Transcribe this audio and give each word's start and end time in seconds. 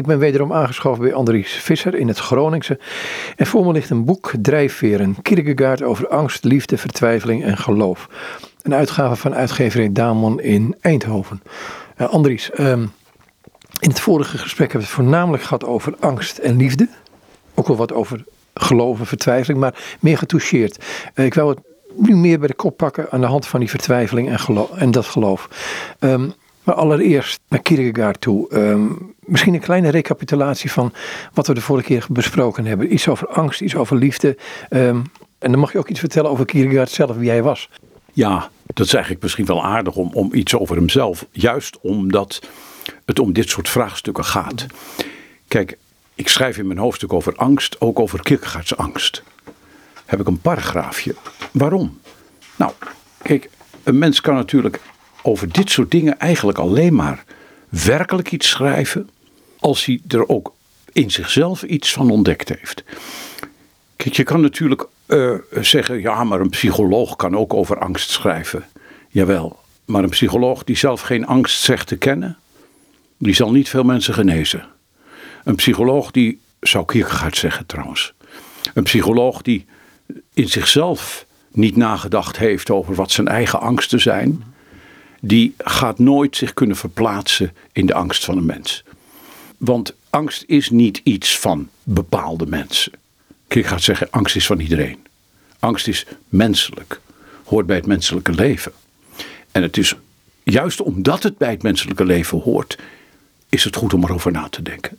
Ik 0.00 0.06
ben 0.06 0.18
wederom 0.18 0.52
aangeschoven 0.52 1.02
bij 1.02 1.14
Andries 1.14 1.52
Visser 1.52 1.94
in 1.94 2.08
het 2.08 2.18
Groningse. 2.18 2.78
En 3.36 3.46
voor 3.46 3.66
me 3.66 3.72
ligt 3.72 3.90
een 3.90 4.04
boek, 4.04 4.32
Drijfveren, 4.42 5.16
Kierkegaard 5.22 5.82
over 5.82 6.08
angst, 6.08 6.44
liefde, 6.44 6.78
vertwijfeling 6.78 7.44
en 7.44 7.56
geloof. 7.56 8.08
Een 8.62 8.74
uitgave 8.74 9.16
van 9.16 9.34
uitgeverij 9.34 9.92
Damon 9.92 10.40
in 10.40 10.76
Eindhoven. 10.80 11.42
Uh, 11.98 12.08
Andries, 12.08 12.50
ehm, 12.50 12.80
in 13.80 13.88
het 13.88 14.00
vorige 14.00 14.38
gesprek 14.38 14.72
hebben 14.72 14.88
we 14.88 14.94
het 14.94 15.04
voornamelijk 15.04 15.42
gehad 15.42 15.64
over 15.64 15.94
angst 15.98 16.38
en 16.38 16.56
liefde. 16.56 16.88
Ook 17.54 17.66
wel 17.66 17.76
wat 17.76 17.92
over 17.92 18.24
geloof 18.54 18.98
en 18.98 19.06
vertwijfeling, 19.06 19.60
maar 19.60 19.96
meer 20.00 20.18
getoucheerd. 20.18 20.84
Uh, 21.14 21.24
ik 21.24 21.34
wil 21.34 21.48
het 21.48 21.58
nu 21.96 22.16
meer 22.16 22.38
bij 22.38 22.48
de 22.48 22.54
kop 22.54 22.76
pakken 22.76 23.10
aan 23.10 23.20
de 23.20 23.26
hand 23.26 23.46
van 23.46 23.60
die 23.60 23.70
vertwijfeling 23.70 24.30
en, 24.30 24.66
en 24.76 24.90
dat 24.90 25.06
geloof. 25.06 25.48
Um, 25.98 26.34
allereerst 26.74 27.40
naar 27.48 27.62
Kierkegaard 27.62 28.20
toe. 28.20 28.54
Um, 28.54 29.14
misschien 29.18 29.54
een 29.54 29.60
kleine 29.60 29.88
recapitulatie 29.88 30.72
van 30.72 30.92
wat 31.32 31.46
we 31.46 31.54
de 31.54 31.60
vorige 31.60 31.86
keer 31.86 32.06
besproken 32.10 32.66
hebben. 32.66 32.92
Iets 32.92 33.08
over 33.08 33.28
angst, 33.28 33.60
iets 33.60 33.76
over 33.76 33.96
liefde. 33.96 34.36
Um, 34.70 35.02
en 35.38 35.50
dan 35.50 35.60
mag 35.60 35.72
je 35.72 35.78
ook 35.78 35.88
iets 35.88 36.00
vertellen 36.00 36.30
over 36.30 36.44
Kierkegaard 36.44 36.90
zelf, 36.90 37.16
wie 37.16 37.28
hij 37.28 37.42
was. 37.42 37.68
Ja, 38.12 38.50
dat 38.66 38.86
is 38.86 38.92
eigenlijk 38.92 39.22
misschien 39.22 39.44
wel 39.44 39.64
aardig 39.64 39.96
om, 39.96 40.10
om 40.12 40.34
iets 40.34 40.54
over 40.54 40.76
hemzelf. 40.76 41.26
Juist 41.30 41.78
omdat 41.80 42.40
het 43.04 43.18
om 43.18 43.32
dit 43.32 43.48
soort 43.48 43.68
vraagstukken 43.68 44.24
gaat. 44.24 44.66
Kijk, 45.48 45.78
ik 46.14 46.28
schrijf 46.28 46.58
in 46.58 46.66
mijn 46.66 46.78
hoofdstuk 46.78 47.12
over 47.12 47.36
angst, 47.36 47.80
ook 47.80 47.98
over 47.98 48.22
Kierkegaards 48.22 48.76
angst. 48.76 49.22
Heb 50.06 50.20
ik 50.20 50.26
een 50.26 50.40
paragraafje. 50.40 51.14
Waarom? 51.50 51.98
Nou, 52.56 52.72
kijk, 53.22 53.50
een 53.82 53.98
mens 53.98 54.20
kan 54.20 54.34
natuurlijk 54.34 54.80
over 55.22 55.52
dit 55.52 55.70
soort 55.70 55.90
dingen 55.90 56.18
eigenlijk 56.18 56.58
alleen 56.58 56.94
maar 56.94 57.24
werkelijk 57.68 58.32
iets 58.32 58.48
schrijven 58.48 59.10
als 59.58 59.84
hij 59.84 60.00
er 60.08 60.28
ook 60.28 60.54
in 60.92 61.10
zichzelf 61.10 61.62
iets 61.62 61.92
van 61.92 62.10
ontdekt 62.10 62.48
heeft. 62.48 62.84
Kijk, 63.96 64.16
je 64.16 64.22
kan 64.22 64.40
natuurlijk 64.40 64.86
uh, 65.06 65.34
zeggen, 65.60 66.00
ja, 66.00 66.24
maar 66.24 66.40
een 66.40 66.48
psycholoog 66.48 67.16
kan 67.16 67.36
ook 67.36 67.54
over 67.54 67.78
angst 67.78 68.10
schrijven. 68.10 68.64
Jawel, 69.08 69.58
maar 69.84 70.02
een 70.02 70.08
psycholoog 70.08 70.64
die 70.64 70.76
zelf 70.76 71.00
geen 71.00 71.26
angst 71.26 71.60
zegt 71.62 71.86
te 71.86 71.96
kennen, 71.96 72.38
die 73.18 73.34
zal 73.34 73.50
niet 73.50 73.68
veel 73.68 73.82
mensen 73.82 74.14
genezen. 74.14 74.66
Een 75.44 75.54
psycholoog 75.54 76.10
die, 76.10 76.40
zou 76.60 76.84
Kierkegaard 76.84 77.36
zeggen 77.36 77.66
trouwens, 77.66 78.12
een 78.74 78.82
psycholoog 78.82 79.42
die 79.42 79.66
in 80.34 80.48
zichzelf 80.48 81.26
niet 81.52 81.76
nagedacht 81.76 82.36
heeft 82.38 82.70
over 82.70 82.94
wat 82.94 83.10
zijn 83.10 83.28
eigen 83.28 83.60
angsten 83.60 84.00
zijn, 84.00 84.42
die 85.20 85.54
gaat 85.58 85.98
nooit 85.98 86.36
zich 86.36 86.54
kunnen 86.54 86.76
verplaatsen 86.76 87.52
in 87.72 87.86
de 87.86 87.94
angst 87.94 88.24
van 88.24 88.36
een 88.36 88.46
mens. 88.46 88.84
Want 89.56 89.94
angst 90.10 90.44
is 90.46 90.70
niet 90.70 91.00
iets 91.04 91.38
van 91.38 91.68
bepaalde 91.82 92.46
mensen. 92.46 92.92
Ik 93.48 93.66
ga 93.66 93.78
zeggen, 93.78 94.10
angst 94.10 94.36
is 94.36 94.46
van 94.46 94.60
iedereen. 94.60 94.98
Angst 95.58 95.88
is 95.88 96.06
menselijk, 96.28 97.00
hoort 97.44 97.66
bij 97.66 97.76
het 97.76 97.86
menselijke 97.86 98.32
leven. 98.32 98.72
En 99.52 99.62
het 99.62 99.76
is 99.76 99.94
juist 100.42 100.80
omdat 100.80 101.22
het 101.22 101.38
bij 101.38 101.50
het 101.50 101.62
menselijke 101.62 102.04
leven 102.04 102.38
hoort, 102.38 102.78
is 103.48 103.64
het 103.64 103.76
goed 103.76 103.94
om 103.94 104.04
erover 104.04 104.32
na 104.32 104.48
te 104.48 104.62
denken. 104.62 104.98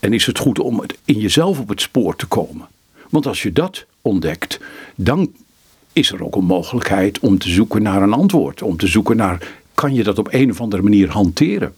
En 0.00 0.12
is 0.12 0.26
het 0.26 0.38
goed 0.38 0.58
om 0.58 0.84
in 1.04 1.18
jezelf 1.18 1.58
op 1.58 1.68
het 1.68 1.80
spoor 1.80 2.16
te 2.16 2.26
komen. 2.26 2.68
Want 3.10 3.26
als 3.26 3.42
je 3.42 3.52
dat 3.52 3.84
ontdekt, 4.02 4.60
dan 4.94 5.32
is 5.92 6.12
er 6.12 6.24
ook 6.24 6.36
een 6.36 6.44
mogelijkheid 6.44 7.18
om 7.18 7.38
te 7.38 7.48
zoeken 7.48 7.82
naar 7.82 8.02
een 8.02 8.12
antwoord. 8.12 8.62
Om 8.62 8.76
te 8.76 8.86
zoeken 8.86 9.16
naar, 9.16 9.48
kan 9.74 9.94
je 9.94 10.02
dat 10.02 10.18
op 10.18 10.28
een 10.30 10.50
of 10.50 10.60
andere 10.60 10.82
manier 10.82 11.10
hanteren? 11.10 11.74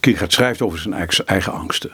Kierkegaard 0.00 0.32
schrijft 0.32 0.62
over 0.62 0.78
zijn 0.78 1.08
eigen 1.24 1.52
angsten. 1.52 1.90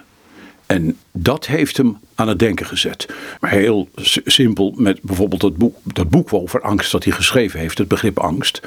En 0.66 0.98
dat 1.12 1.46
heeft 1.46 1.76
hem 1.76 1.98
aan 2.14 2.28
het 2.28 2.38
denken 2.38 2.66
gezet. 2.66 3.08
Heel 3.40 3.88
simpel 4.24 4.74
met 4.76 5.02
bijvoorbeeld 5.02 5.40
dat 5.40 5.56
boek, 5.56 5.76
dat 5.82 6.08
boek 6.08 6.32
over 6.32 6.60
angst 6.60 6.92
dat 6.92 7.04
hij 7.04 7.12
geschreven 7.12 7.60
heeft, 7.60 7.78
het 7.78 7.88
begrip 7.88 8.18
angst. 8.18 8.60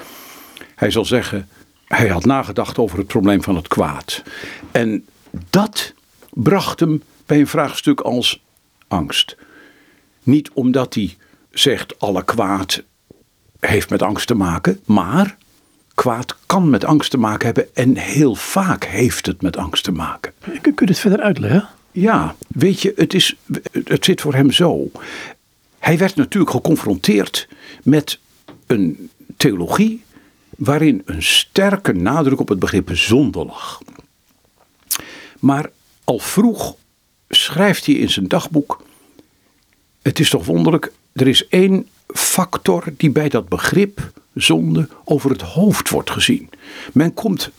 Hij 0.76 0.92
zal 0.92 1.06
zeggen, 1.06 1.50
hij 1.86 2.08
had 2.08 2.26
nagedacht 2.26 2.78
over 2.78 2.98
het 2.98 3.08
probleem 3.08 3.44
van 3.44 3.56
het 3.56 3.68
kwaad. 3.68 4.24
En 4.72 5.06
dat 5.50 5.94
bracht 6.30 6.80
hem 6.80 7.04
bij 7.26 7.40
een 7.40 7.48
vraagstuk 7.48 8.00
als 8.00 8.42
angst. 8.88 9.36
Niet 10.24 10.50
omdat 10.54 10.94
hij 10.94 11.18
zegt 11.60 12.00
alle 12.00 12.24
kwaad 12.24 12.84
heeft 13.60 13.90
met 13.90 14.02
angst 14.02 14.28
te 14.28 14.36
maken, 14.36 14.80
maar 14.86 15.38
kwaad 15.94 16.36
kan 16.46 16.70
met 16.70 16.84
angst 16.84 17.12
te 17.12 17.18
maken 17.18 17.46
hebben 17.46 17.76
en 17.76 17.98
heel 17.98 18.36
vaak 18.36 18.86
heeft 18.86 19.26
het 19.26 19.42
met 19.42 19.58
angst 19.58 19.84
te 19.84 19.92
maken. 19.92 20.34
Kun 20.62 20.74
je 20.76 20.86
het 20.86 21.00
verder 21.00 21.22
uitleggen? 21.22 21.70
Ja, 21.92 22.36
weet 22.48 22.82
je, 22.82 22.94
het, 22.96 23.14
is, 23.14 23.36
het 23.84 24.06
zit 24.06 24.22
voor 24.22 24.34
hem 24.34 24.52
zo. 24.52 24.92
Hij 25.80 25.98
werd 25.98 26.16
natuurlijk 26.16 26.52
geconfronteerd 26.52 27.48
met 27.84 28.20
een 28.68 29.10
theologie 29.38 30.04
waarin 30.50 31.02
een 31.06 31.24
sterke 31.24 31.94
nadruk 31.94 32.40
op 32.40 32.50
het 32.50 32.60
begrip 32.60 32.90
zonde 32.94 33.46
lag. 33.46 33.82
Maar 35.40 35.70
al 36.04 36.20
vroeg 36.20 36.76
schrijft 37.30 37.86
hij 37.86 37.96
in 37.96 38.10
zijn 38.10 38.28
dagboek: 38.28 38.84
Het 40.08 40.20
is 40.20 40.30
toch 40.30 40.46
wonderlijk, 40.46 40.92
er 41.14 41.28
is 41.28 41.48
één 41.48 41.88
factor 42.08 42.84
die 42.98 43.10
bij 43.10 43.30
dat 43.30 43.50
begrip 43.50 44.12
zonde 44.34 44.88
over 45.04 45.30
het 45.30 45.42
hoofd 45.42 45.90
wordt 45.90 46.10
gezien. 46.10 46.50
Men 46.94 47.14
komt 47.14 47.52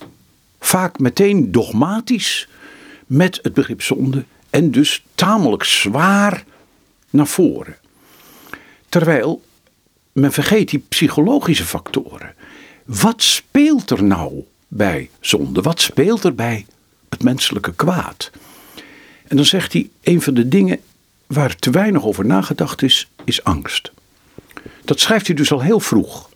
vaak 0.59 0.99
meteen 0.99 1.51
dogmatisch 1.51 2.47
met 3.05 3.39
het 3.41 3.53
begrip 3.53 3.81
zonde 3.81 4.25
en 4.49 4.71
dus 4.71 5.03
tamelijk 5.15 5.63
zwaar 5.63 6.43
naar 7.09 7.27
voren. 7.27 7.77
Terwijl 8.89 9.43
men 10.11 10.31
vergeet 10.31 10.69
die 10.69 10.83
psychologische 10.87 11.65
factoren. 11.65 12.33
Wat 12.85 13.23
speelt 13.23 13.89
er 13.89 14.03
nou 14.03 14.43
bij 14.67 15.09
zonde? 15.19 15.61
Wat 15.61 15.81
speelt 15.81 16.23
er 16.23 16.35
bij 16.35 16.65
het 17.09 17.23
menselijke 17.23 17.73
kwaad? 17.73 18.31
En 19.27 19.35
dan 19.35 19.45
zegt 19.45 19.73
hij: 19.73 19.89
een 20.03 20.21
van 20.21 20.33
de 20.33 20.47
dingen 20.47 20.79
waar 21.33 21.55
te 21.55 21.69
weinig 21.69 22.03
over 22.03 22.25
nagedacht 22.25 22.81
is, 22.81 23.09
is 23.23 23.43
angst. 23.43 23.91
Dat 24.85 24.99
schrijft 24.99 25.27
hij 25.27 25.35
dus 25.35 25.51
al 25.51 25.61
heel 25.61 25.79
vroeg. 25.79 26.29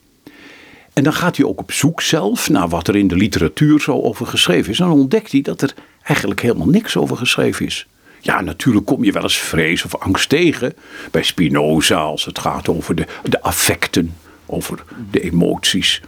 En 0.94 1.04
dan 1.04 1.14
gaat 1.14 1.38
hij 1.38 1.46
ook 1.46 1.60
op 1.60 1.72
zoek 1.72 2.02
zelf 2.02 2.50
naar 2.50 2.70
wat 2.70 2.88
er 2.88 2.96
in 2.96 3.08
de 3.08 3.16
literatuur 3.16 3.82
zo 3.82 4.02
over 4.02 4.28
geschreven 4.28 4.72
is. 4.72 4.80
En 4.80 4.88
dan 4.88 5.00
ontdekt 5.00 5.32
hij 5.32 5.42
dat 5.42 5.62
er 5.62 5.74
eigenlijk 6.04 6.42
helemaal 6.42 6.68
niks 6.68 6.98
over 6.98 7.18
geschreven 7.18 7.66
is. 7.66 7.88
Ja, 8.20 8.42
natuurlijk 8.42 8.86
kom 8.86 9.04
je 9.04 9.12
wel 9.12 9.24
eens 9.24 9.38
vrees 9.38 9.86
of 9.86 9.96
angst 9.96 10.30
tegen 10.30 10.74
bij 11.12 11.24
Spinoza 11.24 11.98
als 11.98 12.26
het 12.26 12.40
gaat 12.40 12.70
over 12.70 12.96
de, 12.96 13.06
de 13.24 13.42
affecten, 13.42 14.16
over 14.46 14.84
de 15.12 15.22
emoties. 15.22 16.02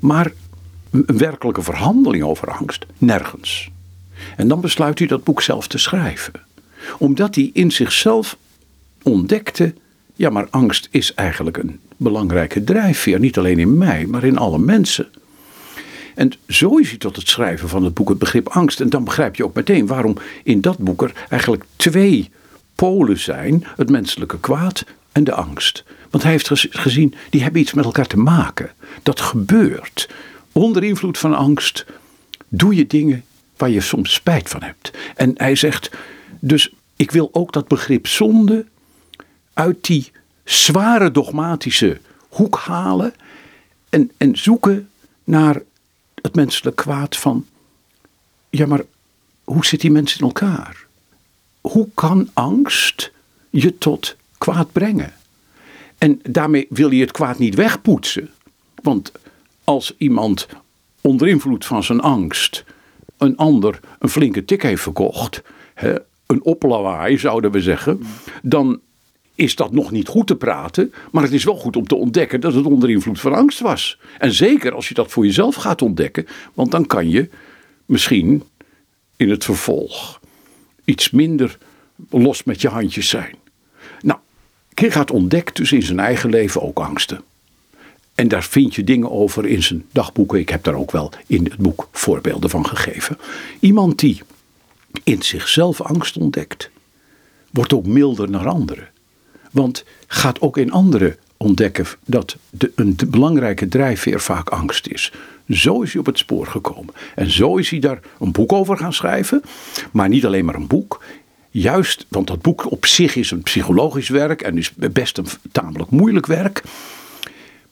Maar 0.00 0.32
een 0.90 1.18
werkelijke 1.18 1.62
verhandeling 1.62 2.24
over 2.24 2.50
angst, 2.50 2.86
nergens. 2.98 3.70
En 4.36 4.48
dan 4.48 4.60
besluit 4.60 4.98
hij 4.98 5.08
dat 5.08 5.24
boek 5.24 5.42
zelf 5.42 5.66
te 5.66 5.78
schrijven. 5.78 6.47
Omdat 6.98 7.34
hij 7.34 7.50
in 7.52 7.70
zichzelf 7.70 8.36
ontdekte, 9.02 9.74
ja 10.14 10.30
maar 10.30 10.46
angst 10.50 10.88
is 10.90 11.14
eigenlijk 11.14 11.56
een 11.56 11.80
belangrijke 11.96 12.64
drijfveer. 12.64 13.18
Niet 13.18 13.38
alleen 13.38 13.58
in 13.58 13.78
mij, 13.78 14.06
maar 14.06 14.24
in 14.24 14.38
alle 14.38 14.58
mensen. 14.58 15.08
En 16.14 16.32
zo 16.48 16.76
is 16.76 16.88
hij 16.88 16.98
tot 16.98 17.16
het 17.16 17.28
schrijven 17.28 17.68
van 17.68 17.84
het 17.84 17.94
boek 17.94 18.08
het 18.08 18.18
begrip 18.18 18.48
angst. 18.48 18.80
En 18.80 18.90
dan 18.90 19.04
begrijp 19.04 19.36
je 19.36 19.44
ook 19.44 19.54
meteen 19.54 19.86
waarom 19.86 20.16
in 20.42 20.60
dat 20.60 20.78
boek 20.78 21.02
er 21.02 21.12
eigenlijk 21.28 21.64
twee 21.76 22.30
polen 22.74 23.18
zijn: 23.18 23.64
het 23.76 23.90
menselijke 23.90 24.40
kwaad 24.40 24.84
en 25.12 25.24
de 25.24 25.34
angst. 25.34 25.84
Want 26.10 26.22
hij 26.22 26.32
heeft 26.32 26.50
gezien, 26.70 27.14
die 27.30 27.42
hebben 27.42 27.60
iets 27.60 27.72
met 27.72 27.84
elkaar 27.84 28.06
te 28.06 28.18
maken. 28.18 28.70
Dat 29.02 29.20
gebeurt. 29.20 30.08
Onder 30.52 30.84
invloed 30.84 31.18
van 31.18 31.34
angst 31.34 31.86
doe 32.48 32.74
je 32.74 32.86
dingen 32.86 33.24
waar 33.56 33.70
je 33.70 33.80
soms 33.80 34.12
spijt 34.12 34.48
van 34.48 34.62
hebt. 34.62 34.90
En 35.16 35.32
hij 35.36 35.54
zegt, 35.54 35.90
dus 36.38 36.72
ik 36.96 37.10
wil 37.10 37.28
ook 37.32 37.52
dat 37.52 37.68
begrip 37.68 38.06
zonde 38.06 38.66
uit 39.52 39.84
die 39.84 40.12
zware 40.44 41.10
dogmatische 41.10 42.00
hoek 42.28 42.56
halen 42.56 43.14
en, 43.88 44.10
en 44.16 44.36
zoeken 44.36 44.88
naar 45.24 45.62
het 46.14 46.34
menselijk 46.34 46.76
kwaad 46.76 47.16
van, 47.16 47.46
ja 48.50 48.66
maar 48.66 48.82
hoe 49.44 49.66
zit 49.66 49.80
die 49.80 49.90
mens 49.90 50.16
in 50.16 50.26
elkaar? 50.26 50.86
Hoe 51.60 51.88
kan 51.94 52.30
angst 52.32 53.12
je 53.50 53.78
tot 53.78 54.16
kwaad 54.38 54.72
brengen? 54.72 55.12
En 55.98 56.20
daarmee 56.22 56.66
wil 56.70 56.90
je 56.90 57.00
het 57.00 57.10
kwaad 57.10 57.38
niet 57.38 57.54
wegpoetsen. 57.54 58.30
Want 58.82 59.12
als 59.64 59.94
iemand 59.96 60.46
onder 61.00 61.28
invloed 61.28 61.64
van 61.64 61.84
zijn 61.84 62.00
angst 62.00 62.64
een 63.16 63.36
ander 63.36 63.80
een 63.98 64.08
flinke 64.08 64.44
tik 64.44 64.62
heeft 64.62 64.82
verkocht, 64.82 65.42
een 66.28 66.42
oplawaai 66.42 67.18
zouden 67.18 67.50
we 67.50 67.60
zeggen, 67.60 68.02
dan 68.42 68.80
is 69.34 69.56
dat 69.56 69.72
nog 69.72 69.90
niet 69.90 70.08
goed 70.08 70.26
te 70.26 70.36
praten, 70.36 70.92
maar 71.10 71.22
het 71.22 71.32
is 71.32 71.44
wel 71.44 71.56
goed 71.56 71.76
om 71.76 71.86
te 71.86 71.94
ontdekken 71.94 72.40
dat 72.40 72.54
het 72.54 72.64
onder 72.64 72.90
invloed 72.90 73.20
van 73.20 73.34
angst 73.34 73.60
was. 73.60 73.98
En 74.18 74.32
zeker 74.32 74.72
als 74.72 74.88
je 74.88 74.94
dat 74.94 75.10
voor 75.10 75.24
jezelf 75.24 75.54
gaat 75.54 75.82
ontdekken, 75.82 76.26
want 76.54 76.70
dan 76.70 76.86
kan 76.86 77.10
je 77.10 77.28
misschien 77.86 78.42
in 79.16 79.30
het 79.30 79.44
vervolg 79.44 80.20
iets 80.84 81.10
minder 81.10 81.58
los 82.10 82.44
met 82.44 82.60
je 82.60 82.68
handjes 82.68 83.08
zijn. 83.08 83.34
Nou, 84.00 84.18
Kierkegaard 84.74 85.10
ontdekt 85.10 85.56
dus 85.56 85.72
in 85.72 85.82
zijn 85.82 85.98
eigen 85.98 86.30
leven 86.30 86.62
ook 86.62 86.78
angsten. 86.78 87.20
En 88.14 88.28
daar 88.28 88.44
vind 88.44 88.74
je 88.74 88.84
dingen 88.84 89.10
over 89.10 89.46
in 89.46 89.62
zijn 89.62 89.84
dagboeken. 89.92 90.38
Ik 90.38 90.48
heb 90.48 90.64
daar 90.64 90.74
ook 90.74 90.90
wel 90.90 91.12
in 91.26 91.44
het 91.44 91.56
boek 91.56 91.88
voorbeelden 91.92 92.50
van 92.50 92.66
gegeven. 92.66 93.18
Iemand 93.60 93.98
die 93.98 94.22
in 95.04 95.22
zichzelf 95.22 95.80
angst 95.80 96.16
ontdekt, 96.16 96.70
wordt 97.50 97.72
ook 97.72 97.86
milder 97.86 98.30
naar 98.30 98.48
anderen. 98.48 98.88
Want 99.50 99.84
gaat 100.06 100.40
ook 100.40 100.56
in 100.56 100.72
anderen 100.72 101.16
ontdekken 101.36 101.86
dat 102.04 102.36
de, 102.50 102.72
een 102.74 102.96
belangrijke 103.08 103.68
drijfveer 103.68 104.20
vaak 104.20 104.48
angst 104.48 104.86
is. 104.86 105.12
Zo 105.48 105.82
is 105.82 105.92
hij 105.92 106.00
op 106.00 106.06
het 106.06 106.18
spoor 106.18 106.46
gekomen. 106.46 106.94
En 107.14 107.30
zo 107.30 107.56
is 107.56 107.70
hij 107.70 107.78
daar 107.78 108.00
een 108.20 108.32
boek 108.32 108.52
over 108.52 108.76
gaan 108.76 108.92
schrijven. 108.92 109.42
Maar 109.92 110.08
niet 110.08 110.26
alleen 110.26 110.44
maar 110.44 110.54
een 110.54 110.66
boek. 110.66 111.02
Juist, 111.50 112.06
want 112.08 112.26
dat 112.26 112.42
boek 112.42 112.70
op 112.70 112.86
zich 112.86 113.16
is 113.16 113.30
een 113.30 113.42
psychologisch 113.42 114.08
werk 114.08 114.42
en 114.42 114.58
is 114.58 114.72
best 114.74 115.18
een 115.18 115.26
tamelijk 115.52 115.90
moeilijk 115.90 116.26
werk. 116.26 116.62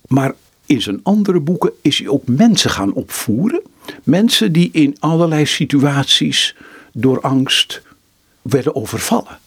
Maar 0.06 0.34
in 0.66 0.82
zijn 0.82 1.00
andere 1.02 1.40
boeken 1.40 1.72
is 1.82 1.98
hij 1.98 2.08
ook 2.08 2.26
mensen 2.26 2.70
gaan 2.70 2.92
opvoeren. 2.92 3.62
Mensen 4.02 4.52
die 4.52 4.68
in 4.72 4.96
allerlei 4.98 5.46
situaties 5.46 6.56
door 6.98 7.20
angst 7.20 7.82
werden 8.42 8.74
overvallen. 8.74 9.38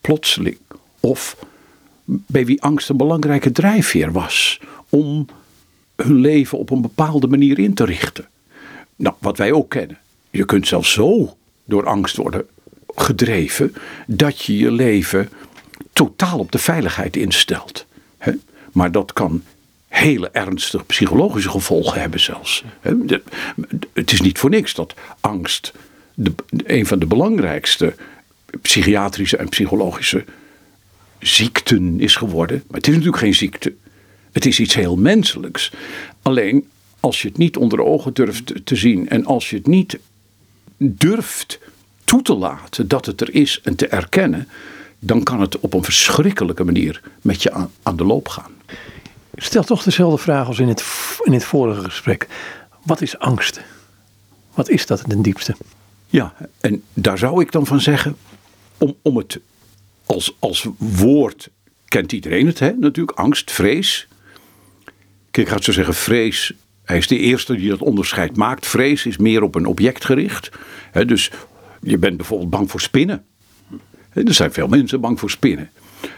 Plotseling. 0.00 0.58
Of 1.00 1.36
bij 2.04 2.46
wie 2.46 2.62
angst 2.62 2.88
een 2.88 2.96
belangrijke 2.96 3.52
drijfveer 3.52 4.12
was 4.12 4.60
om 4.88 5.26
hun 5.96 6.14
leven 6.14 6.58
op 6.58 6.70
een 6.70 6.80
bepaalde 6.80 7.26
manier 7.26 7.58
in 7.58 7.74
te 7.74 7.84
richten. 7.84 8.28
Nou, 8.96 9.14
wat 9.18 9.38
wij 9.38 9.52
ook 9.52 9.70
kennen. 9.70 9.98
Je 10.30 10.44
kunt 10.44 10.66
zelfs 10.66 10.92
zo 10.92 11.36
door 11.64 11.86
angst 11.86 12.16
worden 12.16 12.46
gedreven 12.94 13.74
dat 14.06 14.42
je 14.42 14.56
je 14.56 14.70
leven 14.70 15.30
totaal 15.92 16.38
op 16.38 16.52
de 16.52 16.58
veiligheid 16.58 17.16
instelt. 17.16 17.86
Maar 18.72 18.92
dat 18.92 19.12
kan 19.12 19.42
hele 19.88 20.30
ernstige 20.30 20.84
psychologische 20.84 21.50
gevolgen 21.50 22.00
hebben 22.00 22.20
zelfs. 22.20 22.64
Het 23.92 24.12
is 24.12 24.20
niet 24.20 24.38
voor 24.38 24.50
niks 24.50 24.74
dat 24.74 24.94
angst 25.20 25.72
de, 26.14 26.32
een 26.50 26.86
van 26.86 26.98
de 26.98 27.06
belangrijkste 27.06 27.94
psychiatrische 28.62 29.36
en 29.36 29.48
psychologische 29.48 30.24
ziekten 31.18 32.00
is 32.00 32.16
geworden. 32.16 32.62
Maar 32.66 32.76
het 32.76 32.86
is 32.86 32.94
natuurlijk 32.94 33.22
geen 33.22 33.34
ziekte. 33.34 33.74
Het 34.32 34.46
is 34.46 34.60
iets 34.60 34.74
heel 34.74 34.96
menselijks. 34.96 35.72
Alleen 36.22 36.68
als 37.00 37.22
je 37.22 37.28
het 37.28 37.36
niet 37.36 37.56
onder 37.56 37.80
ogen 37.80 38.14
durft 38.14 38.66
te 38.66 38.76
zien 38.76 39.08
en 39.08 39.24
als 39.26 39.50
je 39.50 39.56
het 39.56 39.66
niet 39.66 39.98
durft 40.76 41.58
toe 42.04 42.22
te 42.22 42.34
laten 42.34 42.88
dat 42.88 43.06
het 43.06 43.20
er 43.20 43.34
is 43.34 43.60
en 43.62 43.76
te 43.76 43.86
erkennen, 43.86 44.48
dan 44.98 45.22
kan 45.22 45.40
het 45.40 45.60
op 45.60 45.74
een 45.74 45.84
verschrikkelijke 45.84 46.64
manier 46.64 47.02
met 47.22 47.42
je 47.42 47.52
aan, 47.82 47.96
de 47.96 48.04
loop 48.04 48.28
gaan. 48.28 48.52
Stel 49.34 49.62
toch 49.62 49.82
dezelfde 49.82 50.18
vraag 50.18 50.46
als 50.46 50.58
in 50.58 50.68
het, 50.68 50.84
in 51.24 51.32
het 51.32 51.44
vorige 51.44 51.84
gesprek. 51.84 52.28
Wat 52.82 53.00
is 53.00 53.18
angst? 53.18 53.60
Wat 54.54 54.68
is 54.68 54.86
dat 54.86 55.08
ten 55.08 55.22
diepste? 55.22 55.56
Ja, 56.10 56.34
en 56.60 56.82
daar 56.94 57.18
zou 57.18 57.40
ik 57.40 57.52
dan 57.52 57.66
van 57.66 57.80
zeggen, 57.80 58.16
om, 58.78 58.94
om 59.02 59.16
het 59.16 59.40
als, 60.06 60.36
als 60.38 60.66
woord 60.76 61.48
kent 61.88 62.12
iedereen 62.12 62.46
het, 62.46 62.58
hè? 62.58 62.72
natuurlijk, 62.72 63.18
angst, 63.18 63.52
vrees. 63.52 64.08
Kijk, 65.30 65.46
ik 65.46 65.52
ga 65.52 65.62
zo 65.62 65.72
zeggen, 65.72 65.94
vrees, 65.94 66.52
hij 66.84 66.96
is 66.98 67.06
de 67.06 67.18
eerste 67.18 67.56
die 67.56 67.68
dat 67.68 67.80
onderscheid 67.80 68.36
maakt. 68.36 68.66
Vrees 68.66 69.06
is 69.06 69.16
meer 69.16 69.42
op 69.42 69.54
een 69.54 69.66
object 69.66 70.04
gericht. 70.04 70.50
Hè? 70.90 71.04
Dus 71.04 71.30
je 71.82 71.98
bent 71.98 72.16
bijvoorbeeld 72.16 72.50
bang 72.50 72.70
voor 72.70 72.80
spinnen. 72.80 73.24
Er 74.12 74.34
zijn 74.34 74.52
veel 74.52 74.68
mensen 74.68 75.00
bang 75.00 75.18
voor 75.18 75.30
spinnen. 75.30 75.70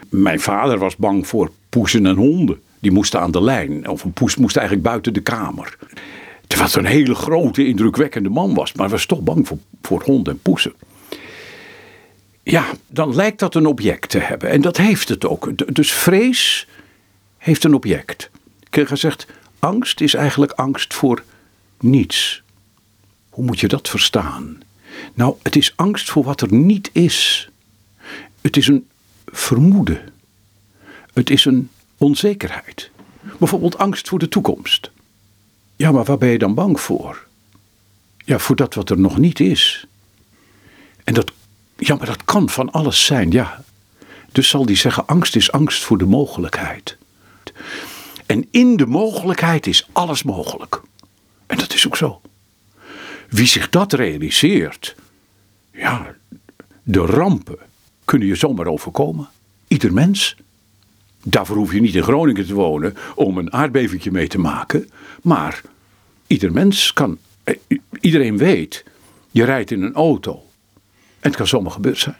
Mijn 0.09 0.39
vader 0.39 0.77
was 0.77 0.95
bang 0.95 1.27
voor 1.27 1.51
poezen 1.69 2.05
en 2.05 2.15
honden. 2.15 2.61
Die 2.79 2.91
moesten 2.91 3.19
aan 3.19 3.31
de 3.31 3.41
lijn. 3.41 3.87
Of 3.87 4.03
een 4.03 4.13
poes 4.13 4.35
moest 4.35 4.55
eigenlijk 4.55 4.87
buiten 4.87 5.13
de 5.13 5.21
kamer. 5.21 5.77
Terwijl 6.53 6.73
het 6.73 6.83
een 6.85 6.91
hele 6.91 7.15
grote, 7.15 7.65
indrukwekkende 7.65 8.29
man 8.29 8.53
was. 8.53 8.73
Maar 8.73 8.89
was 8.89 9.05
toch 9.05 9.21
bang 9.21 9.47
voor, 9.47 9.57
voor 9.81 10.03
honden 10.03 10.33
en 10.33 10.41
poezen. 10.41 10.73
Ja, 12.43 12.65
dan 12.87 13.15
lijkt 13.15 13.39
dat 13.39 13.55
een 13.55 13.65
object 13.65 14.09
te 14.09 14.19
hebben. 14.19 14.49
En 14.49 14.61
dat 14.61 14.77
heeft 14.77 15.09
het 15.09 15.25
ook. 15.25 15.75
Dus 15.75 15.91
vrees 15.91 16.67
heeft 17.37 17.63
een 17.63 17.73
object. 17.73 18.29
Heb 18.69 18.87
gezegd, 18.87 19.27
angst 19.59 20.01
is 20.01 20.13
eigenlijk 20.13 20.51
angst 20.51 20.93
voor 20.93 21.23
niets. 21.79 22.43
Hoe 23.29 23.45
moet 23.45 23.59
je 23.59 23.67
dat 23.67 23.89
verstaan? 23.89 24.57
Nou, 25.13 25.35
het 25.41 25.55
is 25.55 25.73
angst 25.75 26.09
voor 26.09 26.23
wat 26.23 26.41
er 26.41 26.53
niet 26.53 26.89
is. 26.91 27.49
Het 28.41 28.57
is 28.57 28.67
een 28.67 28.87
vermoeden. 29.25 30.13
Het 31.13 31.29
is 31.29 31.45
een 31.45 31.69
onzekerheid. 31.97 32.89
Bijvoorbeeld 33.39 33.77
angst 33.77 34.07
voor 34.07 34.19
de 34.19 34.27
toekomst. 34.27 34.91
Ja, 35.75 35.91
maar 35.91 36.03
waar 36.03 36.17
ben 36.17 36.29
je 36.29 36.37
dan 36.37 36.53
bang 36.53 36.79
voor? 36.79 37.27
Ja, 38.25 38.39
voor 38.39 38.55
dat 38.55 38.73
wat 38.73 38.89
er 38.89 38.99
nog 38.99 39.17
niet 39.17 39.39
is. 39.39 39.87
En 41.03 41.13
dat, 41.13 41.31
ja, 41.77 41.95
maar 41.95 42.05
dat 42.05 42.25
kan 42.25 42.49
van 42.49 42.71
alles 42.71 43.05
zijn, 43.05 43.31
ja. 43.31 43.63
Dus 44.31 44.49
zal 44.49 44.65
die 44.65 44.75
zeggen, 44.75 45.07
angst 45.07 45.35
is 45.35 45.51
angst 45.51 45.83
voor 45.83 45.97
de 45.97 46.05
mogelijkheid. 46.05 46.97
En 48.25 48.47
in 48.51 48.77
de 48.77 48.85
mogelijkheid 48.85 49.67
is 49.67 49.87
alles 49.91 50.23
mogelijk. 50.23 50.81
En 51.45 51.57
dat 51.57 51.73
is 51.73 51.87
ook 51.87 51.97
zo. 51.97 52.21
Wie 53.29 53.47
zich 53.47 53.69
dat 53.69 53.93
realiseert, 53.93 54.95
ja, 55.71 56.15
de 56.83 57.05
rampen 57.05 57.57
kunnen 58.05 58.27
je 58.27 58.35
zomaar 58.35 58.67
overkomen. 58.67 59.29
Ieder 59.67 59.93
mens. 59.93 60.35
Daarvoor 61.23 61.55
hoef 61.55 61.73
je 61.73 61.81
niet 61.81 61.95
in 61.95 62.03
Groningen 62.03 62.45
te 62.45 62.53
wonen 62.53 62.95
om 63.15 63.37
een 63.37 63.53
aardbevingje 63.53 64.11
mee 64.11 64.27
te 64.27 64.39
maken. 64.39 64.89
Maar 65.23 65.61
ieder 66.27 66.51
mens 66.51 66.93
kan, 66.93 67.17
eh, 67.43 67.55
iedereen 67.99 68.37
weet, 68.37 68.83
je 69.31 69.43
rijdt 69.43 69.71
in 69.71 69.81
een 69.81 69.93
auto. 69.93 70.31
En 71.19 71.29
het 71.29 71.35
kan 71.35 71.47
zomaar 71.47 71.71
gebeurd 71.71 71.97
zijn. 71.97 72.15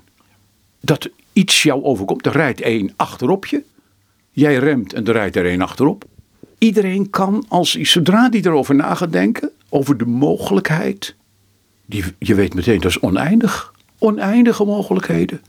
Dat 0.80 1.10
iets 1.34 1.64
jou 1.64 1.84
overkomt. 1.84 2.26
Er 2.26 2.32
rijdt 2.32 2.62
één 2.62 2.94
achterop 2.96 3.46
je. 3.46 3.64
Jij 4.32 4.58
remt 4.58 4.94
en 4.94 5.06
er 5.06 5.14
rijdt 5.14 5.36
er 5.36 5.46
één 5.46 5.62
achterop. 5.62 6.06
Iedereen 6.58 7.10
kan, 7.10 7.46
als, 7.48 7.72
zodra 7.72 8.30
die 8.30 8.46
erover 8.46 8.76
na 8.76 8.96
gaat 8.96 9.12
denken, 9.12 9.52
over 9.70 9.98
de 9.98 10.06
mogelijkheid. 10.06 11.16
Die, 11.86 12.04
je 12.20 12.36
weet 12.36 12.54
meteen, 12.54 12.82
dat 12.82 12.92
is 12.92 13.00
oneindig. 13.00 13.74
Oneindige 13.98 14.66
mogelijkheden. 14.66 15.42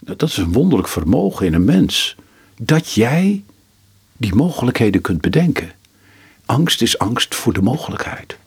Dat 0.00 0.22
is 0.22 0.36
een 0.36 0.52
wonderlijk 0.52 0.88
vermogen 0.88 1.46
in 1.46 1.54
een 1.54 1.64
mens 1.64 2.16
dat 2.60 2.92
jij 2.92 3.44
die 4.16 4.34
mogelijkheden 4.34 5.00
kunt 5.00 5.20
bedenken. 5.20 5.70
Angst 6.46 6.82
is 6.82 6.98
angst 6.98 7.34
voor 7.34 7.52
de 7.52 7.62
mogelijkheid. 7.62 8.38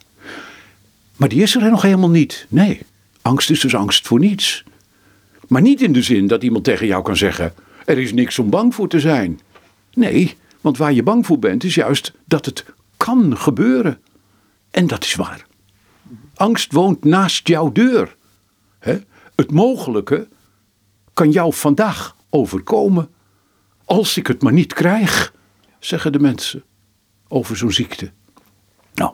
Maar 1.15 1.29
die 1.29 1.41
is 1.41 1.56
er 1.56 1.70
nog 1.70 1.82
helemaal 1.82 2.10
niet. 2.10 2.46
Nee, 2.50 2.82
angst 3.22 3.50
is 3.50 3.60
dus 3.60 3.75
angst 3.75 4.08
voor 4.08 4.20
niets. 4.20 4.63
Maar 5.48 5.62
niet 5.62 5.82
in 5.82 5.94
de 5.94 6.01
zin 6.01 6.27
dat 6.27 6.44
iemand 6.44 6.63
tegen 6.63 6.88
jou 6.88 7.03
kan 7.03 7.18
zeggen: 7.18 7.53
er 7.86 7.98
is 7.98 8.13
niks 8.13 8.39
om 8.39 8.50
bang 8.50 8.75
voor 8.75 8.88
te 8.88 9.00
zijn. 9.00 9.39
Nee, 9.94 10.38
want 10.62 10.77
waar 10.77 10.94
je 10.94 11.03
bang 11.03 11.25
voor 11.25 11.39
bent 11.39 11.63
is 11.63 11.75
juist 11.75 12.13
dat 12.25 12.46
het 12.46 12.65
kan 12.98 13.38
gebeuren. 13.38 14.00
En 14.72 14.88
dat 14.88 15.03
is 15.03 15.15
waar. 15.15 15.46
Angst 16.36 16.72
woont 16.72 17.03
naast 17.03 17.48
jouw 17.48 17.72
deur. 17.72 18.15
Het 19.36 19.51
mogelijke 19.51 20.27
kan 21.13 21.32
jou 21.32 21.53
vandaag 21.53 22.15
overkomen 22.29 23.10
als 23.86 24.18
ik 24.18 24.27
het 24.27 24.41
maar 24.41 24.53
niet 24.53 24.74
krijg, 24.74 25.34
zeggen 25.79 26.12
de 26.12 26.20
mensen 26.20 26.63
over 27.29 27.57
zo'n 27.57 27.71
ziekte. 27.71 28.12
Nou, 28.93 29.13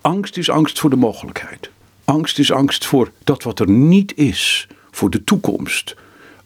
angst 0.00 0.36
is 0.36 0.50
angst 0.50 0.78
voor 0.78 0.90
de 0.90 0.96
mogelijkheid. 0.96 1.70
Angst 2.04 2.38
is 2.38 2.52
angst 2.52 2.86
voor 2.86 3.10
dat 3.24 3.42
wat 3.42 3.60
er 3.60 3.70
niet 3.70 4.16
is, 4.16 4.68
voor 4.90 5.10
de 5.10 5.24
toekomst. 5.24 5.96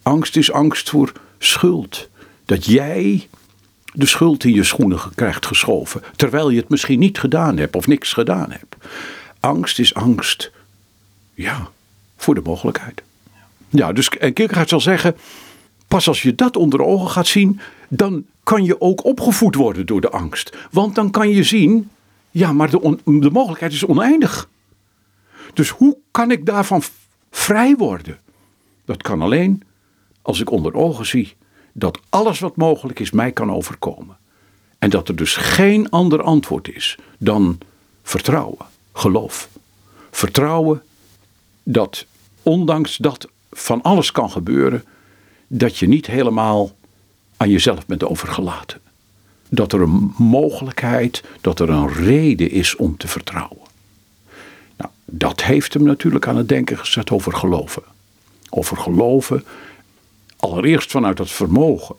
Angst 0.02 0.37
is 0.37 0.52
angst 0.52 0.90
voor 0.90 1.12
schuld. 1.38 2.09
Dat 2.45 2.64
jij 2.64 3.28
de 3.92 4.07
schuld 4.07 4.45
in 4.45 4.54
je 4.54 4.64
schoenen 4.64 5.00
krijgt 5.14 5.47
geschoven, 5.47 6.02
terwijl 6.16 6.50
je 6.50 6.61
het 6.61 6.69
misschien 6.69 6.99
niet 6.99 7.19
gedaan 7.19 7.59
hebt 7.59 7.76
of 7.76 7.87
niks 7.87 8.12
gedaan 8.12 8.50
hebt. 8.50 8.76
Angst 9.40 9.78
is 9.78 9.95
angst, 9.95 10.50
ja, 11.35 11.71
voor 12.16 12.35
de 12.35 12.40
mogelijkheid. 12.40 13.02
Ja, 13.69 13.92
dus 13.92 14.09
en 14.09 14.33
Kierkegaard 14.33 14.69
zal 14.69 14.80
zeggen, 14.80 15.16
Pas 15.90 16.09
als 16.09 16.23
je 16.23 16.35
dat 16.35 16.56
onder 16.56 16.82
ogen 16.82 17.11
gaat 17.11 17.26
zien, 17.26 17.61
dan 17.88 18.25
kan 18.42 18.64
je 18.64 18.80
ook 18.80 19.04
opgevoed 19.04 19.54
worden 19.54 19.87
door 19.87 20.00
de 20.00 20.11
angst. 20.11 20.56
Want 20.70 20.94
dan 20.94 21.11
kan 21.11 21.28
je 21.28 21.42
zien, 21.42 21.90
ja, 22.30 22.52
maar 22.52 22.70
de, 22.70 22.99
de 23.04 23.30
mogelijkheid 23.30 23.73
is 23.73 23.87
oneindig. 23.87 24.49
Dus 25.54 25.68
hoe 25.68 25.97
kan 26.11 26.30
ik 26.30 26.47
daarvan 26.47 26.82
vrij 27.30 27.76
worden? 27.76 28.18
Dat 28.85 29.02
kan 29.02 29.23
alleen 29.23 29.62
als 30.23 30.40
ik 30.40 30.50
onder 30.50 30.75
ogen 30.75 31.06
zie 31.06 31.37
dat 31.73 32.00
alles 32.09 32.38
wat 32.38 32.56
mogelijk 32.56 33.00
is 33.00 33.11
mij 33.11 33.32
kan 33.32 33.52
overkomen. 33.52 34.16
En 34.78 34.90
dat 34.90 35.09
er 35.09 35.16
dus 35.16 35.37
geen 35.37 35.90
ander 35.90 36.23
antwoord 36.23 36.68
is 36.75 36.99
dan 37.18 37.59
vertrouwen, 38.02 38.66
geloof. 38.92 39.49
Vertrouwen 40.11 40.82
dat 41.62 42.06
ondanks 42.42 42.97
dat 42.97 43.28
van 43.50 43.82
alles 43.82 44.12
kan 44.12 44.30
gebeuren, 44.30 44.85
dat 45.52 45.76
je 45.76 45.88
niet 45.88 46.07
helemaal 46.07 46.76
aan 47.37 47.50
jezelf 47.50 47.87
bent 47.87 48.04
overgelaten. 48.04 48.80
Dat 49.49 49.73
er 49.73 49.80
een 49.80 50.14
mogelijkheid, 50.19 51.23
dat 51.40 51.61
er 51.61 51.71
een 51.71 51.92
reden 51.92 52.50
is 52.50 52.76
om 52.76 52.97
te 52.97 53.09
vertrouwen. 53.09 53.66
Nou, 54.76 54.90
dat 55.04 55.42
heeft 55.42 55.75
hem 55.75 55.83
natuurlijk 55.83 56.26
aan 56.26 56.37
het 56.37 56.49
denken 56.49 56.78
gezet 56.78 57.11
over 57.11 57.33
geloven. 57.33 57.83
Over 58.50 58.76
geloven, 58.76 59.45
allereerst 60.37 60.90
vanuit 60.90 61.19
het 61.19 61.30
vermogen 61.30 61.97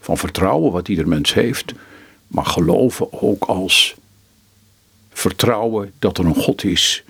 van 0.00 0.18
vertrouwen 0.18 0.72
wat 0.72 0.88
ieder 0.88 1.08
mens 1.08 1.34
heeft, 1.34 1.72
maar 2.26 2.46
geloven 2.46 3.22
ook 3.22 3.44
als 3.44 3.94
vertrouwen 5.10 5.92
dat 5.98 6.18
er 6.18 6.24
een 6.24 6.34
God 6.34 6.64
is 6.64 7.04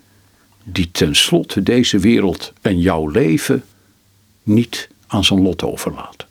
die 0.62 0.90
tenslotte 0.90 1.62
deze 1.62 1.99
wereld 1.99 2.52
en 2.61 2.80
jouw 2.80 3.07
leven 3.07 3.64
niet 4.42 4.88
aan 5.09 5.25
zijn 5.25 5.43
lot 5.43 5.62
overlaat. 5.62 6.27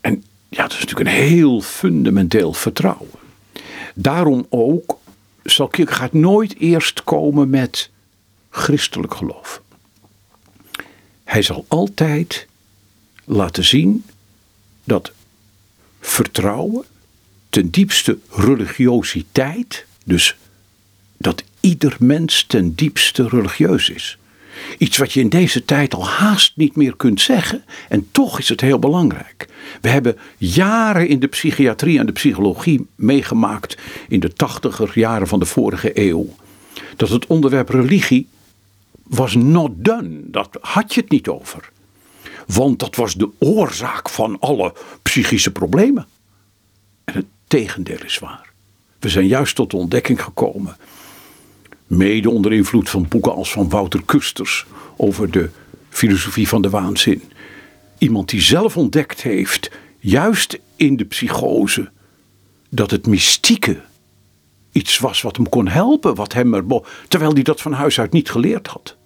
En 0.00 0.24
ja, 0.48 0.62
dat 0.62 0.72
is 0.72 0.78
natuurlijk 0.78 1.08
een 1.10 1.22
heel 1.22 1.60
fundamenteel 1.60 2.52
vertrouwen. 2.52 3.18
Daarom 3.94 4.46
ook 4.48 4.98
zal 5.42 5.68
Kierkegaard 5.68 6.12
nooit 6.12 6.58
eerst 6.58 7.04
komen 7.04 7.50
met 7.50 7.90
christelijk 8.50 9.14
geloof. 9.14 9.62
Hij 11.24 11.42
zal 11.42 11.64
altijd 11.68 12.46
laten 13.24 13.64
zien 13.64 14.04
dat 14.84 15.12
vertrouwen, 16.00 16.84
ten 17.48 17.70
diepste 17.70 18.18
religiositeit, 18.30 19.84
dus 20.04 20.36
dat 21.16 21.42
ieder 21.60 21.96
mens 21.98 22.44
ten 22.44 22.74
diepste 22.74 23.28
religieus 23.28 23.90
is. 23.90 24.18
Iets 24.78 24.96
wat 24.96 25.12
je 25.12 25.20
in 25.20 25.28
deze 25.28 25.64
tijd 25.64 25.94
al 25.94 26.06
haast 26.06 26.56
niet 26.56 26.76
meer 26.76 26.96
kunt 26.96 27.20
zeggen. 27.20 27.64
En 27.88 28.08
toch 28.10 28.38
is 28.38 28.48
het 28.48 28.60
heel 28.60 28.78
belangrijk. 28.78 29.48
We 29.80 29.88
hebben 29.88 30.16
jaren 30.36 31.08
in 31.08 31.20
de 31.20 31.26
psychiatrie 31.26 31.98
en 31.98 32.06
de 32.06 32.12
psychologie 32.12 32.86
meegemaakt. 32.94 33.76
in 34.08 34.20
de 34.20 34.32
tachtiger 34.32 34.90
jaren 34.94 35.26
van 35.26 35.38
de 35.38 35.44
vorige 35.44 35.90
eeuw. 36.08 36.34
dat 36.96 37.08
het 37.08 37.26
onderwerp 37.26 37.68
religie 37.68 38.28
was 39.02 39.34
not 39.34 39.70
done. 39.76 40.20
Dat 40.24 40.58
had 40.60 40.94
je 40.94 41.00
het 41.00 41.10
niet 41.10 41.28
over. 41.28 41.70
Want 42.46 42.78
dat 42.78 42.96
was 42.96 43.14
de 43.14 43.30
oorzaak 43.38 44.08
van 44.08 44.36
alle 44.40 44.74
psychische 45.02 45.50
problemen. 45.50 46.06
En 47.04 47.14
het 47.14 47.26
tegendeel 47.46 48.04
is 48.04 48.18
waar. 48.18 48.52
We 48.98 49.08
zijn 49.08 49.26
juist 49.26 49.54
tot 49.54 49.70
de 49.70 49.76
ontdekking 49.76 50.22
gekomen 50.22 50.76
Mede 51.90 52.30
onder 52.30 52.52
invloed 52.52 52.90
van 52.90 53.08
boeken 53.08 53.34
als 53.34 53.52
van 53.52 53.68
Wouter 53.68 54.02
Kusters 54.04 54.66
over 54.96 55.30
de 55.30 55.50
filosofie 55.88 56.48
van 56.48 56.62
de 56.62 56.70
waanzin. 56.70 57.22
Iemand 57.98 58.28
die 58.28 58.40
zelf 58.40 58.76
ontdekt 58.76 59.22
heeft, 59.22 59.70
juist 59.98 60.58
in 60.76 60.96
de 60.96 61.04
psychose, 61.04 61.90
dat 62.68 62.90
het 62.90 63.06
mystieke 63.06 63.80
iets 64.72 64.98
was 64.98 65.22
wat 65.22 65.36
hem 65.36 65.48
kon 65.48 65.68
helpen, 65.68 66.14
wat 66.14 66.32
hem 66.32 66.54
er, 66.54 66.64
terwijl 67.08 67.32
hij 67.32 67.42
dat 67.42 67.60
van 67.60 67.72
huis 67.72 68.00
uit 68.00 68.12
niet 68.12 68.30
geleerd 68.30 68.66
had. 68.66 68.96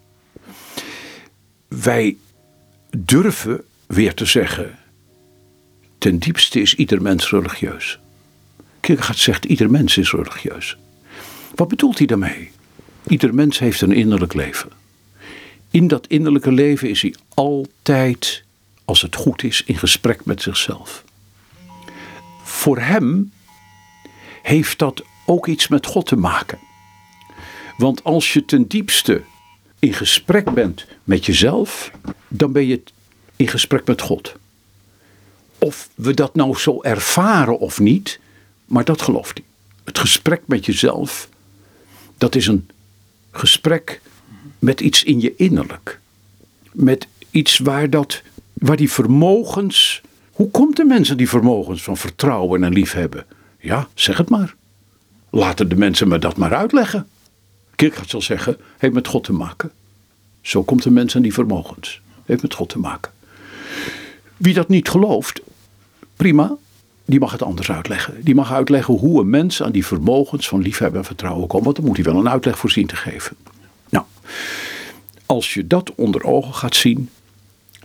Wij 1.69 2.17
durven 2.97 3.65
weer 3.87 4.15
te 4.15 4.25
zeggen, 4.25 4.79
ten 5.99 6.19
diepste 6.19 6.61
is 6.61 6.75
ieder 6.75 7.03
mens 7.03 7.31
religieus. 7.31 7.99
Kierkegaard 8.81 9.19
zegt, 9.19 9.45
ieder 9.45 9.71
mens 9.71 9.97
is 9.97 10.13
religieus. 10.13 10.77
Wat 11.55 11.69
bedoelt 11.69 11.99
hij 11.99 12.07
daarmee? 12.07 12.51
Ieder 13.07 13.35
mens 13.35 13.59
heeft 13.59 13.81
een 13.81 13.93
innerlijk 13.93 14.35
leven. 14.35 14.71
In 15.71 15.89
dat 15.89 16.07
innerlijke 16.07 16.53
leven 16.53 16.89
is 16.89 17.03
hij 17.03 17.15
altijd, 17.35 18.45
als 18.85 19.03
het 19.03 19.17
goed 19.17 19.43
is, 19.43 19.63
in 19.65 19.79
gesprek 19.79 20.25
met 20.25 20.43
zichzelf. 20.43 21.05
Voor 22.43 22.79
hem 22.79 23.33
heeft 24.43 24.79
dat 24.79 25.03
ook 25.27 25.47
iets 25.47 25.69
met 25.69 25.87
God 25.87 26.07
te 26.07 26.17
maken. 26.17 26.59
Want 27.77 28.05
als 28.05 28.33
je 28.33 28.45
ten 28.45 28.67
diepste 28.69 29.23
in 29.79 29.93
gesprek 29.93 30.55
bent 30.55 30.87
met 31.05 31.27
jezelf, 31.27 31.91
dan 32.29 32.53
ben 32.53 32.67
je 32.67 32.83
in 33.37 33.49
gesprek 33.49 33.87
met 33.87 34.01
God. 34.01 34.35
Of 35.59 35.89
we 35.95 36.15
dat 36.15 36.35
nou 36.35 36.59
zo 36.59 36.83
ervaren 36.83 37.59
of 37.59 37.81
niet, 37.81 38.21
maar 38.65 38.85
dat 38.85 39.03
gelooft 39.03 39.39
hij. 39.39 39.47
Het 39.85 39.99
gesprek 39.99 40.43
met 40.47 40.67
jezelf, 40.67 41.29
dat 42.19 42.35
is 42.35 42.47
een 42.47 42.69
gesprek 43.37 44.01
met 44.59 44.81
iets 44.81 45.05
in 45.05 45.21
je 45.21 45.35
innerlijk. 45.37 46.01
Met 46.73 47.07
iets 47.31 47.59
waar, 47.59 47.91
dat, 47.91 48.23
waar 48.53 48.77
die 48.77 48.91
vermogens. 48.91 50.03
Hoe 50.33 50.51
komt 50.51 50.77
de 50.77 50.85
mensen 50.85 51.17
die 51.17 51.29
vermogens 51.29 51.83
van 51.83 51.97
vertrouwen 51.97 52.65
en 52.65 52.73
liefhebben? 52.73 53.27
Ja, 53.61 53.89
zeg 53.95 54.17
het 54.17 54.29
maar. 54.29 54.55
Laten 55.31 55.69
de 55.69 55.77
mensen 55.77 56.09
me 56.09 56.19
dat 56.19 56.37
maar 56.37 56.55
uitleggen. 56.55 57.07
Kierkegaard 57.75 58.11
zal 58.11 58.23
zeggen, 58.23 58.57
heeft 58.79 58.95
met 58.95 59.09
God 59.09 59.25
te 59.25 59.33
maken. 59.33 59.71
Zo 60.41 60.63
komt 60.63 60.83
de 60.83 60.91
mens 60.91 61.17
aan 61.17 61.23
die 61.23 61.33
vermogens. 61.33 62.01
Heeft 62.25 62.43
met 62.43 62.55
God 62.55 62.69
te 62.69 62.79
maken. 62.79 63.13
Wie 64.37 64.55
dat 64.55 64.69
niet 64.69 64.89
gelooft, 64.89 65.41
prima, 66.17 66.57
die 67.05 67.21
mag 67.21 67.33
het 67.33 67.43
anders 67.43 67.71
uitleggen. 67.71 68.15
Die 68.21 68.35
mag 68.35 68.53
uitleggen 68.53 68.95
hoe 68.95 69.21
een 69.21 69.31
mens 69.31 69.63
aan 69.63 69.73
die 69.73 69.87
vermogens 69.87 70.49
van 70.49 70.61
liefhebben 70.61 71.01
en 71.01 71.07
vertrouwen 71.07 71.47
komt. 71.47 71.65
Want 71.65 71.77
dan 71.77 71.85
moet 71.85 71.97
hij 71.97 72.05
wel 72.05 72.17
een 72.17 72.29
uitleg 72.29 72.59
voor 72.59 72.71
zien 72.71 72.87
te 72.87 72.97
geven. 72.97 73.37
Nou, 73.89 74.05
als 75.27 75.55
je 75.55 75.67
dat 75.67 75.95
onder 75.95 76.25
ogen 76.25 76.55
gaat 76.55 76.77
zien. 76.77 77.11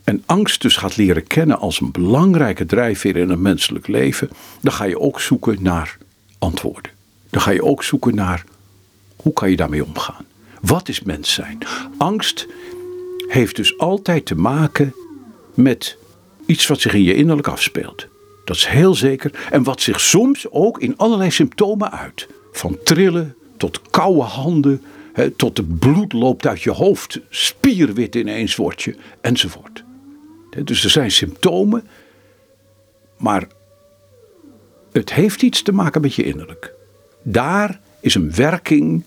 En 0.03 0.23
angst 0.25 0.61
dus 0.61 0.75
gaat 0.75 0.97
leren 0.97 1.27
kennen 1.27 1.59
als 1.59 1.81
een 1.81 1.91
belangrijke 1.91 2.65
drijfveer 2.65 3.15
in 3.15 3.29
het 3.29 3.39
menselijk 3.39 3.87
leven. 3.87 4.29
Dan 4.61 4.73
ga 4.73 4.83
je 4.83 4.99
ook 4.99 5.21
zoeken 5.21 5.57
naar 5.61 5.97
antwoorden. 6.37 6.91
Dan 7.29 7.41
ga 7.41 7.51
je 7.51 7.63
ook 7.63 7.83
zoeken 7.83 8.15
naar 8.15 8.43
hoe 9.15 9.33
kan 9.33 9.49
je 9.49 9.55
daarmee 9.55 9.85
omgaan. 9.85 10.25
Wat 10.61 10.89
is 10.89 11.01
mens 11.01 11.33
zijn? 11.33 11.57
Angst 11.97 12.47
heeft 13.27 13.55
dus 13.55 13.77
altijd 13.77 14.25
te 14.25 14.35
maken 14.35 14.93
met 15.53 15.97
iets 16.45 16.67
wat 16.67 16.79
zich 16.79 16.93
in 16.93 17.03
je 17.03 17.15
innerlijk 17.15 17.47
afspeelt. 17.47 18.07
Dat 18.49 18.57
is 18.57 18.65
heel 18.65 18.95
zeker. 18.95 19.47
En 19.51 19.63
wat 19.63 19.81
zich 19.81 19.99
soms 19.99 20.51
ook 20.51 20.79
in 20.79 20.97
allerlei 20.97 21.31
symptomen 21.31 21.91
uit. 21.91 22.27
Van 22.51 22.77
trillen 22.83 23.35
tot 23.57 23.81
koude 23.89 24.21
handen, 24.21 24.83
tot 25.35 25.57
het 25.57 25.79
bloed 25.79 26.13
loopt 26.13 26.47
uit 26.47 26.61
je 26.61 26.71
hoofd, 26.71 27.19
spierwit 27.29 28.15
ineens 28.15 28.55
word 28.55 28.81
je, 28.81 28.95
enzovoort. 29.21 29.83
Dus 30.63 30.83
er 30.83 30.89
zijn 30.89 31.11
symptomen, 31.11 31.87
maar 33.17 33.47
het 34.91 35.13
heeft 35.13 35.41
iets 35.41 35.61
te 35.61 35.71
maken 35.71 36.01
met 36.01 36.15
je 36.15 36.23
innerlijk. 36.23 36.73
Daar 37.21 37.79
is 37.99 38.15
een 38.15 38.33
werking 38.35 39.03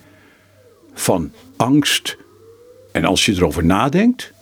van 0.95 1.33
angst. 1.57 2.17
En 2.93 3.05
als 3.05 3.27
je 3.27 3.33
erover 3.33 3.65
nadenkt, 3.65 4.33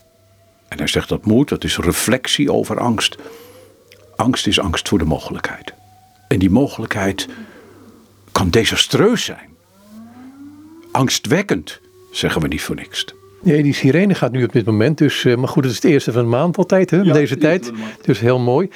en 0.68 0.78
hij 0.78 0.86
zegt 0.86 1.08
dat 1.08 1.26
moet, 1.26 1.48
dat 1.48 1.64
is 1.64 1.78
reflectie 1.78 2.52
over 2.52 2.78
angst 2.80 3.16
Angst 4.20 4.46
is 4.46 4.60
angst 4.60 4.88
voor 4.88 4.98
de 4.98 5.04
mogelijkheid. 5.04 5.72
En 6.28 6.38
die 6.38 6.50
mogelijkheid 6.50 7.28
kan 8.32 8.50
desastreus 8.50 9.24
zijn. 9.24 9.48
Angstwekkend, 10.92 11.80
zeggen 12.10 12.42
we 12.42 12.48
niet 12.48 12.62
voor 12.62 12.74
niks. 12.74 13.04
Nee, 13.42 13.62
die 13.62 13.74
sirene 13.74 14.14
gaat 14.14 14.32
nu 14.32 14.44
op 14.44 14.52
dit 14.52 14.66
moment. 14.66 14.98
Dus, 14.98 15.24
uh, 15.24 15.36
maar 15.36 15.48
goed, 15.48 15.62
het 15.64 15.72
is 15.72 15.82
het 15.82 15.90
eerste 15.90 16.12
van 16.12 16.22
de 16.22 16.28
maand 16.28 16.56
altijd, 16.56 16.90
hè, 16.90 17.02
deze 17.02 17.36
tijd. 17.36 17.72
Dus 18.02 18.20
heel 18.20 18.38
mooi. 18.38 18.70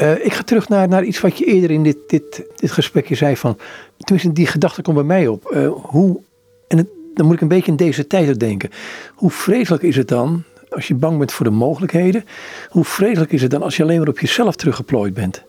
Uh, 0.00 0.24
ik 0.24 0.32
ga 0.32 0.42
terug 0.42 0.68
naar, 0.68 0.88
naar 0.88 1.04
iets 1.04 1.20
wat 1.20 1.38
je 1.38 1.44
eerder 1.44 1.70
in 1.70 1.82
dit, 1.82 1.96
dit, 2.06 2.42
dit 2.56 2.70
gesprekje 2.70 3.14
zei. 3.14 3.36
Van, 3.36 3.58
tenminste, 3.96 4.32
die 4.32 4.46
gedachte 4.46 4.82
komt 4.82 4.96
bij 4.96 5.04
mij 5.04 5.28
op. 5.28 5.52
Uh, 5.54 5.72
hoe, 5.72 6.20
en 6.68 6.76
het, 6.76 6.88
dan 7.14 7.26
moet 7.26 7.34
ik 7.34 7.40
een 7.40 7.48
beetje 7.48 7.70
in 7.70 7.76
deze 7.76 8.06
tijd 8.06 8.40
denken. 8.40 8.70
Hoe 9.14 9.30
vreselijk 9.30 9.82
is 9.82 9.96
het 9.96 10.08
dan 10.08 10.44
als 10.70 10.88
je 10.88 10.94
bang 10.94 11.18
bent 11.18 11.32
voor 11.32 11.46
de 11.46 11.52
mogelijkheden, 11.52 12.24
hoe 12.68 12.84
vreselijk 12.84 13.32
is 13.32 13.42
het 13.42 13.50
dan 13.50 13.62
als 13.62 13.76
je 13.76 13.82
alleen 13.82 13.98
maar 13.98 14.08
op 14.08 14.18
jezelf 14.18 14.56
teruggeplooid 14.56 15.14
bent? 15.14 15.42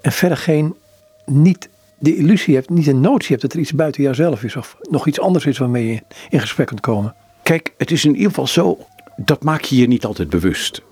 En 0.00 0.12
verder 0.12 0.38
geen, 0.38 0.74
niet 1.26 1.68
de 1.98 2.16
illusie 2.16 2.54
hebt, 2.54 2.70
niet 2.70 2.84
de 2.84 2.94
notie 2.94 3.28
hebt 3.28 3.42
dat 3.42 3.52
er 3.52 3.58
iets 3.58 3.72
buiten 3.72 4.02
jouzelf 4.02 4.42
is 4.44 4.56
of 4.56 4.76
nog 4.80 5.06
iets 5.06 5.20
anders 5.20 5.46
is 5.46 5.58
waarmee 5.58 5.86
je 5.86 6.02
in 6.30 6.40
gesprek 6.40 6.66
kunt 6.66 6.80
komen. 6.80 7.14
Kijk, 7.42 7.72
het 7.76 7.90
is 7.90 8.04
in 8.04 8.14
ieder 8.14 8.28
geval 8.28 8.46
zo, 8.46 8.78
dat 9.16 9.42
maak 9.42 9.62
je 9.62 9.76
je 9.76 9.86
niet 9.86 10.04
altijd 10.04 10.28
bewust. 10.28 10.82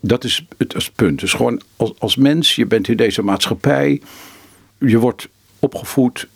Dat 0.00 0.24
is 0.24 0.46
het 0.58 0.90
punt. 0.94 1.20
Dus 1.20 1.32
gewoon 1.32 1.60
als, 1.76 1.92
als 1.98 2.16
mens, 2.16 2.54
je 2.54 2.66
bent 2.66 2.88
in 2.88 2.96
deze 2.96 3.22
maatschappij, 3.22 4.02
je 4.78 4.98
wordt 4.98 5.28
opgevoed 5.58 6.28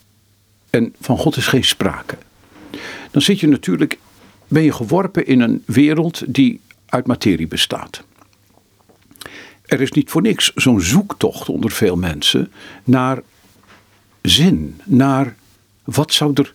en 0.71 0.95
van 1.01 1.19
God 1.19 1.37
is 1.37 1.47
geen 1.47 1.65
sprake. 1.65 2.17
Dan 3.11 3.23
zit 3.23 3.41
je 3.41 3.49
natuurlijk 3.49 3.99
ben 4.51 4.63
je 4.63 4.73
geworpen 4.73 5.27
in 5.27 5.41
een 5.41 5.63
wereld 5.67 6.23
die 6.27 6.61
uit 6.87 7.07
materie 7.07 7.47
bestaat. 7.47 8.03
Er 9.67 9.81
is 9.81 9.93
niet 9.93 10.11
voor 10.11 10.23
niks 10.23 10.53
zo'n 10.55 10.81
zoektocht 10.81 11.49
onder 11.49 11.71
veel 11.71 11.97
mensen 11.97 12.53
naar 12.85 13.23
zin, 14.23 14.81
naar 14.85 15.37
wat 15.85 16.13
zou 16.13 16.33
er, 16.35 16.55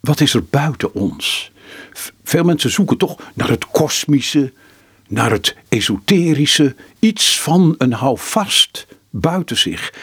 wat 0.00 0.20
is 0.20 0.34
er 0.34 0.44
buiten 0.44 0.94
ons? 0.94 1.52
Veel 2.24 2.44
mensen 2.44 2.70
zoeken 2.70 2.96
toch 2.96 3.16
naar 3.34 3.48
het 3.48 3.66
kosmische, 3.66 4.52
naar 5.08 5.30
het 5.30 5.56
esoterische, 5.68 6.74
iets 6.98 7.40
van 7.40 7.74
een 7.78 7.92
houvast 7.92 8.86
buiten 9.10 9.56
zich. 9.56 9.94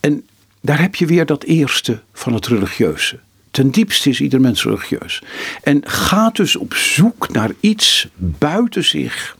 En 0.00 0.26
daar 0.60 0.80
heb 0.80 0.94
je 0.94 1.06
weer 1.06 1.26
dat 1.26 1.42
eerste 1.42 2.00
van 2.12 2.34
het 2.34 2.46
religieuze. 2.46 3.18
Ten 3.52 3.70
diepste 3.70 4.08
is 4.08 4.20
ieder 4.20 4.40
mens 4.40 4.64
religieus. 4.64 5.22
En 5.62 5.80
gaat 5.84 6.36
dus 6.36 6.56
op 6.56 6.74
zoek 6.74 7.32
naar 7.32 7.50
iets 7.60 8.08
buiten 8.16 8.84
zich 8.84 9.36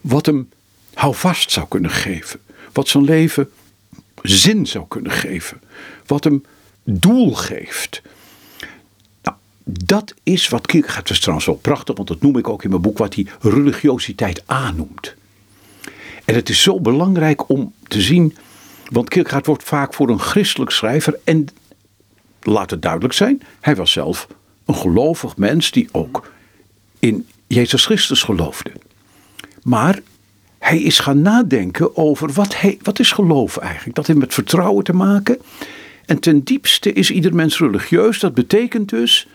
wat 0.00 0.26
hem 0.26 0.48
houvast 0.94 1.50
zou 1.50 1.66
kunnen 1.68 1.90
geven. 1.90 2.40
Wat 2.72 2.88
zijn 2.88 3.04
leven 3.04 3.50
zin 4.22 4.66
zou 4.66 4.84
kunnen 4.88 5.12
geven. 5.12 5.60
Wat 6.06 6.24
hem 6.24 6.44
doel 6.84 7.34
geeft. 7.34 8.02
Nou, 9.22 9.36
dat 9.64 10.14
is 10.22 10.48
wat 10.48 10.66
Kierkegaard, 10.66 11.10
is 11.10 11.20
trouwens 11.20 11.46
wel 11.46 11.56
prachtig, 11.56 11.96
want 11.96 12.08
dat 12.08 12.20
noem 12.20 12.38
ik 12.38 12.48
ook 12.48 12.62
in 12.62 12.70
mijn 12.70 12.82
boek, 12.82 12.98
wat 12.98 13.14
hij 13.14 13.26
religiositeit 13.40 14.42
aannoemt. 14.46 15.14
En 16.24 16.34
het 16.34 16.48
is 16.48 16.62
zo 16.62 16.80
belangrijk 16.80 17.48
om 17.48 17.72
te 17.88 18.00
zien, 18.00 18.36
want 18.84 19.08
Kierkegaard 19.08 19.46
wordt 19.46 19.64
vaak 19.64 19.94
voor 19.94 20.08
een 20.08 20.20
christelijk 20.20 20.70
schrijver 20.70 21.18
en 21.24 21.48
laat 22.42 22.70
het 22.70 22.82
duidelijk 22.82 23.14
zijn, 23.14 23.42
hij 23.60 23.76
was 23.76 23.92
zelf 23.92 24.28
een 24.64 24.74
gelovig 24.74 25.36
mens 25.36 25.70
die 25.70 25.88
ook 25.92 26.30
in 26.98 27.26
Jezus 27.46 27.84
Christus 27.84 28.22
geloofde. 28.22 28.70
Maar 29.62 30.00
hij 30.58 30.82
is 30.82 30.98
gaan 30.98 31.22
nadenken 31.22 31.96
over 31.96 32.32
wat, 32.32 32.60
hij, 32.60 32.78
wat 32.82 32.98
is 32.98 33.12
geloof 33.12 33.56
eigenlijk. 33.56 33.96
Dat 33.96 34.06
heeft 34.06 34.18
met 34.18 34.34
vertrouwen 34.34 34.84
te 34.84 34.92
maken. 34.92 35.38
En 36.06 36.18
ten 36.18 36.44
diepste 36.44 36.92
is 36.92 37.10
ieder 37.10 37.34
mens 37.34 37.58
religieus. 37.58 38.20
Dat 38.20 38.34
betekent 38.34 38.88
dus, 38.88 39.28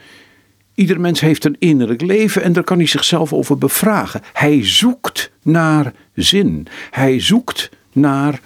ieder 0.76 1.00
mens 1.00 1.20
heeft 1.20 1.46
een 1.46 1.56
innerlijk 1.60 2.02
leven 2.02 2.44
en 2.44 2.54
daar 2.54 2.64
kan 2.64 2.78
hij 2.78 2.88
zichzelf 2.88 3.34
over 3.34 3.58
bevragen. 3.58 4.22
Hij 4.34 4.66
zoekt 4.68 5.32
naar 5.42 5.94
zin. 6.16 6.68
Hij 6.92 7.20
zoekt 7.20 7.70
naar 7.92 8.40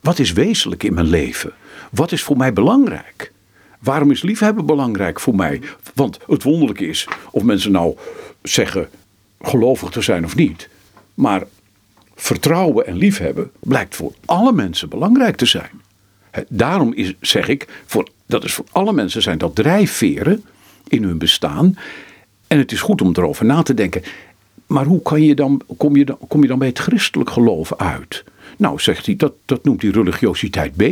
wat 0.00 0.18
is 0.18 0.32
wezenlijk 0.32 0.82
in 0.82 0.94
mijn 0.94 1.06
leven? 1.06 1.52
Wat 1.90 2.12
is 2.12 2.22
voor 2.22 2.36
mij 2.36 2.52
belangrijk? 2.52 3.32
Waarom 3.84 4.10
is 4.10 4.22
liefhebben 4.22 4.66
belangrijk 4.66 5.20
voor 5.20 5.34
mij? 5.34 5.60
Want 5.94 6.18
het 6.26 6.42
wonderlijke 6.42 6.86
is, 6.86 7.08
of 7.30 7.42
mensen 7.42 7.72
nou 7.72 7.96
zeggen 8.42 8.88
gelovig 9.40 9.90
te 9.90 10.00
zijn 10.00 10.24
of 10.24 10.36
niet. 10.36 10.68
Maar 11.14 11.42
vertrouwen 12.14 12.86
en 12.86 12.96
liefhebben 12.96 13.50
blijkt 13.60 13.96
voor 13.96 14.12
alle 14.24 14.52
mensen 14.52 14.88
belangrijk 14.88 15.36
te 15.36 15.46
zijn. 15.46 15.70
Daarom 16.48 16.92
is, 16.92 17.14
zeg 17.20 17.48
ik, 17.48 17.82
voor, 17.86 18.08
dat 18.26 18.44
is 18.44 18.54
voor 18.54 18.64
alle 18.72 18.92
mensen 18.92 19.22
zijn 19.22 19.38
dat 19.38 19.54
drijfveren 19.54 20.44
in 20.88 21.02
hun 21.02 21.18
bestaan. 21.18 21.78
En 22.46 22.58
het 22.58 22.72
is 22.72 22.80
goed 22.80 23.02
om 23.02 23.12
erover 23.14 23.44
na 23.44 23.62
te 23.62 23.74
denken. 23.74 24.02
Maar 24.66 24.84
hoe 24.84 25.02
kan 25.02 25.22
je 25.22 25.34
dan, 25.34 25.60
kom, 25.76 25.96
je 25.96 26.04
dan, 26.04 26.18
kom 26.28 26.42
je 26.42 26.48
dan 26.48 26.58
bij 26.58 26.68
het 26.68 26.78
christelijk 26.78 27.30
geloof 27.30 27.74
uit? 27.74 28.24
Nou, 28.56 28.80
zegt 28.80 29.06
hij, 29.06 29.16
dat, 29.16 29.32
dat 29.44 29.64
noemt 29.64 29.82
hij 29.82 29.90
religiositeit 29.90 30.76
B. 30.76 30.82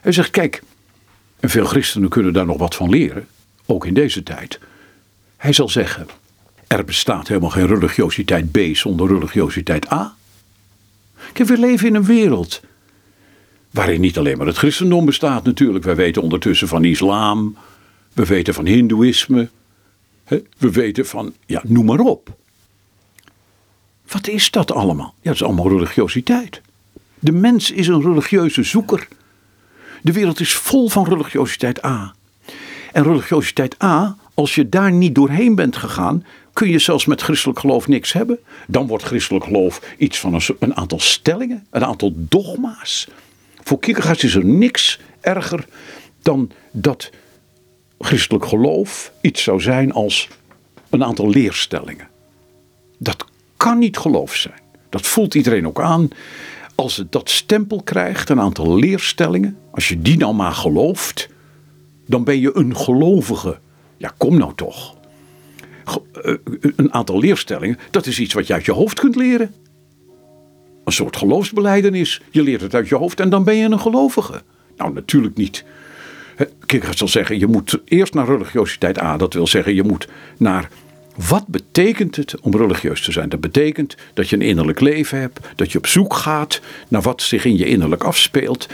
Hij 0.00 0.12
zegt, 0.12 0.30
kijk, 0.30 0.62
en 1.44 1.50
veel 1.50 1.64
christenen 1.64 2.08
kunnen 2.08 2.32
daar 2.32 2.46
nog 2.46 2.58
wat 2.58 2.74
van 2.74 2.90
leren, 2.90 3.26
ook 3.66 3.86
in 3.86 3.94
deze 3.94 4.22
tijd. 4.22 4.58
Hij 5.36 5.52
zal 5.52 5.68
zeggen, 5.68 6.06
er 6.66 6.84
bestaat 6.84 7.28
helemaal 7.28 7.50
geen 7.50 7.66
religiositeit 7.66 8.50
B 8.50 8.58
zonder 8.72 9.08
religiositeit 9.08 9.92
A. 9.92 10.14
Kijk, 11.32 11.48
we 11.48 11.58
leven 11.58 11.88
in 11.88 11.94
een 11.94 12.04
wereld 12.04 12.60
waarin 13.70 14.00
niet 14.00 14.18
alleen 14.18 14.38
maar 14.38 14.46
het 14.46 14.56
christendom 14.56 15.04
bestaat 15.04 15.44
natuurlijk. 15.44 15.84
Wij 15.84 15.96
weten 15.96 16.22
ondertussen 16.22 16.68
van 16.68 16.84
islam, 16.84 17.56
we 18.12 18.24
weten 18.24 18.54
van 18.54 18.66
hindoeïsme, 18.66 19.48
we 20.58 20.70
weten 20.70 21.06
van, 21.06 21.34
ja, 21.46 21.62
noem 21.64 21.84
maar 21.84 22.00
op. 22.00 22.36
Wat 24.08 24.28
is 24.28 24.50
dat 24.50 24.72
allemaal? 24.72 25.14
Ja, 25.16 25.22
dat 25.22 25.34
is 25.34 25.42
allemaal 25.42 25.68
religiositeit. 25.68 26.60
De 27.18 27.32
mens 27.32 27.70
is 27.70 27.86
een 27.86 28.02
religieuze 28.02 28.62
zoeker. 28.62 29.08
De 30.04 30.12
wereld 30.12 30.40
is 30.40 30.54
vol 30.54 30.88
van 30.88 31.08
religiositeit 31.08 31.84
A. 31.84 32.14
En 32.92 33.02
religiositeit 33.02 33.82
A, 33.82 34.16
als 34.34 34.54
je 34.54 34.68
daar 34.68 34.92
niet 34.92 35.14
doorheen 35.14 35.54
bent 35.54 35.76
gegaan, 35.76 36.24
kun 36.52 36.68
je 36.68 36.78
zelfs 36.78 37.04
met 37.04 37.22
christelijk 37.22 37.58
geloof 37.58 37.88
niks 37.88 38.12
hebben. 38.12 38.38
Dan 38.66 38.86
wordt 38.86 39.04
christelijk 39.04 39.44
geloof 39.44 39.80
iets 39.98 40.18
van 40.18 40.34
een, 40.34 40.42
een 40.58 40.76
aantal 40.76 41.00
stellingen, 41.00 41.66
een 41.70 41.84
aantal 41.84 42.12
dogma's. 42.14 43.08
Voor 43.62 43.78
Kierkegaard 43.78 44.22
is 44.22 44.34
er 44.34 44.44
niks 44.44 45.00
erger 45.20 45.66
dan 46.22 46.50
dat 46.70 47.10
christelijk 47.98 48.46
geloof 48.46 49.12
iets 49.20 49.42
zou 49.42 49.60
zijn 49.60 49.92
als 49.92 50.28
een 50.90 51.04
aantal 51.04 51.30
leerstellingen. 51.30 52.08
Dat 52.98 53.24
kan 53.56 53.78
niet 53.78 53.98
geloof 53.98 54.34
zijn. 54.34 54.60
Dat 54.88 55.06
voelt 55.06 55.34
iedereen 55.34 55.66
ook 55.66 55.80
aan. 55.80 56.08
Als 56.74 56.96
het 56.96 57.12
dat 57.12 57.30
stempel 57.30 57.82
krijgt, 57.82 58.28
een 58.28 58.40
aantal 58.40 58.76
leerstellingen, 58.76 59.56
als 59.70 59.88
je 59.88 60.02
die 60.02 60.16
nou 60.16 60.34
maar 60.34 60.52
gelooft, 60.52 61.28
dan 62.06 62.24
ben 62.24 62.40
je 62.40 62.56
een 62.56 62.76
gelovige. 62.76 63.58
Ja, 63.96 64.14
kom 64.16 64.38
nou 64.38 64.52
toch. 64.54 64.96
Eh, 66.22 66.34
een 66.76 66.92
aantal 66.92 67.18
leerstellingen, 67.18 67.78
dat 67.90 68.06
is 68.06 68.20
iets 68.20 68.34
wat 68.34 68.46
je 68.46 68.52
uit 68.52 68.64
je 68.64 68.72
hoofd 68.72 69.00
kunt 69.00 69.16
leren. 69.16 69.54
Een 70.84 70.92
soort 70.92 71.16
geloofsbeleidenis. 71.16 72.20
Je 72.30 72.42
leert 72.42 72.60
het 72.60 72.74
uit 72.74 72.88
je 72.88 72.94
hoofd 72.94 73.20
en 73.20 73.28
dan 73.28 73.44
ben 73.44 73.56
je 73.56 73.64
een 73.64 73.80
gelovige. 73.80 74.42
Nou, 74.76 74.92
natuurlijk 74.92 75.36
niet. 75.36 75.64
Kierkegaard 76.66 76.98
zal 76.98 77.08
zeggen, 77.08 77.38
je 77.38 77.46
moet 77.46 77.80
eerst 77.84 78.14
naar 78.14 78.26
religiositeit 78.26 79.00
A. 79.00 79.16
Dat 79.16 79.34
wil 79.34 79.46
zeggen, 79.46 79.74
je 79.74 79.82
moet 79.82 80.08
naar 80.38 80.68
wat 81.14 81.46
betekent 81.46 82.16
het 82.16 82.40
om 82.40 82.56
religieus 82.56 83.02
te 83.02 83.12
zijn? 83.12 83.28
Dat 83.28 83.40
betekent 83.40 83.96
dat 84.14 84.28
je 84.28 84.36
een 84.36 84.42
innerlijk 84.42 84.80
leven 84.80 85.18
hebt, 85.18 85.40
dat 85.56 85.72
je 85.72 85.78
op 85.78 85.86
zoek 85.86 86.14
gaat 86.14 86.60
naar 86.88 87.02
wat 87.02 87.22
zich 87.22 87.44
in 87.44 87.56
je 87.56 87.66
innerlijk 87.66 88.04
afspeelt. 88.04 88.68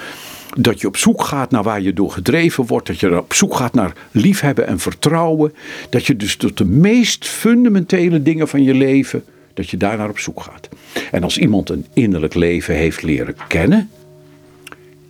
Dat 0.57 0.81
je 0.81 0.87
op 0.87 0.97
zoek 0.97 1.23
gaat 1.23 1.51
naar 1.51 1.63
waar 1.63 1.81
je 1.81 1.93
door 1.93 2.11
gedreven 2.11 2.67
wordt. 2.67 2.87
Dat 2.87 3.01
je 3.01 3.19
op 3.19 3.33
zoek 3.33 3.55
gaat 3.55 3.75
naar 3.75 3.93
liefhebben 4.11 4.67
en 4.67 4.79
vertrouwen. 4.79 5.55
Dat 5.91 6.07
je 6.07 6.17
dus 6.17 6.37
tot 6.37 6.59
de 6.59 6.65
meest 6.65 7.29
fundamentele 7.29 8.23
dingen 8.23 8.49
van 8.49 8.63
je 8.63 8.75
leven, 8.75 9.25
dat 9.55 9.71
je 9.71 9.77
daar 9.77 9.97
naar 9.97 10.09
op 10.09 10.19
zoek 10.19 10.43
gaat. 10.43 10.69
En 11.11 11.23
als 11.23 11.39
iemand 11.39 11.71
een 11.71 11.87
innerlijk 11.93 12.35
leven 12.35 12.75
heeft 12.75 13.03
leren 13.03 13.35
kennen 13.49 13.91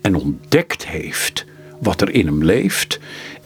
en 0.00 0.14
ontdekt 0.14 0.86
heeft 0.86 1.44
wat 1.80 2.00
er 2.00 2.14
in 2.14 2.26
hem 2.26 2.44
leeft 2.44 3.00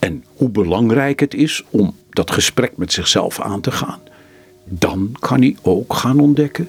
en 0.04 0.24
hoe 0.36 0.48
belangrijk 0.48 1.20
het 1.20 1.34
is 1.34 1.64
om 1.70 1.94
dat 2.10 2.30
gesprek 2.30 2.76
met 2.76 2.92
zichzelf 2.92 3.40
aan 3.40 3.60
te 3.60 3.70
gaan, 3.70 4.00
dan 4.64 5.16
kan 5.20 5.40
hij 5.40 5.56
ook 5.62 5.94
gaan 5.94 6.20
ontdekken 6.20 6.68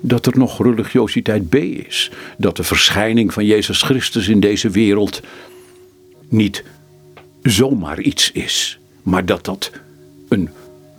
dat 0.00 0.26
er 0.26 0.38
nog 0.38 0.62
religiositeit 0.62 1.48
B 1.48 1.54
is. 1.54 2.10
Dat 2.36 2.56
de 2.56 2.62
verschijning 2.62 3.32
van 3.32 3.44
Jezus 3.44 3.82
Christus 3.82 4.28
in 4.28 4.40
deze 4.40 4.70
wereld 4.70 5.20
niet 6.28 6.64
zomaar 7.42 8.00
iets 8.00 8.32
is, 8.32 8.78
maar 9.02 9.26
dat 9.26 9.44
dat 9.44 9.70
een 10.28 10.48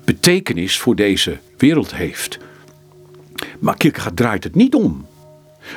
betekenis 0.06 0.78
voor 0.78 0.96
deze 0.96 1.38
wereld 1.58 1.96
heeft. 1.96 2.38
Maar 3.60 3.78
Kierkegaard 3.78 4.16
draait 4.16 4.44
het 4.44 4.56
niet 4.56 4.76
om. 4.76 5.06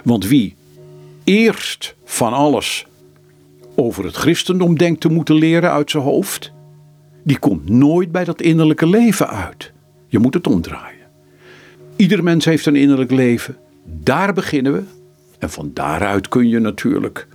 Want 0.04 0.26
wie 0.26 0.54
eerst 1.24 1.94
van 2.04 2.32
alles 2.32 2.86
over 3.74 4.04
het 4.04 4.16
christendom 4.16 4.78
denkt 4.78 5.00
te 5.00 5.08
moeten 5.08 5.34
leren 5.34 5.70
uit 5.70 5.90
zijn 5.90 6.02
hoofd, 6.02 6.52
die 7.22 7.38
komt 7.38 7.68
nooit 7.68 8.12
bij 8.12 8.24
dat 8.24 8.40
innerlijke 8.40 8.86
leven 8.86 9.28
uit. 9.28 9.72
Je 10.06 10.18
moet 10.18 10.34
het 10.34 10.46
omdraaien. 10.46 11.00
Ieder 11.96 12.22
mens 12.22 12.44
heeft 12.44 12.66
een 12.66 12.76
innerlijk 12.76 13.10
leven. 13.10 13.56
Daar 13.84 14.32
beginnen 14.32 14.72
we. 14.72 14.82
En 15.38 15.50
van 15.50 15.70
daaruit 15.74 16.28
kun 16.28 16.48
je 16.48 16.58
natuurlijk 16.58 17.26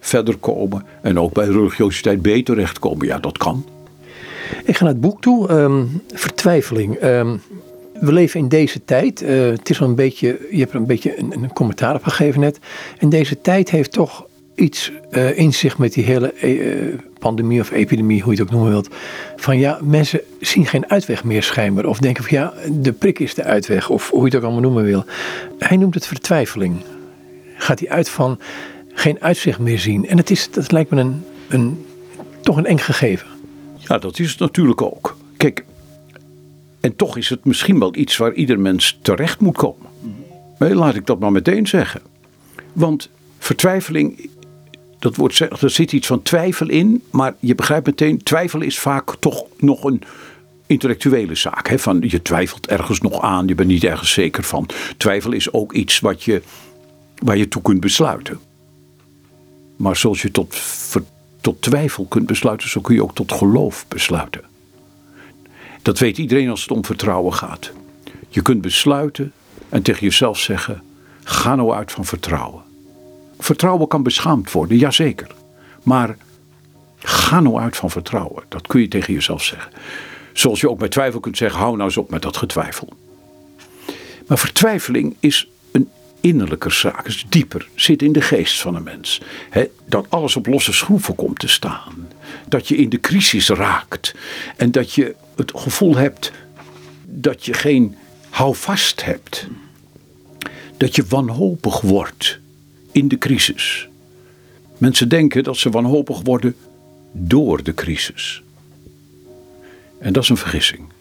verder 0.00 0.36
komen. 0.36 0.84
En 1.02 1.18
ook 1.18 1.32
bij 1.32 1.46
religiositeit 1.46 2.22
beter 2.22 2.54
terechtkomen. 2.54 3.06
Ja, 3.06 3.18
dat 3.18 3.38
kan. 3.38 3.64
Ik 4.64 4.76
ga 4.76 4.84
naar 4.84 4.92
het 4.92 5.02
boek 5.02 5.20
toe. 5.20 5.48
Ehm, 5.48 5.84
vertwijfeling. 6.14 7.02
Um, 7.02 7.40
we 8.00 8.12
leven 8.12 8.40
in 8.40 8.48
deze 8.48 8.84
tijd. 8.84 9.22
Uh, 9.22 9.50
het 9.50 9.70
is 9.70 9.78
wel 9.78 9.88
een 9.88 9.94
beetje, 9.94 10.46
je 10.50 10.58
hebt 10.58 10.72
er 10.72 10.78
een 10.78 10.86
beetje 10.86 11.18
een, 11.18 11.32
een 11.32 11.52
commentaar 11.52 11.94
op 11.94 12.02
gegeven 12.02 12.40
net. 12.40 12.58
En 12.98 13.08
deze 13.08 13.40
tijd 13.40 13.70
heeft 13.70 13.92
toch 13.92 14.26
iets 14.60 14.92
uh, 15.10 15.38
in 15.38 15.54
zich 15.54 15.78
met 15.78 15.92
die 15.92 16.04
hele 16.04 16.34
uh, 16.42 16.98
pandemie 17.18 17.60
of 17.60 17.70
epidemie, 17.70 18.22
hoe 18.22 18.32
je 18.32 18.38
het 18.38 18.48
ook 18.48 18.54
noemen 18.54 18.70
wilt. 18.70 18.88
Van 19.36 19.58
ja, 19.58 19.78
mensen 19.82 20.20
zien 20.40 20.66
geen 20.66 20.90
uitweg 20.90 21.24
meer 21.24 21.42
schijnbaar. 21.42 21.84
Of 21.84 21.98
denken 21.98 22.24
van 22.24 22.38
ja, 22.38 22.52
de 22.70 22.92
prik 22.92 23.18
is 23.18 23.34
de 23.34 23.44
uitweg. 23.44 23.88
Of 23.88 24.10
hoe 24.10 24.18
je 24.18 24.24
het 24.24 24.34
ook 24.34 24.42
allemaal 24.42 24.60
noemen 24.60 24.84
wil. 24.84 25.04
Hij 25.58 25.76
noemt 25.76 25.94
het 25.94 26.06
vertwijfeling. 26.06 26.76
Gaat 27.56 27.80
hij 27.80 27.88
uit 27.88 28.08
van 28.08 28.38
geen 28.92 29.20
uitzicht 29.20 29.58
meer 29.58 29.78
zien. 29.78 30.06
En 30.06 30.16
het 30.16 30.30
is, 30.30 30.50
dat 30.50 30.72
lijkt 30.72 30.90
me 30.90 31.00
een, 31.00 31.24
een, 31.48 31.84
toch 32.42 32.56
een 32.56 32.66
eng 32.66 32.78
gegeven. 32.78 33.26
Ja, 33.76 33.98
dat 33.98 34.18
is 34.18 34.30
het 34.30 34.38
natuurlijk 34.38 34.82
ook. 34.82 35.16
Kijk, 35.36 35.64
en 36.80 36.96
toch 36.96 37.16
is 37.16 37.28
het 37.28 37.44
misschien 37.44 37.78
wel 37.78 37.96
iets 37.96 38.16
waar 38.16 38.32
ieder 38.32 38.60
mens 38.60 38.98
terecht 39.02 39.40
moet 39.40 39.56
komen. 39.56 39.88
Laat 40.58 40.94
ik 40.94 41.06
dat 41.06 41.18
maar 41.18 41.32
meteen 41.32 41.66
zeggen. 41.66 42.00
Want 42.72 43.10
vertwijfeling 43.38 44.30
dat 45.00 45.16
wordt, 45.16 45.38
er 45.38 45.70
zit 45.70 45.92
iets 45.92 46.06
van 46.06 46.22
twijfel 46.22 46.68
in, 46.68 47.02
maar 47.10 47.34
je 47.40 47.54
begrijpt 47.54 47.86
meteen, 47.86 48.22
twijfel 48.22 48.60
is 48.60 48.78
vaak 48.78 49.16
toch 49.18 49.44
nog 49.58 49.84
een, 49.84 50.02
intellectuele 50.70 51.34
zaak. 51.34 51.68
Hè, 51.68 51.78
van 51.78 52.02
je 52.06 52.22
twijfelt 52.22 52.66
ergens 52.66 53.00
nog 53.00 53.20
aan, 53.20 53.46
je 53.46 53.54
bent 53.54 53.68
niet 53.68 53.84
ergens 53.84 54.12
zeker 54.12 54.44
van. 54.44 54.68
Twijfel 54.96 55.32
is 55.32 55.52
ook 55.52 55.72
iets 55.72 56.00
wat 56.00 56.22
je, 56.22 56.42
waar 57.14 57.36
je 57.36 57.48
toe 57.48 57.62
kunt 57.62 57.80
besluiten. 57.80 58.38
Maar 59.76 59.96
zoals 59.96 60.22
je 60.22 60.30
tot, 60.30 60.56
tot 61.40 61.62
twijfel 61.62 62.04
kunt 62.04 62.26
besluiten, 62.26 62.68
zo 62.68 62.80
kun 62.80 62.94
je 62.94 63.02
ook 63.02 63.14
tot 63.14 63.32
geloof 63.32 63.84
besluiten. 63.88 64.40
Dat 65.82 65.98
weet 65.98 66.18
iedereen 66.18 66.50
als 66.50 66.60
het 66.60 66.70
om 66.70 66.84
vertrouwen 66.84 67.34
gaat. 67.34 67.72
Je 68.28 68.42
kunt 68.42 68.60
besluiten 68.60 69.32
en 69.68 69.82
tegen 69.82 70.02
jezelf 70.06 70.38
zeggen: 70.38 70.82
ga 71.24 71.54
nou 71.54 71.72
uit 71.72 71.92
van 71.92 72.04
vertrouwen. 72.04 72.62
Vertrouwen 73.44 73.88
kan 73.88 74.02
beschaamd 74.02 74.52
worden, 74.52 74.76
jazeker. 74.76 75.30
Maar 75.82 76.16
ga 76.98 77.40
nou 77.40 77.60
uit 77.60 77.76
van 77.76 77.90
vertrouwen. 77.90 78.42
Dat 78.48 78.66
kun 78.66 78.80
je 78.80 78.88
tegen 78.88 79.14
jezelf 79.14 79.42
zeggen. 79.42 79.72
Zoals 80.32 80.60
je 80.60 80.70
ook 80.70 80.80
met 80.80 80.90
twijfel 80.90 81.20
kunt 81.20 81.36
zeggen: 81.36 81.60
hou 81.60 81.72
nou 81.72 81.84
eens 81.84 81.96
op 81.96 82.10
met 82.10 82.22
dat 82.22 82.36
getwijfel. 82.36 82.88
Maar 84.26 84.38
vertwijfeling 84.38 85.16
is 85.20 85.48
een 85.72 85.88
innerlijke 86.20 86.70
zaak, 86.70 87.06
is 87.06 87.26
dieper, 87.28 87.68
zit 87.74 88.02
in 88.02 88.12
de 88.12 88.20
geest 88.20 88.60
van 88.60 88.74
een 88.74 88.82
mens. 88.82 89.20
dat 89.86 90.06
alles 90.08 90.36
op 90.36 90.46
losse 90.46 90.72
schroeven 90.72 91.14
komt 91.14 91.38
te 91.38 91.48
staan. 91.48 92.08
Dat 92.48 92.68
je 92.68 92.76
in 92.76 92.88
de 92.88 93.00
crisis 93.00 93.48
raakt 93.48 94.14
en 94.56 94.70
dat 94.70 94.92
je 94.92 95.14
het 95.36 95.52
gevoel 95.54 95.96
hebt 95.96 96.32
dat 97.04 97.44
je 97.44 97.52
geen 97.52 97.96
houvast 98.30 99.04
hebt. 99.04 99.46
Dat 100.76 100.96
je 100.96 101.04
wanhopig 101.08 101.80
wordt 101.80 102.40
in 102.92 103.08
de 103.08 103.18
crisis. 103.18 103.88
Mensen 104.78 105.08
denken 105.08 105.42
dat 105.42 105.56
ze 105.56 105.70
wanhopig 105.70 106.20
worden 106.22 106.56
door 107.12 107.62
de 107.62 107.74
crisis. 107.74 108.42
En 109.98 110.12
dat 110.12 110.22
is 110.22 110.28
een 110.28 110.36
vergissing. 110.36 110.92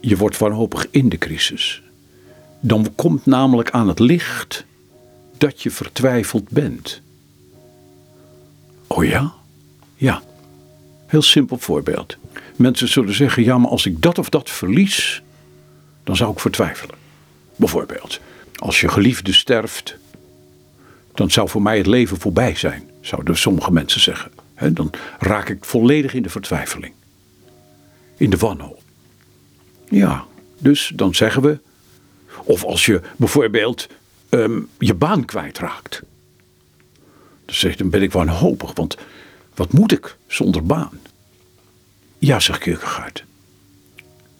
Je 0.00 0.16
wordt 0.16 0.38
wanhopig 0.38 0.86
in 0.90 1.08
de 1.08 1.18
crisis. 1.18 1.82
Dan 2.60 2.92
komt 2.94 3.26
namelijk 3.26 3.70
aan 3.70 3.88
het 3.88 3.98
licht 3.98 4.64
dat 5.38 5.62
je 5.62 5.70
vertwijfeld 5.70 6.48
bent. 6.48 7.00
Oh 8.86 9.04
ja? 9.04 9.34
Ja. 9.94 10.22
Heel 11.06 11.22
simpel 11.22 11.58
voorbeeld. 11.58 12.16
Mensen 12.56 12.88
zullen 12.88 13.14
zeggen: 13.14 13.44
ja, 13.44 13.58
maar 13.58 13.70
als 13.70 13.86
ik 13.86 14.02
dat 14.02 14.18
of 14.18 14.28
dat 14.28 14.50
verlies, 14.50 15.22
dan 16.04 16.16
zou 16.16 16.32
ik 16.32 16.40
vertwijfelen. 16.40 16.96
Bijvoorbeeld, 17.56 18.20
als 18.56 18.80
je 18.80 18.88
geliefde 18.88 19.32
sterft, 19.32 19.96
dan 21.16 21.30
zou 21.30 21.48
voor 21.48 21.62
mij 21.62 21.76
het 21.76 21.86
leven 21.86 22.20
voorbij 22.20 22.54
zijn, 22.54 22.90
zouden 23.00 23.36
sommige 23.36 23.72
mensen 23.72 24.00
zeggen. 24.00 24.32
dan 24.72 24.90
raak 25.18 25.48
ik 25.48 25.64
volledig 25.64 26.14
in 26.14 26.22
de 26.22 26.28
vertwijfeling, 26.28 26.92
in 28.16 28.30
de 28.30 28.36
wanhoop. 28.36 28.82
Ja, 29.88 30.24
dus 30.58 30.92
dan 30.94 31.14
zeggen 31.14 31.42
we, 31.42 31.58
of 32.44 32.64
als 32.64 32.86
je 32.86 33.00
bijvoorbeeld 33.16 33.88
ehm, 34.28 34.60
je 34.78 34.94
baan 34.94 35.24
kwijtraakt. 35.24 36.02
Dan 37.44 37.54
zeg 37.54 37.70
je, 37.70 37.78
dan 37.78 37.90
ben 37.90 38.02
ik 38.02 38.12
wanhopig, 38.12 38.72
want 38.74 38.96
wat 39.54 39.72
moet 39.72 39.92
ik 39.92 40.16
zonder 40.26 40.66
baan? 40.66 41.00
Ja, 42.18 42.40
zegt 42.40 42.58
Kierkegaard. 42.58 43.24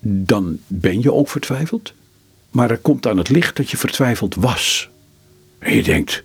Dan 0.00 0.58
ben 0.66 1.02
je 1.02 1.12
ook 1.12 1.28
vertwijfeld. 1.28 1.92
Maar 2.50 2.70
er 2.70 2.78
komt 2.78 3.06
aan 3.06 3.18
het 3.18 3.28
licht 3.28 3.56
dat 3.56 3.70
je 3.70 3.76
vertwijfeld 3.76 4.34
was. 4.34 4.88
En 5.58 5.74
je 5.74 5.82
denkt, 5.82 6.22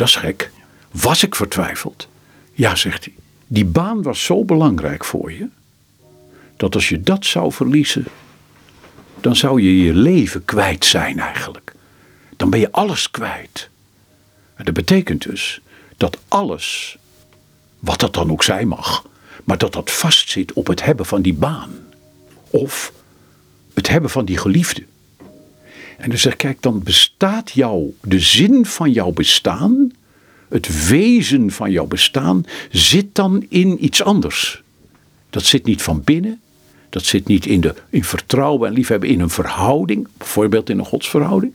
dat 0.00 0.08
is 0.08 0.16
gek. 0.16 0.50
Was 0.90 1.24
ik 1.24 1.34
vertwijfeld? 1.34 2.08
Ja, 2.52 2.74
zegt 2.74 3.04
hij. 3.04 3.14
Die 3.46 3.64
baan 3.64 4.02
was 4.02 4.24
zo 4.24 4.44
belangrijk 4.44 5.04
voor 5.04 5.32
je. 5.32 5.48
Dat 6.56 6.74
als 6.74 6.88
je 6.88 7.00
dat 7.00 7.26
zou 7.26 7.52
verliezen, 7.52 8.04
dan 9.20 9.36
zou 9.36 9.62
je 9.62 9.80
je 9.84 9.94
leven 9.94 10.44
kwijt 10.44 10.84
zijn 10.84 11.18
eigenlijk. 11.18 11.74
Dan 12.36 12.50
ben 12.50 12.60
je 12.60 12.72
alles 12.72 13.10
kwijt. 13.10 13.68
En 14.54 14.64
dat 14.64 14.74
betekent 14.74 15.22
dus 15.22 15.60
dat 15.96 16.18
alles, 16.28 16.98
wat 17.78 18.00
dat 18.00 18.14
dan 18.14 18.30
ook 18.30 18.42
zijn 18.42 18.68
mag, 18.68 19.06
maar 19.44 19.58
dat 19.58 19.72
dat 19.72 19.90
vastzit 19.90 20.52
op 20.52 20.66
het 20.66 20.84
hebben 20.84 21.06
van 21.06 21.22
die 21.22 21.34
baan. 21.34 21.70
Of 22.50 22.92
het 23.74 23.88
hebben 23.88 24.10
van 24.10 24.24
die 24.24 24.38
geliefde. 24.38 24.84
En 26.00 26.08
dan 26.08 26.18
zeg 26.18 26.36
kijk, 26.36 26.62
dan 26.62 26.82
bestaat 26.82 27.50
jou, 27.50 27.94
de 28.02 28.20
zin 28.20 28.66
van 28.66 28.92
jouw 28.92 29.10
bestaan, 29.10 29.92
het 30.48 30.88
wezen 30.88 31.50
van 31.50 31.70
jouw 31.70 31.86
bestaan, 31.86 32.44
zit 32.70 33.14
dan 33.14 33.46
in 33.48 33.84
iets 33.84 34.02
anders. 34.02 34.62
Dat 35.30 35.44
zit 35.44 35.64
niet 35.64 35.82
van 35.82 36.02
binnen, 36.04 36.40
dat 36.88 37.04
zit 37.04 37.26
niet 37.26 37.46
in, 37.46 37.60
de, 37.60 37.74
in 37.90 38.04
vertrouwen 38.04 38.68
en 38.68 38.74
liefhebben, 38.74 39.08
in 39.08 39.20
een 39.20 39.30
verhouding, 39.30 40.08
bijvoorbeeld 40.16 40.70
in 40.70 40.78
een 40.78 40.84
godsverhouding. 40.84 41.52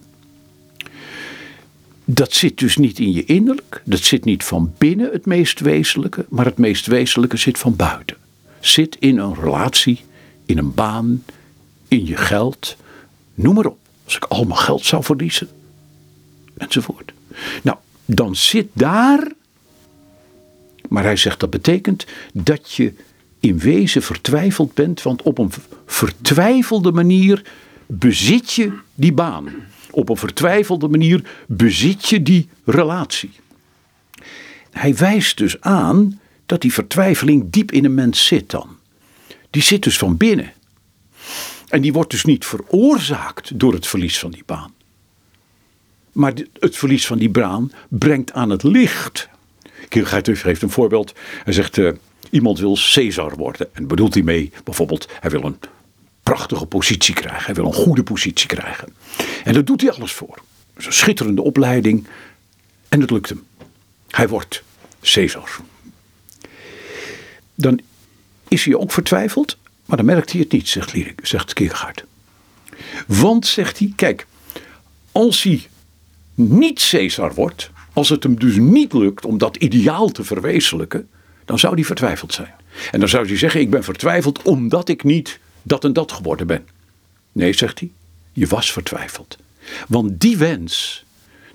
Dat 2.04 2.34
zit 2.34 2.58
dus 2.58 2.78
niet 2.78 3.00
in 3.00 3.12
je 3.12 3.26
innerlijk, 3.26 3.82
dat 3.86 4.00
zit 4.00 4.26
niet 4.26 4.44
van 4.44 4.74
binnen 4.78 5.12
het 5.12 5.26
meest 5.26 5.60
wezenlijke, 5.60 6.26
maar 6.30 6.46
het 6.46 6.58
meest 6.58 6.86
wezenlijke 6.86 7.38
zit 7.38 7.58
van 7.58 7.76
buiten. 7.76 8.18
Zit 8.60 8.96
in 9.00 9.18
een 9.18 9.36
relatie, 9.36 10.02
in 10.46 10.58
een 10.58 10.74
baan, 10.74 11.24
in 11.88 12.06
je 12.06 12.18
geld, 12.18 12.78
noem 13.34 13.56
maar 13.56 13.66
op. 13.66 13.84
Als 14.06 14.16
ik 14.16 14.24
al 14.24 14.44
mijn 14.44 14.60
geld 14.60 14.86
zou 14.86 15.04
verliezen, 15.04 15.50
enzovoort. 16.58 17.14
Nou, 17.62 17.78
dan 18.06 18.36
zit 18.36 18.68
daar, 18.74 19.32
maar 20.90 21.04
hij 21.04 21.16
zegt 21.16 21.40
dat 21.40 21.50
betekent 21.50 22.06
dat 22.34 22.72
je 22.72 22.94
in 23.40 23.60
wezen 23.60 24.02
vertwijfeld 24.02 24.74
bent, 24.74 25.02
want 25.02 25.22
op 25.22 25.38
een 25.38 25.52
vertwijfelde 25.86 26.92
manier 26.92 27.42
bezit 27.86 28.52
je 28.52 28.72
die 28.96 29.14
baan. 29.14 29.54
Op 29.92 30.10
een 30.10 30.18
vertwijfelde 30.18 30.88
manier 30.88 31.22
bezit 31.48 32.10
je 32.10 32.22
die 32.24 32.50
relatie. 32.66 33.32
Hij 34.72 34.96
wijst 34.96 35.38
dus 35.38 35.62
aan 35.62 36.20
dat 36.46 36.62
die 36.62 36.74
vertwijfeling 36.74 37.44
diep 37.50 37.72
in 37.72 37.86
een 37.86 37.94
mens 37.94 38.26
zit 38.26 38.50
dan. 38.50 38.68
Die 39.50 39.62
zit 39.62 39.84
dus 39.84 39.98
van 39.98 40.18
binnen. 40.18 40.52
En 41.76 41.82
die 41.82 41.94
wordt 41.94 42.12
dus 42.12 42.26
niet 42.26 42.46
veroorzaakt 42.46 43.60
door 43.60 43.74
het 43.74 43.88
verlies 43.88 44.20
van 44.20 44.32
die 44.32 44.44
baan. 44.46 44.74
Maar 46.12 46.34
het 46.60 46.78
verlies 46.78 47.06
van 47.08 47.18
die 47.18 47.30
baan 47.30 47.72
brengt 47.90 48.34
aan 48.34 48.50
het 48.50 48.64
licht. 48.64 49.30
Kierkegaard 49.90 50.42
heeft 50.42 50.62
een 50.62 50.70
voorbeeld. 50.70 51.14
Hij 51.44 51.54
zegt, 51.54 51.78
uh, 51.78 51.92
iemand 52.30 52.60
wil 52.60 52.78
Caesar 52.94 53.36
worden. 53.36 53.76
En 53.76 53.88
bedoelt 53.88 54.14
hij 54.14 54.24
mee 54.24 54.52
bijvoorbeeld, 54.64 55.10
hij 55.20 55.30
wil 55.30 55.44
een 55.44 55.60
prachtige 56.24 56.66
positie 56.66 57.14
krijgen. 57.14 57.46
Hij 57.46 57.54
wil 57.54 57.66
een 57.66 57.74
goede 57.74 58.04
positie 58.04 58.48
krijgen. 58.48 58.96
En 59.44 59.54
daar 59.54 59.66
doet 59.66 59.82
hij 59.82 59.92
alles 59.92 60.14
voor. 60.14 60.42
Dus 60.74 60.98
schitterende 60.98 61.42
opleiding. 61.42 62.08
En 62.90 63.02
het 63.02 63.12
lukt 63.12 63.30
hem. 63.30 63.44
Hij 64.10 64.28
wordt 64.28 64.64
Caesar. 65.02 65.60
Dan 67.56 67.80
is 68.48 68.66
hij 68.66 68.76
ook 68.76 68.92
vertwijfeld. 68.92 69.58
Maar 69.86 69.98
dan 69.98 70.06
merkt 70.06 70.32
hij 70.32 70.42
het 70.42 70.52
niet, 70.52 70.68
zegt, 70.68 70.96
zegt 71.22 71.54
Kierkegaard. 71.54 72.06
Want, 73.08 73.48
zegt 73.48 73.80
hij, 73.80 73.94
kijk, 73.96 74.28
als 75.12 75.44
hij 75.44 75.68
niet 76.34 76.88
Caesar 76.90 77.34
wordt, 77.34 77.72
als 77.94 78.10
het 78.10 78.24
hem 78.24 78.40
dus 78.40 78.56
niet 78.56 78.94
lukt 78.94 79.26
om 79.26 79.38
dat 79.38 79.56
ideaal 79.56 80.10
te 80.10 80.24
verwezenlijken, 80.24 81.10
dan 81.46 81.60
zou 81.60 81.74
hij 81.74 81.84
vertwijfeld 81.84 82.34
zijn. 82.34 82.54
En 82.92 83.00
dan 83.00 83.10
zou 83.10 83.28
hij 83.28 83.38
zeggen: 83.38 83.60
Ik 83.60 83.70
ben 83.70 83.84
vertwijfeld 83.84 84.42
omdat 84.42 84.90
ik 84.90 85.04
niet 85.04 85.40
dat 85.62 85.84
en 85.84 85.94
dat 85.94 86.12
geworden 86.12 86.48
ben. 86.48 86.68
Nee, 87.32 87.54
zegt 87.54 87.80
hij, 87.80 87.92
je 88.34 88.48
was 88.48 88.72
vertwijfeld. 88.72 89.38
Want 89.88 90.20
die 90.20 90.38
wens, 90.38 91.04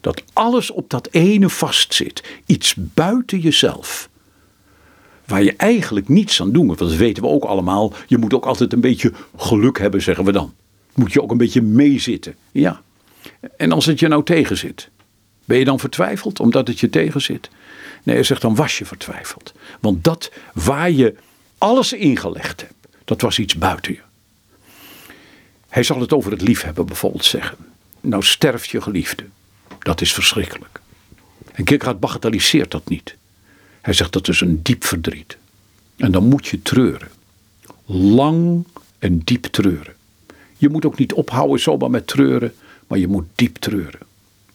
dat 0.00 0.22
alles 0.32 0.70
op 0.70 0.90
dat 0.90 1.08
ene 1.10 1.48
vastzit, 1.48 2.22
iets 2.46 2.74
buiten 2.76 3.38
jezelf, 3.38 4.08
waar 5.30 5.42
je 5.42 5.54
eigenlijk 5.56 6.08
niets 6.08 6.40
aan 6.40 6.52
doet, 6.52 6.66
want 6.66 6.78
dat 6.78 6.94
weten 6.94 7.22
we 7.22 7.28
ook 7.28 7.44
allemaal, 7.44 7.92
je 8.06 8.18
moet 8.18 8.34
ook 8.34 8.46
altijd 8.46 8.72
een 8.72 8.80
beetje 8.80 9.12
geluk 9.36 9.78
hebben, 9.78 10.02
zeggen 10.02 10.24
we 10.24 10.32
dan. 10.32 10.54
Moet 10.94 11.12
je 11.12 11.22
ook 11.22 11.30
een 11.30 11.36
beetje 11.36 11.62
meezitten. 11.62 12.34
Ja. 12.52 12.82
En 13.56 13.72
als 13.72 13.86
het 13.86 13.98
je 13.98 14.08
nou 14.08 14.24
tegenzit, 14.24 14.88
ben 15.44 15.58
je 15.58 15.64
dan 15.64 15.78
vertwijfeld 15.78 16.40
omdat 16.40 16.68
het 16.68 16.80
je 16.80 16.90
tegenzit? 16.90 17.50
Nee, 18.02 18.14
hij 18.14 18.24
zegt 18.24 18.40
dan 18.40 18.54
was 18.54 18.78
je 18.78 18.84
vertwijfeld. 18.84 19.52
Want 19.80 20.04
dat 20.04 20.32
waar 20.54 20.90
je 20.90 21.14
alles 21.58 21.92
ingelegd 21.92 22.60
hebt, 22.60 22.88
dat 23.04 23.20
was 23.20 23.38
iets 23.38 23.54
buiten 23.54 23.92
je. 23.92 24.00
Hij 25.68 25.82
zal 25.82 26.00
het 26.00 26.12
over 26.12 26.30
het 26.30 26.40
liefhebben 26.40 26.86
bijvoorbeeld 26.86 27.24
zeggen. 27.24 27.56
Nou 28.00 28.22
sterft 28.22 28.68
je 28.68 28.80
geliefde. 28.80 29.24
Dat 29.78 30.00
is 30.00 30.12
verschrikkelijk. 30.12 30.80
En 31.52 31.64
Kierkegaard 31.64 32.00
bagatelliseert 32.00 32.70
dat 32.70 32.88
niet. 32.88 33.16
Hij 33.80 33.94
zegt 33.94 34.12
dat 34.12 34.28
is 34.28 34.40
een 34.40 34.62
diep 34.62 34.84
verdriet. 34.84 35.36
En 35.96 36.12
dan 36.12 36.24
moet 36.24 36.46
je 36.46 36.62
treuren. 36.62 37.08
Lang 37.86 38.64
en 38.98 39.18
diep 39.18 39.44
treuren. 39.44 39.94
Je 40.56 40.68
moet 40.68 40.84
ook 40.84 40.98
niet 40.98 41.12
ophouden 41.12 41.60
zomaar 41.60 41.90
met 41.90 42.06
treuren, 42.06 42.54
maar 42.86 42.98
je 42.98 43.08
moet 43.08 43.26
diep 43.34 43.56
treuren. 43.56 44.00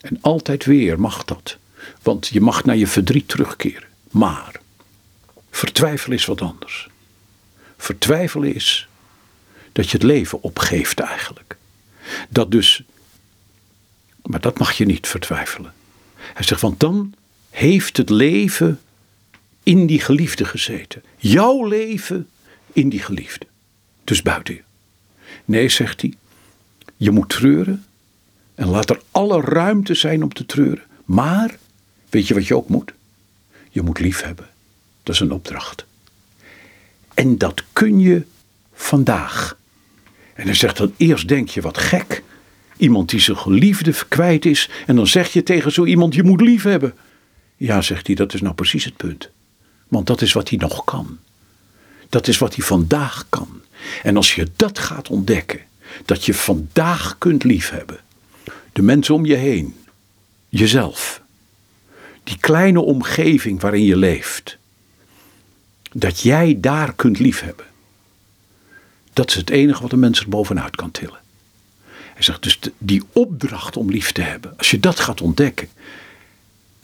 En 0.02 0.18
altijd 0.22 0.66
weer 0.66 1.00
mag 1.00 1.26
dat. 1.26 1.58
Want 2.02 2.28
je 2.28 2.42
mag 2.42 2.64
naar 2.66 2.76
je 2.76 2.88
verdriet 2.88 3.28
terugkeren. 3.28 3.88
Maar 4.12 4.60
vertwijfelen 5.50 6.18
is 6.18 6.26
wat 6.26 6.42
anders. 6.42 6.90
Vertwijfelen 7.78 8.56
is 8.56 8.88
dat 9.72 9.90
je 9.90 9.98
het 9.98 10.06
leven 10.06 10.44
opgeeft 10.44 11.00
eigenlijk. 11.00 11.58
Dat 12.30 12.52
dus, 12.52 12.84
maar 14.22 14.42
dat 14.42 14.60
mag 14.60 14.72
je 14.72 14.86
niet 14.86 15.08
vertwijfelen. 15.08 15.74
Hij 16.16 16.44
zegt, 16.44 16.62
want 16.62 16.80
dan 16.80 17.14
heeft 17.50 17.98
het 17.98 18.10
leven 18.10 18.80
in 19.66 19.86
die 19.86 20.00
geliefde 20.00 20.46
gezeten. 20.46 21.04
Jouw 21.18 21.68
leven 21.68 22.28
in 22.74 22.90
die 22.90 23.00
geliefde. 23.00 23.46
Dus 24.04 24.22
buiten 24.22 24.54
je. 24.54 24.62
Nee, 25.46 25.70
zegt 25.70 26.02
hij, 26.02 26.14
je 26.98 27.12
moet 27.12 27.30
treuren 27.30 27.86
en 28.56 28.68
laat 28.68 28.90
er 28.90 29.02
alle 29.12 29.42
ruimte 29.42 29.94
zijn 29.94 30.24
om 30.24 30.34
te 30.34 30.46
treuren. 30.46 30.84
Maar, 31.06 31.58
weet 32.10 32.28
je 32.28 32.34
wat 32.34 32.48
je 32.48 32.56
ook 32.56 32.70
moet? 32.70 32.94
Je 33.70 33.82
moet 33.82 34.00
lief 34.00 34.22
hebben. 34.22 34.50
Dat 35.04 35.16
is 35.16 35.22
een 35.22 35.32
opdracht. 35.32 35.86
En 37.14 37.38
dat 37.38 37.64
kun 37.74 38.00
je 38.00 38.26
vandaag. 38.74 39.58
En 40.34 40.46
hij 40.46 40.54
zegt 40.54 40.78
dan 40.78 40.94
eerst 40.98 41.28
denk 41.28 41.50
je 41.50 41.62
wat 41.62 41.78
gek. 41.78 42.24
Iemand 42.78 43.10
die 43.10 43.20
zijn 43.20 43.38
geliefde 43.38 43.94
kwijt 44.08 44.46
is. 44.46 44.70
En 44.86 44.96
dan 44.96 45.08
zeg 45.08 45.34
je 45.34 45.44
tegen 45.44 45.72
zo 45.72 45.86
iemand 45.86 46.16
je 46.16 46.24
moet 46.24 46.42
lief 46.42 46.64
hebben. 46.64 46.94
Ja, 47.58 47.82
zegt 47.82 48.08
hij, 48.08 48.16
dat 48.16 48.34
is 48.34 48.42
nou 48.42 48.56
precies 48.56 48.86
het 48.86 48.98
punt. 48.98 49.34
Want 49.96 50.08
dat 50.08 50.22
is 50.22 50.34
wat 50.34 50.50
hij 50.50 50.58
nog 50.58 50.84
kan. 50.84 51.18
Dat 52.10 52.28
is 52.28 52.38
wat 52.38 52.56
hij 52.56 52.66
vandaag 52.66 53.26
kan. 53.30 53.62
En 54.04 54.16
als 54.16 54.36
je 54.36 54.48
dat 54.56 54.80
gaat 54.80 55.10
ontdekken, 55.10 55.60
dat 56.06 56.26
je 56.26 56.34
vandaag 56.34 57.16
kunt 57.18 57.44
liefhebben, 57.44 58.00
de 58.74 58.82
mensen 58.82 59.16
om 59.16 59.26
je 59.26 59.36
heen, 59.36 59.76
jezelf, 60.50 61.22
die 62.24 62.38
kleine 62.40 62.80
omgeving 62.80 63.62
waarin 63.62 63.84
je 63.84 63.98
leeft, 63.98 64.58
dat 65.92 66.20
jij 66.20 66.58
daar 66.60 66.94
kunt 66.94 67.20
liefhebben. 67.20 67.66
Dat 69.14 69.30
is 69.30 69.36
het 69.36 69.50
enige 69.50 69.82
wat 69.82 69.92
een 69.92 70.00
mens 70.00 70.20
er 70.20 70.30
bovenuit 70.30 70.76
kan 70.76 70.92
tillen. 70.92 71.20
Hij 72.14 72.24
zegt 72.24 72.44
dus 72.44 72.60
die 72.78 73.04
opdracht 73.12 73.78
om 73.78 73.90
lief 73.90 74.12
te 74.12 74.22
hebben, 74.22 74.54
als 74.58 74.72
je 74.72 74.80
dat 74.80 75.00
gaat 75.00 75.22
ontdekken, 75.22 75.68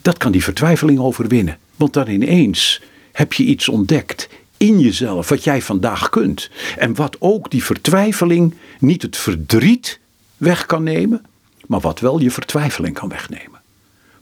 dat 0.02 0.18
kan 0.18 0.32
die 0.32 0.44
vertwijfeling 0.44 1.00
overwinnen. 1.00 1.58
Want 1.76 1.94
dan 1.94 2.08
ineens 2.08 2.82
heb 3.12 3.34
je 3.34 3.44
iets 3.44 3.70
ontdekt 3.70 4.30
in 4.58 4.80
jezelf 4.80 5.30
wat 5.30 5.44
jij 5.44 5.62
vandaag 5.62 6.10
kunt. 6.10 6.50
En 6.78 6.96
wat 6.96 7.16
ook 7.20 7.52
die 7.52 7.64
vertwijfeling 7.64 8.56
niet 8.80 9.02
het 9.02 9.18
verdriet 9.18 10.00
weg 10.38 10.66
kan 10.66 10.84
nemen, 10.84 11.26
maar 11.68 11.80
wat 11.80 12.00
wel 12.00 12.20
je 12.20 12.32
vertwijfeling 12.32 12.94
kan 12.94 13.10
wegnemen. 13.10 13.62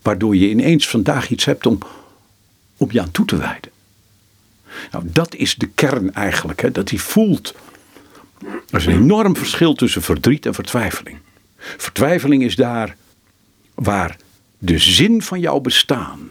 Waardoor 0.01 0.35
je 0.35 0.49
ineens 0.49 0.87
vandaag 0.87 1.29
iets 1.29 1.45
hebt 1.45 1.65
om, 1.65 1.77
om 2.77 2.87
je 2.91 3.01
aan 3.01 3.11
toe 3.11 3.25
te 3.25 3.37
wijden. 3.37 3.71
Nou, 4.91 5.03
dat 5.07 5.35
is 5.35 5.55
de 5.55 5.67
kern 5.67 6.13
eigenlijk, 6.13 6.61
hè, 6.61 6.71
dat 6.71 6.89
hij 6.89 6.99
voelt. 6.99 7.55
Er 8.69 8.79
is 8.79 8.85
een 8.85 8.93
enorm 8.93 9.35
verschil 9.35 9.73
tussen 9.73 10.01
verdriet 10.01 10.45
en 10.45 10.53
vertwijfeling. 10.53 11.17
Vertwijfeling 11.57 12.43
is 12.43 12.55
daar 12.55 12.95
waar 13.73 14.17
de 14.57 14.77
zin 14.77 15.21
van 15.21 15.39
jouw 15.39 15.59
bestaan, 15.59 16.29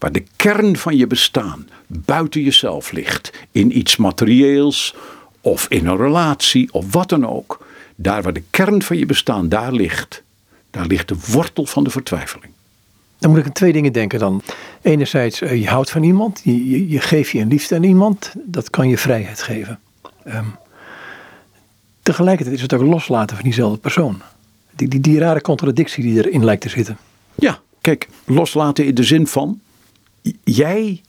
waar 0.00 0.12
de 0.12 0.24
kern 0.36 0.76
van 0.76 0.96
je 0.96 1.06
bestaan 1.06 1.68
buiten 1.86 2.42
jezelf 2.42 2.92
ligt, 2.92 3.32
in 3.50 3.78
iets 3.78 3.96
materieels 3.96 4.94
of 5.40 5.66
in 5.68 5.86
een 5.86 5.96
relatie 5.96 6.72
of 6.72 6.92
wat 6.92 7.08
dan 7.08 7.26
ook, 7.26 7.66
daar 7.96 8.22
waar 8.22 8.32
de 8.32 8.42
kern 8.50 8.82
van 8.82 8.96
je 8.96 9.06
bestaan 9.06 9.48
daar 9.48 9.72
ligt, 9.72 10.22
daar 10.70 10.86
ligt 10.86 11.08
de 11.08 11.16
wortel 11.26 11.66
van 11.66 11.84
de 11.84 11.90
vertwijfeling. 11.90 12.52
Dan 13.18 13.30
moet 13.30 13.38
ik 13.38 13.46
aan 13.46 13.52
twee 13.52 13.72
dingen 13.72 13.92
denken 13.92 14.18
dan. 14.18 14.42
Enerzijds, 14.82 15.40
eh, 15.40 15.60
je 15.60 15.68
houdt 15.68 15.90
van 15.90 16.02
iemand, 16.02 16.40
je, 16.44 16.70
je, 16.70 16.88
je 16.88 17.00
geeft 17.00 17.30
je 17.30 17.40
een 17.40 17.48
liefde 17.48 17.74
aan 17.74 17.82
iemand, 17.82 18.32
dat 18.44 18.70
kan 18.70 18.88
je 18.88 18.98
vrijheid 18.98 19.42
geven. 19.42 19.78
Ehm, 20.24 20.44
tegelijkertijd 22.02 22.56
is 22.56 22.62
het 22.62 22.74
ook 22.74 22.82
loslaten 22.82 23.36
van 23.36 23.44
diezelfde 23.44 23.78
persoon. 23.78 24.22
Die, 24.76 24.88
die, 24.88 25.00
die 25.00 25.18
rare 25.18 25.40
contradictie 25.40 26.02
die 26.02 26.24
erin 26.24 26.44
lijkt 26.44 26.62
te 26.62 26.68
zitten. 26.68 26.98
Ja, 27.34 27.60
kijk, 27.80 28.08
loslaten 28.24 28.86
in 28.86 28.94
de 28.94 29.02
zin 29.02 29.26
van, 29.26 29.60
jij, 30.44 31.00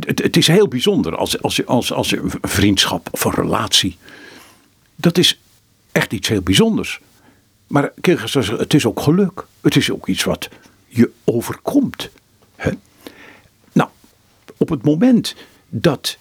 het, 0.00 0.36
is 0.36 0.46
heel 0.46 0.68
bijzonder 0.68 1.16
als, 1.16 1.42
als, 1.42 1.66
als, 1.66 1.92
als 1.92 2.12
een 2.12 2.32
vriendschap 2.42 3.08
of 3.10 3.24
een 3.24 3.34
relatie. 3.34 3.96
Dat 4.96 5.18
is 5.18 5.40
echt 5.92 6.12
iets 6.12 6.28
heel 6.28 6.42
bijzonders. 6.42 7.00
Maar 7.66 7.92
het 8.56 8.74
is 8.74 8.86
ook 8.86 9.00
geluk. 9.00 9.46
Het 9.60 9.76
is 9.76 9.90
ook 9.90 10.08
iets 10.08 10.24
wat 10.24 10.48
je 10.86 11.10
overkomt. 11.24 12.10
Hè? 12.56 12.70
Nou, 13.72 13.88
op 14.56 14.68
het 14.68 14.82
moment 14.82 15.34
dat 15.68 16.18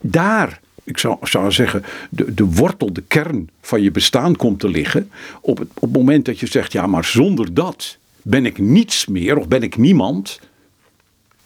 daar, 0.00 0.60
ik 0.84 0.98
zou, 0.98 1.16
zou 1.22 1.52
zeggen, 1.52 1.84
de, 2.10 2.34
de 2.34 2.44
wortel, 2.44 2.92
de 2.92 3.02
kern 3.02 3.50
van 3.60 3.82
je 3.82 3.90
bestaan 3.90 4.36
komt 4.36 4.60
te 4.60 4.68
liggen. 4.68 5.10
Op 5.40 5.58
het, 5.58 5.68
op 5.74 5.80
het 5.80 5.92
moment 5.92 6.24
dat 6.24 6.38
je 6.38 6.46
zegt, 6.46 6.72
ja, 6.72 6.86
maar 6.86 7.04
zonder 7.04 7.54
dat 7.54 7.96
ben 8.22 8.46
ik 8.46 8.58
niets 8.58 9.06
meer 9.06 9.36
of 9.36 9.48
ben 9.48 9.62
ik 9.62 9.76
niemand. 9.76 10.40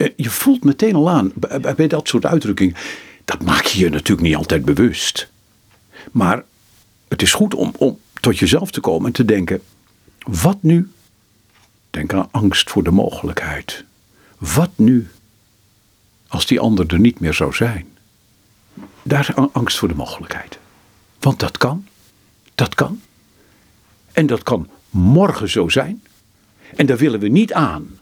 Eh, 0.03 0.11
je 0.17 0.31
voelt 0.31 0.65
meteen 0.65 0.95
al 0.95 1.11
aan 1.11 1.33
bij 1.77 1.87
dat 1.87 2.09
soort 2.09 2.27
uitdrukkingen. 2.27 2.75
Dat 3.25 3.43
maak 3.43 3.65
je 3.65 3.79
je 3.79 3.89
natuurlijk 3.89 4.27
niet 4.27 4.37
altijd 4.37 4.65
bewust. 4.65 5.31
Maar 6.13 6.45
het 7.09 7.23
is 7.23 7.33
goed 7.33 7.55
om, 7.55 7.73
om 7.79 7.99
tot 8.21 8.39
jezelf 8.39 8.71
te 8.71 8.81
komen 8.81 9.07
en 9.07 9.13
te 9.13 9.25
denken: 9.25 9.63
wat 10.19 10.59
nu? 10.61 10.91
Denk 11.91 12.13
aan 12.13 12.29
angst 12.31 12.71
voor 12.71 12.83
de 12.83 12.91
mogelijkheid. 12.91 13.85
Wat 14.39 14.71
nu 14.77 15.09
als 16.29 16.47
die 16.47 16.61
ander 16.61 16.87
er 16.87 16.99
niet 16.99 17.21
meer 17.21 17.35
zou 17.35 17.55
zijn? 17.55 17.87
Daar 19.03 19.35
angst 19.53 19.79
voor 19.79 19.89
de 19.89 19.95
mogelijkheid. 19.95 20.59
Want 21.19 21.41
dat 21.41 21.59
kan. 21.59 21.87
Dat 22.55 22.75
kan. 22.75 23.01
En 24.13 24.27
dat 24.27 24.43
kan 24.43 24.69
morgen 24.91 25.49
zo 25.49 25.69
zijn. 25.69 26.03
En 26.77 26.87
daar 26.87 26.97
willen 26.97 27.21
we 27.21 27.29
niet 27.29 27.53
aan. 27.53 27.99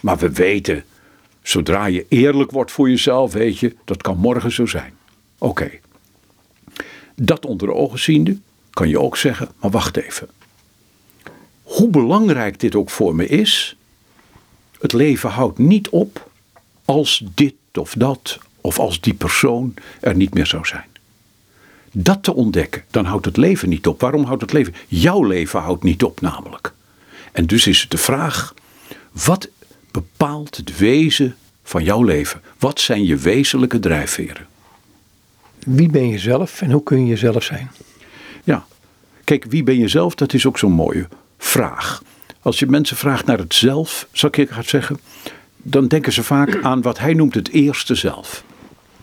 Maar 0.00 0.18
we 0.18 0.30
weten, 0.30 0.84
zodra 1.48 1.86
je 1.86 2.06
eerlijk 2.08 2.50
wordt 2.50 2.72
voor 2.72 2.88
jezelf, 2.90 3.32
weet 3.32 3.58
je, 3.58 3.76
dat 3.84 4.02
kan 4.02 4.16
morgen 4.16 4.52
zo 4.52 4.66
zijn. 4.66 4.94
Oké. 5.38 5.70
Dat 7.14 7.46
onder 7.46 7.72
ogen 7.72 7.98
ziende, 7.98 8.38
kan 8.70 8.88
je 8.88 9.00
ook 9.00 9.16
zeggen, 9.16 9.48
maar 9.60 9.70
wacht 9.70 9.96
even. 9.96 10.28
Hoe 11.62 11.88
belangrijk 11.88 12.60
dit 12.60 12.74
ook 12.74 12.90
voor 12.90 13.14
me 13.14 13.26
is, 13.26 13.76
het 14.80 14.92
leven 14.92 15.30
houdt 15.30 15.58
niet 15.58 15.88
op 15.88 16.30
als 16.84 17.24
dit 17.34 17.54
of 17.72 17.94
dat 17.98 18.38
of 18.60 18.78
als 18.78 19.00
die 19.00 19.14
persoon 19.14 19.74
er 20.00 20.16
niet 20.16 20.34
meer 20.34 20.46
zou 20.46 20.66
zijn. 20.66 20.86
Dat 21.92 22.22
te 22.22 22.34
ontdekken, 22.34 22.84
dan 22.90 23.04
houdt 23.04 23.24
het 23.24 23.36
leven 23.36 23.68
niet 23.68 23.86
op. 23.86 24.00
Waarom 24.00 24.24
houdt 24.24 24.42
het 24.42 24.52
leven? 24.52 24.74
Jouw 24.88 25.22
leven 25.22 25.60
houdt 25.60 25.82
niet 25.82 26.02
op 26.02 26.20
namelijk. 26.20 26.72
En 27.32 27.46
dus 27.46 27.66
is 27.66 27.80
het 27.80 27.90
de 27.90 27.98
vraag, 27.98 28.54
wat 29.12 29.48
bepaalt 29.96 30.56
het 30.56 30.78
wezen 30.78 31.36
van 31.62 31.84
jouw 31.84 32.02
leven? 32.02 32.42
Wat 32.58 32.80
zijn 32.80 33.04
je 33.04 33.16
wezenlijke 33.16 33.78
drijfveren? 33.78 34.46
Wie 35.58 35.90
ben 35.90 36.08
je 36.08 36.18
zelf 36.18 36.62
en 36.62 36.70
hoe 36.70 36.82
kun 36.82 37.00
je 37.00 37.06
jezelf 37.06 37.42
zijn? 37.42 37.70
Ja, 38.44 38.66
kijk, 39.24 39.44
wie 39.48 39.62
ben 39.62 39.78
je 39.78 39.88
zelf? 39.88 40.14
Dat 40.14 40.32
is 40.32 40.46
ook 40.46 40.58
zo'n 40.58 40.72
mooie 40.72 41.08
vraag. 41.38 42.02
Als 42.42 42.58
je 42.58 42.66
mensen 42.66 42.96
vraagt 42.96 43.26
naar 43.26 43.38
het 43.38 43.54
zelf, 43.54 44.06
zal 44.12 44.30
ik 44.32 44.50
gaan 44.50 44.64
zeggen, 44.64 44.98
dan 45.56 45.86
denken 45.86 46.12
ze 46.12 46.22
vaak 46.22 46.62
aan 46.62 46.82
wat 46.82 46.98
hij 46.98 47.14
noemt 47.14 47.34
het 47.34 47.48
eerste 47.48 47.94
zelf. 47.94 48.44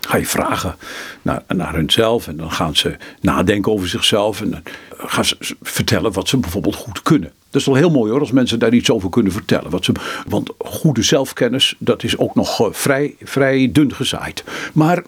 Ga 0.07 0.17
je 0.17 0.25
vragen 0.25 0.75
naar, 1.21 1.43
naar 1.47 1.73
hunzelf 1.73 2.27
en 2.27 2.37
dan 2.37 2.51
gaan 2.51 2.75
ze 2.75 2.95
nadenken 3.21 3.71
over 3.71 3.87
zichzelf 3.87 4.41
en 4.41 4.51
dan 4.51 4.61
gaan 4.97 5.25
ze 5.25 5.37
vertellen 5.61 6.11
wat 6.11 6.27
ze 6.27 6.37
bijvoorbeeld 6.37 6.75
goed 6.75 7.01
kunnen. 7.01 7.31
Dat 7.49 7.61
is 7.61 7.67
wel 7.67 7.77
heel 7.77 7.89
mooi 7.89 8.11
hoor, 8.11 8.19
als 8.19 8.31
mensen 8.31 8.59
daar 8.59 8.73
iets 8.73 8.91
over 8.91 9.09
kunnen 9.09 9.31
vertellen. 9.31 9.69
Wat 9.69 9.85
ze, 9.85 9.91
want 10.27 10.49
goede 10.57 11.01
zelfkennis, 11.01 11.75
dat 11.77 12.03
is 12.03 12.17
ook 12.17 12.35
nog 12.35 12.59
eh, 12.59 12.67
vrij, 12.71 13.15
vrij 13.23 13.69
dun 13.71 13.93
gezaaid. 13.93 14.43
Maar 14.73 15.03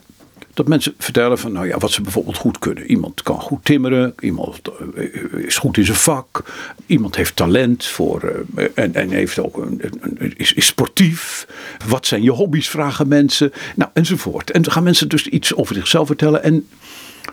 dat 0.56 0.68
mensen 0.68 0.94
vertellen 0.98 1.38
van 1.38 1.52
nou 1.52 1.68
ja, 1.68 1.78
wat 1.78 1.91
ze 1.91 2.02
bijvoorbeeld 2.02 2.38
goed 2.38 2.60
kunnen. 2.60 2.86
Iemand 2.86 3.22
kan 3.22 3.41
goed 3.41 3.65
timmeren, 3.65 4.13
iemand 4.20 4.62
eh, 4.96 5.44
is 5.46 5.58
goed 5.58 5.78
in 5.78 5.86
zijn 5.86 5.98
vak, 5.98 6.44
iemand 6.86 7.15
heeft 7.15 7.36
talent 7.36 7.86
voor 7.86 8.46
uh, 8.56 8.68
en, 8.74 8.94
en 8.94 9.10
heeft 9.10 9.39
ook 9.39 9.58
een, 9.58 9.82
een, 10.02 10.34
is, 10.38 10.54
is, 10.54 10.65
sportief. 10.65 11.48
Wat 11.88 12.08
zijn 12.08 12.24
je 12.24 12.32
hobby's, 12.32 12.70
vragen 12.70 13.08
mensen. 13.08 13.52
Nou, 13.76 13.91
enzovoort. 13.94 14.52
En 14.52 14.62
dan 14.62 14.72
gaan 14.72 14.84
mensen 14.84 15.10
dus 15.10 15.28
iets 15.28 15.56
over 15.56 15.76
zichzelf 15.76 16.08
vertellen. 16.08 16.44
En 16.44 16.68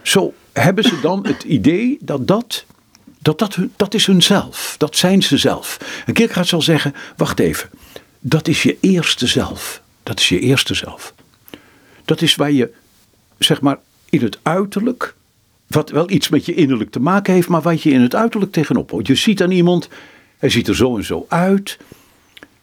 zo 0.03 0.35
hebben 0.53 0.85
ze 0.85 1.01
dan 1.01 1.27
het 1.27 1.43
idee 1.43 1.99
dat 2.01 2.27
dat. 2.29 2.65
Dat, 3.19 3.39
dat, 3.39 3.57
dat 3.77 3.95
is 3.95 4.07
hunzelf. 4.07 4.75
Dat 4.79 4.97
zijn 4.97 5.23
ze 5.23 5.37
zelf. 5.37 5.79
En 6.07 6.13
Kierkegaard 6.13 6.49
zal 6.49 6.63
zeggen: 6.63 6.95
wacht 7.17 7.39
even. 7.39 7.71
Dat 8.21 8.49
is 8.49 8.63
je 8.63 8.77
eerste 8.81 9.27
zelf. 9.27 9.83
Dat 10.03 10.19
is 10.19 10.29
je 10.29 10.41
eerste 10.41 10.75
zelf. 10.75 11.15
Dat 12.05 12.23
is 12.23 12.35
waar 12.35 12.53
je 12.53 12.73
zeg 13.45 13.61
maar, 13.61 13.79
in 14.11 14.23
het 14.23 14.39
uiterlijk, 14.43 15.15
wat 15.67 15.91
wel 15.91 16.11
iets 16.11 16.29
met 16.29 16.47
je 16.47 16.55
innerlijk 16.55 16.91
te 16.91 17.01
maken 17.01 17.35
heeft, 17.35 17.49
maar 17.49 17.63
wat 17.63 17.83
je 17.83 17.91
in 17.91 18.01
het 18.01 18.15
uiterlijk 18.15 18.53
tegenop 18.53 18.91
houdt. 18.91 19.07
Je 19.07 19.15
ziet 19.15 19.43
aan 19.43 19.51
iemand, 19.51 19.89
hij 20.39 20.49
ziet 20.49 20.69
er 20.69 20.77
zo 20.77 20.97
en 20.97 21.05
zo 21.05 21.27
uit. 21.29 21.79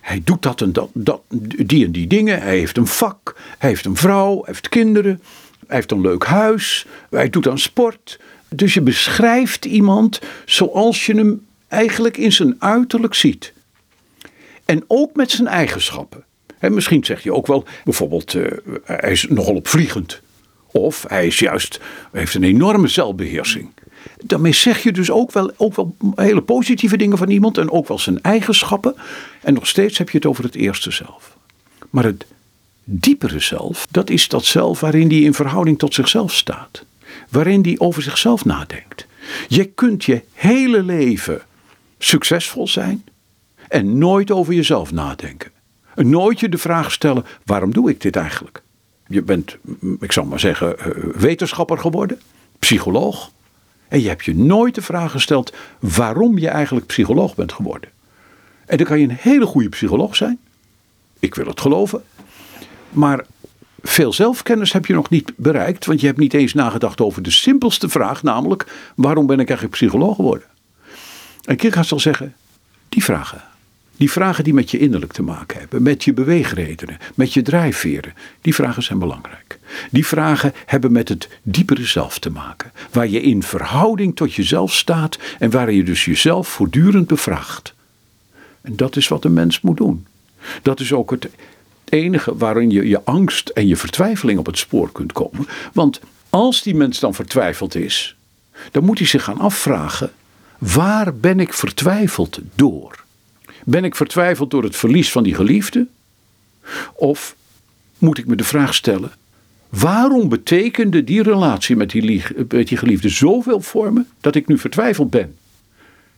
Hij 0.02 0.22
doet 0.24 0.42
dat 0.42 0.62
en 0.62 0.74
dat, 0.74 0.90
dat, 0.94 1.22
die 1.66 1.86
en 1.86 1.92
die 1.92 2.08
dingen. 2.08 2.42
Hij 2.42 2.58
heeft 2.58 2.78
een 2.78 2.88
vak, 2.88 3.36
hij 3.58 3.70
heeft 3.70 3.86
een 3.86 3.96
vrouw, 3.96 4.36
hij 4.36 4.44
heeft 4.46 4.70
kinderen, 4.70 5.22
hij 5.68 5.76
heeft 5.76 5.92
een 5.92 6.02
leuk 6.02 6.26
huis, 6.26 6.86
hij 7.10 7.30
doet 7.30 7.48
aan 7.48 7.60
sport. 7.60 8.20
Dus 8.50 8.74
je 8.74 8.82
beschrijft 8.82 9.66
iemand 9.66 10.20
zoals 10.46 11.06
je 11.06 11.16
hem 11.16 11.46
eigenlijk 11.68 12.18
in 12.18 12.32
zijn 12.32 12.56
uiterlijk 12.60 13.14
ziet. 13.14 13.54
En 14.66 14.84
ook 14.88 15.16
met 15.16 15.32
zijn 15.32 15.48
eigenschappen. 15.48 16.24
En 16.60 16.74
misschien 16.74 17.06
zeg 17.06 17.24
je 17.24 17.34
ook 17.34 17.48
wel, 17.48 17.66
bijvoorbeeld, 17.84 18.34
uh, 18.34 18.52
hij 18.84 19.12
is 19.12 19.28
nogal 19.30 19.56
opvliegend. 19.56 20.22
Of 20.72 21.06
hij 21.08 21.28
is 21.28 21.40
juist, 21.40 21.80
heeft 22.12 22.34
een 22.34 22.44
enorme 22.44 22.88
zelfbeheersing. 22.88 23.70
Daarmee 24.24 24.54
zeg 24.54 24.84
je 24.84 24.92
dus 24.92 25.12
ook 25.12 25.32
wel, 25.32 25.52
ook 25.58 25.76
wel 25.76 25.96
hele 26.16 26.42
positieve 26.42 26.98
dingen 26.98 27.18
van 27.18 27.30
iemand 27.30 27.58
en 27.58 27.72
ook 27.72 27.88
wel 27.88 28.00
zijn 28.00 28.22
eigenschappen. 28.22 28.96
En 29.42 29.54
nog 29.54 29.68
steeds 29.68 29.98
heb 29.98 30.10
je 30.10 30.18
het 30.18 30.26
over 30.26 30.44
het 30.44 30.56
eerste 30.56 30.92
zelf. 30.92 31.38
Maar 31.90 32.04
het 32.04 32.26
diepere 32.84 33.40
zelf, 33.40 33.88
dat 33.92 34.10
is 34.10 34.28
dat 34.28 34.46
zelf 34.46 34.80
waarin 34.80 35.08
die 35.08 35.26
in 35.26 35.34
verhouding 35.34 35.80
tot 35.80 35.94
zichzelf 35.94 36.34
staat. 36.34 36.86
Waarin 37.30 37.62
die 37.62 37.80
over 37.80 38.02
zichzelf 38.02 38.46
nadenkt. 38.46 39.08
Je 39.48 39.66
kunt 39.66 40.04
je 40.04 40.22
hele 40.34 40.84
leven 40.84 41.42
succesvol 41.98 42.68
zijn 42.68 43.04
en 43.68 43.98
nooit 43.98 44.32
over 44.32 44.54
jezelf 44.54 44.92
nadenken. 44.92 45.52
En 45.96 46.10
nooit 46.10 46.40
je 46.40 46.50
de 46.50 46.58
vraag 46.58 46.92
stellen: 46.92 47.26
waarom 47.46 47.74
doe 47.74 47.90
ik 47.90 48.02
dit 48.02 48.16
eigenlijk? 48.16 48.62
Je 49.10 49.22
bent, 49.22 49.58
ik 50.00 50.12
zal 50.12 50.26
maar 50.26 50.40
zeggen, 50.40 50.80
eh, 50.80 50.88
wetenschapper 51.16 51.78
geworden, 51.78 52.22
psycholoog. 52.60 53.32
En 53.88 54.02
je 54.02 54.08
hebt 54.08 54.26
je 54.26 54.36
nooit 54.36 54.76
de 54.76 54.82
vraag 54.82 55.12
gesteld 55.12 55.54
waarom 55.80 56.38
je 56.38 56.48
eigenlijk 56.48 56.86
psycholoog 56.86 57.36
bent 57.36 57.54
geworden. 57.54 57.90
En 58.66 58.78
dan 58.78 58.86
kan 58.86 59.00
je 59.00 59.08
een 59.08 59.18
hele 59.20 59.46
goede 59.46 59.70
psycholoog 59.70 60.16
zijn. 60.16 60.40
Ik 61.20 61.36
wil 61.36 61.46
het 61.46 61.62
geloven. 61.62 62.04
Maar 62.90 63.26
veel 63.82 64.14
zelfkennis 64.14 64.74
heb 64.74 64.86
je 64.86 64.94
nog 64.94 65.10
niet 65.10 65.32
bereikt, 65.36 65.86
want 65.86 66.00
je 66.00 66.06
hebt 66.06 66.20
niet 66.20 66.34
eens 66.34 66.54
nagedacht 66.54 67.02
over 67.02 67.22
de 67.24 67.32
simpelste 67.32 67.90
vraag, 67.90 68.24
namelijk 68.24 68.92
waarom 68.96 69.26
ben 69.26 69.40
ik 69.40 69.48
eigenlijk 69.48 69.78
psycholoog 69.78 70.16
geworden? 70.16 70.48
En 71.44 71.56
Kierkegaard 71.56 71.88
zal 71.88 72.00
zeggen, 72.00 72.36
die 72.90 73.04
vragen, 73.04 73.42
die 74.00 74.12
vragen 74.12 74.44
die 74.44 74.54
met 74.54 74.72
je 74.72 74.78
innerlijk 74.78 75.12
te 75.12 75.22
maken 75.22 75.60
hebben, 75.60 75.82
met 75.82 76.04
je 76.04 76.14
beweegredenen, 76.14 76.98
met 77.16 77.34
je 77.34 77.42
drijfveren, 77.42 78.14
die 78.42 78.56
vragen 78.56 78.84
zijn 78.84 79.00
belangrijk. 79.00 79.60
Die 79.92 80.06
vragen 80.06 80.54
hebben 80.66 80.92
met 80.92 81.10
het 81.10 81.30
diepere 81.42 81.86
zelf 81.86 82.20
te 82.20 82.30
maken, 82.30 82.72
waar 82.92 83.08
je 83.08 83.22
in 83.22 83.44
verhouding 83.44 84.16
tot 84.16 84.34
jezelf 84.34 84.74
staat 84.74 85.18
en 85.40 85.50
waar 85.50 85.72
je 85.72 85.84
dus 85.84 86.06
jezelf 86.06 86.48
voortdurend 86.48 87.08
bevraagt. 87.08 87.74
En 88.62 88.76
dat 88.76 88.96
is 88.96 89.08
wat 89.08 89.24
een 89.24 89.34
mens 89.34 89.62
moet 89.62 89.78
doen. 89.78 90.06
Dat 90.62 90.80
is 90.80 90.94
ook 90.94 91.12
het 91.12 91.30
enige 91.90 92.38
waarin 92.38 92.70
je 92.70 92.88
je 92.88 93.04
angst 93.04 93.50
en 93.50 93.68
je 93.68 93.76
vertwijfeling 93.76 94.40
op 94.40 94.46
het 94.46 94.58
spoor 94.58 94.92
kunt 94.92 95.12
komen. 95.12 95.48
Want 95.74 96.00
als 96.30 96.62
die 96.62 96.76
mens 96.76 97.00
dan 97.00 97.14
vertwijfeld 97.14 97.76
is, 97.76 98.16
dan 98.72 98.84
moet 98.84 98.98
hij 98.98 99.08
zich 99.08 99.24
gaan 99.24 99.40
afvragen: 99.40 100.12
waar 100.58 101.16
ben 101.16 101.40
ik 101.40 101.54
vertwijfeld 101.54 102.40
door? 102.56 103.08
Ben 103.70 103.84
ik 103.84 103.96
vertwijfeld 103.96 104.52
door 104.52 104.64
het 104.64 104.76
verlies 104.76 105.12
van 105.12 105.24
die 105.24 105.36
geliefde? 105.36 105.88
Of 106.94 107.36
moet 107.98 108.18
ik 108.18 108.26
me 108.26 108.36
de 108.36 108.44
vraag 108.44 108.74
stellen: 108.74 109.12
waarom 109.70 110.30
betekende 110.30 111.04
die 111.04 111.24
relatie 111.24 111.76
met 111.76 111.90
die, 111.90 112.78
geliefde 112.78 113.10
zoveel 113.10 113.62
voor 113.62 113.94
me 113.94 114.04
dat 114.22 114.36
ik 114.36 114.48
nu 114.48 114.58
vertwijfeld 114.58 115.10
ben? 115.10 115.38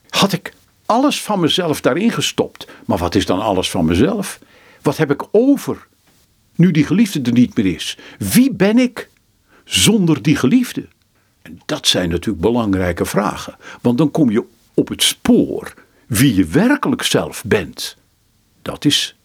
Had 0.09 0.33
ik 0.33 0.53
alles 0.85 1.21
van 1.21 1.39
mezelf 1.39 1.81
daarin 1.81 2.11
gestopt? 2.11 2.67
Maar 2.85 2.97
wat 2.97 3.15
is 3.15 3.25
dan 3.25 3.39
alles 3.39 3.69
van 3.69 3.85
mezelf? 3.85 4.39
Wat 4.81 4.97
heb 4.97 5.11
ik 5.11 5.23
over 5.31 5.87
nu 6.55 6.71
die 6.71 6.85
geliefde 6.85 7.21
er 7.21 7.31
niet 7.31 7.55
meer 7.55 7.73
is? 7.75 7.97
Wie 8.17 8.53
ben 8.53 8.77
ik 8.77 9.09
zonder 9.63 10.21
die 10.21 10.35
geliefde? 10.35 10.87
En 11.41 11.61
dat 11.65 11.87
zijn 11.87 12.09
natuurlijk 12.09 12.41
belangrijke 12.41 13.05
vragen, 13.05 13.55
want 13.81 13.97
dan 13.97 14.11
kom 14.11 14.29
je 14.29 14.43
op 14.73 14.87
het 14.87 15.03
spoor 15.03 15.73
wie 16.11 16.35
je 16.35 16.45
werkelijk 16.45 17.03
zelf 17.03 17.43
bent. 17.45 17.97
Dat 18.61 18.85
is 18.85 19.15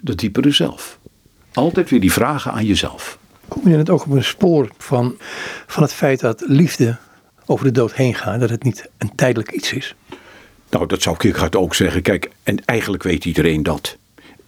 de 0.00 0.14
diepere 0.14 0.50
zelf. 0.50 0.98
Altijd 1.52 1.90
weer 1.90 2.00
die 2.00 2.12
vragen 2.12 2.52
aan 2.52 2.64
jezelf. 2.64 3.18
Kom 3.48 3.68
je 3.68 3.76
het 3.76 3.90
ook 3.90 4.04
op 4.04 4.10
een 4.12 4.24
spoor 4.24 4.68
van, 4.78 5.16
van 5.66 5.82
het 5.82 5.92
feit 5.92 6.20
dat 6.20 6.42
liefde 6.46 6.96
over 7.46 7.64
de 7.64 7.72
dood 7.72 7.94
heen 7.94 8.14
gaat, 8.14 8.40
dat 8.40 8.50
het 8.50 8.62
niet 8.62 8.88
een 8.98 9.14
tijdelijk 9.14 9.50
iets 9.50 9.72
is? 9.72 9.94
Nou, 10.70 10.86
dat 10.86 11.02
zou 11.02 11.16
Kierkegaard 11.16 11.56
ook 11.56 11.74
zeggen. 11.74 12.02
Kijk, 12.02 12.30
en 12.42 12.64
eigenlijk 12.64 13.02
weet 13.02 13.24
iedereen 13.24 13.62
dat 13.62 13.96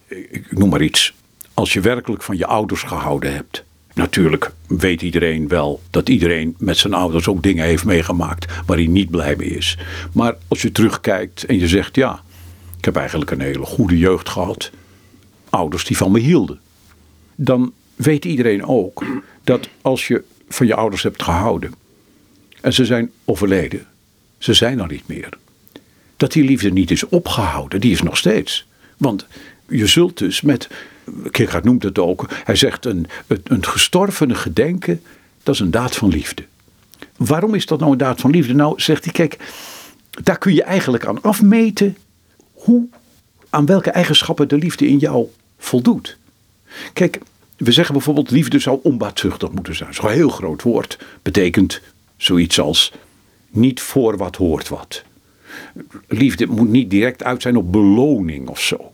ik 0.07 0.57
noem 0.57 0.69
maar 0.69 0.81
iets, 0.81 1.13
als 1.53 1.73
je 1.73 1.81
werkelijk 1.81 2.23
van 2.23 2.37
je 2.37 2.45
ouders 2.45 2.81
gehouden 2.81 3.33
hebt. 3.33 3.63
Natuurlijk 3.99 4.51
weet 4.67 5.01
iedereen 5.01 5.47
wel 5.47 5.81
dat 5.89 6.09
iedereen 6.09 6.55
met 6.57 6.77
zijn 6.77 6.93
ouders 6.93 7.27
ook 7.27 7.43
dingen 7.43 7.65
heeft 7.65 7.85
meegemaakt 7.85 8.53
waar 8.65 8.77
hij 8.77 8.87
niet 8.87 9.09
blij 9.09 9.35
mee 9.35 9.47
is. 9.47 9.77
Maar 10.13 10.35
als 10.47 10.61
je 10.61 10.71
terugkijkt 10.71 11.43
en 11.43 11.59
je 11.59 11.67
zegt 11.67 11.95
ja, 11.95 12.23
ik 12.77 12.85
heb 12.85 12.95
eigenlijk 12.95 13.31
een 13.31 13.41
hele 13.41 13.65
goede 13.65 13.97
jeugd 13.97 14.29
gehad. 14.29 14.71
Ouders 15.49 15.85
die 15.85 15.97
van 15.97 16.11
me 16.11 16.19
hielden. 16.19 16.59
Dan 17.35 17.73
weet 17.95 18.25
iedereen 18.25 18.65
ook 18.65 19.05
dat 19.43 19.69
als 19.81 20.07
je 20.07 20.23
van 20.49 20.67
je 20.67 20.75
ouders 20.75 21.03
hebt 21.03 21.23
gehouden 21.23 21.73
en 22.61 22.73
ze 22.73 22.85
zijn 22.85 23.11
overleden, 23.25 23.85
ze 24.37 24.53
zijn 24.53 24.79
er 24.79 24.87
niet 24.87 25.07
meer. 25.07 25.29
Dat 26.17 26.31
die 26.31 26.43
liefde 26.43 26.71
niet 26.71 26.91
is 26.91 27.07
opgehouden, 27.07 27.81
die 27.81 27.91
is 27.91 28.01
nog 28.01 28.17
steeds. 28.17 28.67
Want 28.97 29.27
je 29.67 29.87
zult 29.87 30.17
dus 30.17 30.41
met, 30.41 30.69
Kierkegaard 31.31 31.63
noemt 31.63 31.83
het 31.83 31.99
ook, 31.99 32.29
hij 32.43 32.55
zegt 32.55 32.85
een, 32.85 33.07
een 33.43 33.65
gestorvene 33.65 34.35
gedenken, 34.35 35.01
dat 35.43 35.53
is 35.53 35.61
een 35.61 35.71
daad 35.71 35.95
van 35.95 36.09
liefde. 36.09 36.43
Waarom 37.17 37.55
is 37.55 37.65
dat 37.65 37.79
nou 37.79 37.91
een 37.91 37.97
daad 37.97 38.21
van 38.21 38.31
liefde? 38.31 38.53
Nou, 38.53 38.81
zegt 38.81 39.03
hij, 39.03 39.13
kijk, 39.13 39.37
daar 40.23 40.37
kun 40.37 40.53
je 40.53 40.63
eigenlijk 40.63 41.05
aan 41.05 41.21
afmeten 41.21 41.97
hoe, 42.53 42.87
aan 43.49 43.65
welke 43.65 43.89
eigenschappen 43.89 44.47
de 44.47 44.57
liefde 44.57 44.87
in 44.87 44.97
jou 44.97 45.27
voldoet. 45.57 46.17
Kijk, 46.93 47.19
we 47.57 47.71
zeggen 47.71 47.93
bijvoorbeeld 47.93 48.31
liefde 48.31 48.59
zou 48.59 48.79
onbaatzuchtig 48.83 49.51
moeten 49.51 49.75
zijn. 49.75 49.93
Zo'n 49.93 50.09
heel 50.09 50.29
groot 50.29 50.61
woord. 50.61 50.99
Betekent 51.21 51.81
zoiets 52.17 52.59
als 52.59 52.91
niet 53.49 53.81
voor 53.81 54.17
wat 54.17 54.35
hoort 54.35 54.69
wat. 54.69 55.03
Liefde 56.07 56.45
moet 56.45 56.69
niet 56.69 56.89
direct 56.89 57.23
uit 57.23 57.41
zijn 57.41 57.57
op 57.57 57.71
beloning 57.71 58.47
of 58.47 58.61
zo. 58.61 58.91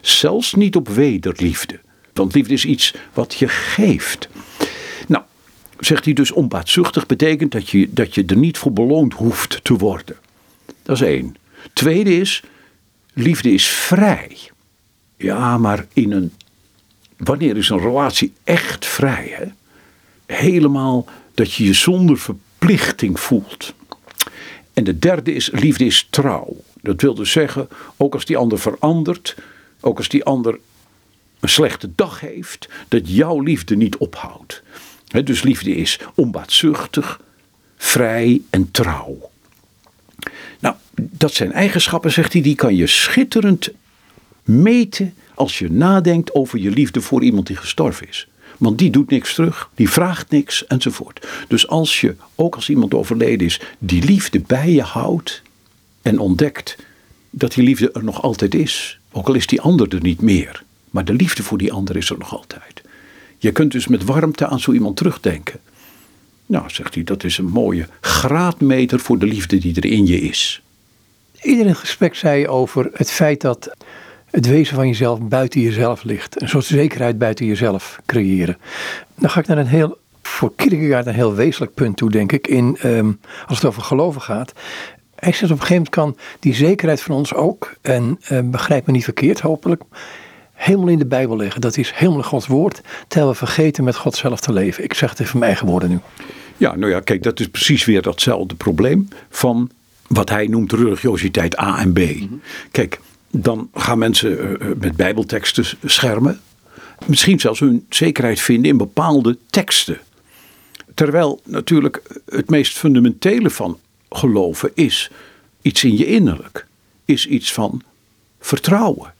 Zelfs 0.00 0.54
niet 0.54 0.76
op 0.76 0.88
wederliefde. 0.88 1.80
Want 2.12 2.34
liefde 2.34 2.52
is 2.52 2.64
iets 2.64 2.94
wat 3.12 3.34
je 3.34 3.48
geeft. 3.48 4.28
Nou, 5.08 5.24
zegt 5.78 6.04
hij 6.04 6.14
dus 6.14 6.30
onbaatzuchtig 6.30 7.06
betekent 7.06 7.52
dat 7.52 7.68
je, 7.68 7.92
dat 7.92 8.14
je 8.14 8.24
er 8.24 8.36
niet 8.36 8.58
voor 8.58 8.72
beloond 8.72 9.14
hoeft 9.14 9.60
te 9.62 9.74
worden. 9.76 10.16
Dat 10.82 10.96
is 10.96 11.02
één. 11.02 11.36
Tweede 11.72 12.16
is, 12.16 12.42
liefde 13.12 13.52
is 13.52 13.66
vrij. 13.66 14.38
Ja, 15.16 15.58
maar 15.58 15.86
in 15.92 16.12
een, 16.12 16.32
wanneer 17.16 17.56
is 17.56 17.68
een 17.68 17.80
relatie 17.80 18.32
echt 18.44 18.86
vrij? 18.86 19.34
Hè? 19.36 19.46
Helemaal 20.36 21.06
dat 21.34 21.52
je 21.52 21.64
je 21.64 21.74
zonder 21.74 22.18
verplichting 22.18 23.20
voelt. 23.20 23.74
En 24.72 24.84
de 24.84 24.98
derde 24.98 25.32
is, 25.32 25.50
liefde 25.50 25.84
is 25.84 26.06
trouw. 26.10 26.56
Dat 26.82 27.00
wil 27.00 27.14
dus 27.14 27.32
zeggen, 27.32 27.68
ook 27.96 28.14
als 28.14 28.24
die 28.24 28.36
ander 28.36 28.58
verandert, 28.58 29.36
ook 29.80 29.96
als 29.96 30.08
die 30.08 30.24
ander 30.24 30.58
een 31.40 31.48
slechte 31.48 31.90
dag 31.94 32.20
heeft, 32.20 32.68
dat 32.88 33.10
jouw 33.10 33.40
liefde 33.40 33.76
niet 33.76 33.96
ophoudt. 33.96 34.62
dus 35.24 35.42
liefde 35.42 35.74
is 35.74 35.98
onbaatzuchtig, 36.14 37.20
vrij 37.76 38.40
en 38.50 38.70
trouw. 38.70 39.30
Nou, 40.60 40.74
dat 40.94 41.34
zijn 41.34 41.52
eigenschappen, 41.52 42.12
zegt 42.12 42.32
hij, 42.32 42.42
die 42.42 42.54
kan 42.54 42.76
je 42.76 42.86
schitterend 42.86 43.68
meten 44.42 45.14
als 45.34 45.58
je 45.58 45.70
nadenkt 45.70 46.34
over 46.34 46.58
je 46.58 46.70
liefde 46.70 47.00
voor 47.00 47.22
iemand 47.22 47.46
die 47.46 47.56
gestorven 47.56 48.08
is. 48.08 48.28
Want 48.58 48.78
die 48.78 48.90
doet 48.90 49.10
niks 49.10 49.34
terug, 49.34 49.70
die 49.74 49.90
vraagt 49.90 50.30
niks 50.30 50.66
enzovoort. 50.66 51.28
Dus 51.48 51.68
als 51.68 52.00
je, 52.00 52.14
ook 52.34 52.54
als 52.54 52.68
iemand 52.68 52.94
overleden 52.94 53.46
is, 53.46 53.60
die 53.78 54.04
liefde 54.04 54.40
bij 54.40 54.70
je 54.70 54.82
houdt 54.82 55.42
en 56.02 56.18
ontdekt 56.18 56.76
dat 57.30 57.52
die 57.52 57.64
liefde 57.64 57.92
er 57.92 58.04
nog 58.04 58.22
altijd 58.22 58.54
is, 58.54 58.99
ook 59.12 59.28
al 59.28 59.34
is 59.34 59.46
die 59.46 59.60
ander 59.60 59.94
er 59.94 60.02
niet 60.02 60.20
meer. 60.20 60.62
Maar 60.90 61.04
de 61.04 61.12
liefde 61.12 61.42
voor 61.42 61.58
die 61.58 61.72
ander 61.72 61.96
is 61.96 62.10
er 62.10 62.18
nog 62.18 62.36
altijd. 62.36 62.82
Je 63.38 63.52
kunt 63.52 63.72
dus 63.72 63.86
met 63.86 64.04
warmte 64.04 64.46
aan 64.46 64.60
zo 64.60 64.72
iemand 64.72 64.96
terugdenken. 64.96 65.60
Nou, 66.46 66.70
zegt 66.70 66.94
hij, 66.94 67.04
dat 67.04 67.24
is 67.24 67.38
een 67.38 67.48
mooie 67.48 67.88
graadmeter 68.00 69.00
voor 69.00 69.18
de 69.18 69.26
liefde 69.26 69.58
die 69.58 69.76
er 69.76 69.84
in 69.84 70.06
je 70.06 70.20
is. 70.20 70.62
Ieder 71.42 71.62
in 71.62 71.68
het 71.68 71.78
gesprek 71.78 72.14
zei 72.14 72.48
over 72.48 72.90
het 72.92 73.10
feit 73.10 73.40
dat 73.40 73.76
het 74.30 74.46
wezen 74.46 74.74
van 74.74 74.86
jezelf 74.86 75.20
buiten 75.20 75.60
jezelf 75.60 76.02
ligt. 76.02 76.42
Een 76.42 76.48
soort 76.48 76.64
zekerheid 76.64 77.18
buiten 77.18 77.46
jezelf 77.46 78.00
creëren. 78.06 78.58
Dan 79.14 79.30
ga 79.30 79.40
ik 79.40 79.46
naar 79.46 79.58
een 79.58 79.66
heel, 79.66 79.98
voor 80.22 80.52
Kierkegaard 80.54 81.06
een 81.06 81.14
heel 81.14 81.34
wezenlijk 81.34 81.74
punt 81.74 81.96
toe, 81.96 82.10
denk 82.10 82.32
ik. 82.32 82.46
In, 82.46 82.76
ehm, 82.80 83.12
als 83.46 83.58
het 83.58 83.66
over 83.66 83.82
geloven 83.82 84.20
gaat. 84.20 84.52
Hij 85.20 85.32
zegt 85.32 85.52
op 85.52 85.60
een 85.60 85.66
gegeven 85.66 85.74
moment 85.74 85.88
kan 85.88 86.16
die 86.40 86.54
zekerheid 86.54 87.02
van 87.02 87.14
ons 87.14 87.34
ook, 87.34 87.74
en 87.80 88.20
uh, 88.32 88.40
begrijp 88.44 88.86
me 88.86 88.92
niet 88.92 89.04
verkeerd 89.04 89.40
hopelijk, 89.40 89.82
helemaal 90.52 90.88
in 90.88 90.98
de 90.98 91.06
Bijbel 91.06 91.36
leggen. 91.36 91.60
Dat 91.60 91.76
is 91.76 91.92
helemaal 91.94 92.22
Gods 92.22 92.46
woord, 92.46 92.80
terwijl 93.08 93.30
we 93.30 93.36
vergeten 93.36 93.84
met 93.84 93.96
God 93.96 94.16
zelf 94.16 94.40
te 94.40 94.52
leven. 94.52 94.84
Ik 94.84 94.94
zeg 94.94 95.10
het 95.10 95.20
even 95.20 95.38
mijn 95.38 95.50
eigen 95.50 95.68
woorden 95.68 95.88
nu. 95.90 95.98
Ja, 96.56 96.76
nou 96.76 96.92
ja, 96.92 97.00
kijk, 97.00 97.22
dat 97.22 97.40
is 97.40 97.48
precies 97.48 97.84
weer 97.84 98.02
datzelfde 98.02 98.54
probleem 98.54 99.08
van 99.30 99.70
wat 100.06 100.28
hij 100.28 100.46
noemt 100.46 100.72
religiositeit 100.72 101.58
A 101.58 101.78
en 101.78 101.92
B. 101.92 102.00
Kijk, 102.70 103.00
dan 103.30 103.70
gaan 103.74 103.98
mensen 103.98 104.38
eh, 104.38 104.70
eh, 104.70 104.76
met 104.78 104.96
bijbelteksten 104.96 105.64
schermen. 105.84 106.40
Misschien 107.06 107.40
zelfs 107.40 107.60
hun 107.60 107.86
zekerheid 107.88 108.40
vinden 108.40 108.70
in 108.70 108.76
bepaalde 108.76 109.38
teksten. 109.50 109.98
Terwijl 110.94 111.40
natuurlijk 111.44 112.02
het 112.28 112.50
meest 112.50 112.78
fundamentele 112.78 113.50
van 113.50 113.78
geloven 114.10 114.70
is 114.74 115.10
iets 115.62 115.84
in 115.84 115.96
je 115.96 116.06
innerlijk. 116.06 116.66
Is 117.04 117.26
iets 117.26 117.52
van 117.52 117.82
vertrouwen. 118.40 119.14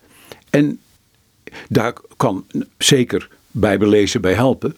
En 0.50 0.80
daar 1.68 1.94
kan 2.16 2.44
zeker 2.78 3.28
Bijbellezen 3.50 4.20
bij 4.20 4.34
helpen. 4.34 4.76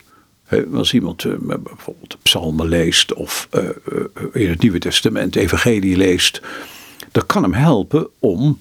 Als 0.74 0.92
iemand 0.92 1.24
uh, 1.24 1.34
bijvoorbeeld 1.38 2.16
psalmen 2.22 2.68
leest 2.68 3.14
of 3.14 3.48
uh, 3.52 3.68
in 4.32 4.48
het 4.48 4.62
Nieuwe 4.62 4.78
Testament 4.78 5.36
evangelie 5.36 5.96
leest. 5.96 6.40
Dat 7.10 7.26
kan 7.26 7.42
hem 7.42 7.52
helpen 7.52 8.08
om 8.18 8.58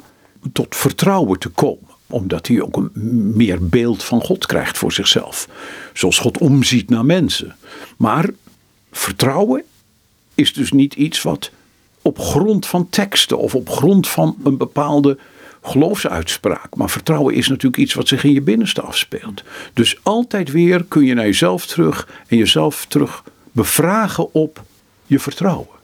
tot 0.54 0.76
vertrouwen 0.76 1.39
te 1.39 1.49
komen. 1.49 1.89
Omdat 2.08 2.47
hij 2.47 2.62
ook 2.62 2.78
een 2.78 2.91
meer 3.36 3.68
beeld 3.68 4.04
van 4.04 4.22
God 4.22 4.45
krijgt 4.45 4.78
voor 4.78 4.91
zichzelf. 4.91 5.47
Zoals 5.93 6.20
God 6.20 6.38
omziet 6.38 6.89
naar 6.89 7.06
mensen. 7.06 7.56
Maar 7.97 8.30
vertrouwen 8.91 9.64
is 10.36 10.54
dus 10.54 10.72
niet 10.72 10.94
iets 10.94 11.22
wat 11.22 11.52
op 12.02 12.20
grond 12.20 12.68
van 12.68 12.90
teksten 12.90 13.38
of 13.38 13.56
op 13.56 13.70
grond 13.70 14.08
van 14.08 14.36
een 14.44 14.58
bepaalde 14.58 15.18
geloofsuitspraak. 15.62 16.76
Maar 16.76 16.90
vertrouwen 16.90 17.36
is 17.36 17.48
natuurlijk 17.48 17.82
iets 17.82 17.94
wat 17.94 18.08
zich 18.08 18.24
in 18.24 18.34
je 18.34 18.42
binnenste 18.42 18.82
afspeelt. 18.82 19.44
Dus 19.74 20.00
altijd 20.04 20.52
weer 20.52 20.84
kun 20.84 21.06
je 21.06 21.14
naar 21.14 21.26
jezelf 21.26 21.66
terug 21.66 22.08
en 22.28 22.38
jezelf 22.38 22.86
terug 22.86 23.24
bevragen 23.52 24.34
op 24.34 24.64
je 25.06 25.20
vertrouwen. 25.20 25.80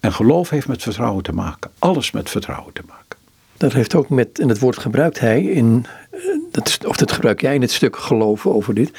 En 0.00 0.12
geloof 0.12 0.50
heeft 0.50 0.68
met 0.68 0.82
vertrouwen 0.82 1.22
te 1.22 1.32
maken. 1.32 1.70
Alles 1.78 2.10
met 2.10 2.30
vertrouwen 2.30 2.72
te 2.72 2.82
maken. 2.88 3.16
Dat 3.56 3.72
heeft 3.72 3.94
ook 3.94 4.08
met, 4.08 4.38
en 4.38 4.48
het 4.48 4.58
woord 4.58 4.78
gebruikt 4.78 5.20
hij 5.20 5.42
in, 5.42 5.86
eh, 6.10 6.18
dat, 6.50 6.78
of 6.86 6.96
dat 6.96 7.12
gebruik 7.12 7.40
jij 7.40 7.54
in 7.54 7.60
het 7.60 7.72
stuk 7.72 7.96
geloven 7.96 8.54
over 8.54 8.74
dit, 8.74 8.90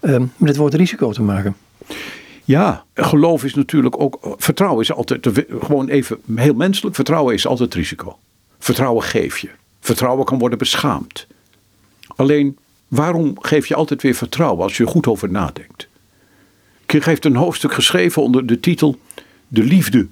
ehm, 0.00 0.20
met 0.36 0.48
het 0.48 0.56
woord 0.56 0.74
risico 0.74 1.12
te 1.12 1.22
maken. 1.22 1.56
Ja, 2.44 2.84
geloof 2.94 3.44
is 3.44 3.54
natuurlijk 3.54 4.00
ook, 4.00 4.36
vertrouwen 4.38 4.82
is 4.82 4.92
altijd, 4.92 5.28
gewoon 5.60 5.88
even 5.88 6.20
heel 6.34 6.54
menselijk, 6.54 6.94
vertrouwen 6.94 7.34
is 7.34 7.46
altijd 7.46 7.74
risico. 7.74 8.18
Vertrouwen 8.58 9.02
geef 9.02 9.38
je. 9.38 9.50
Vertrouwen 9.80 10.24
kan 10.24 10.38
worden 10.38 10.58
beschaamd. 10.58 11.26
Alleen, 12.16 12.58
waarom 12.88 13.36
geef 13.40 13.66
je 13.66 13.74
altijd 13.74 14.02
weer 14.02 14.14
vertrouwen 14.14 14.62
als 14.62 14.76
je 14.76 14.84
er 14.84 14.90
goed 14.90 15.06
over 15.06 15.30
nadenkt? 15.30 15.88
Kirk 16.86 17.04
heeft 17.04 17.24
een 17.24 17.36
hoofdstuk 17.36 17.72
geschreven 17.72 18.22
onder 18.22 18.46
de 18.46 18.60
titel 18.60 18.98
De 19.48 19.62
liefde 19.62 20.06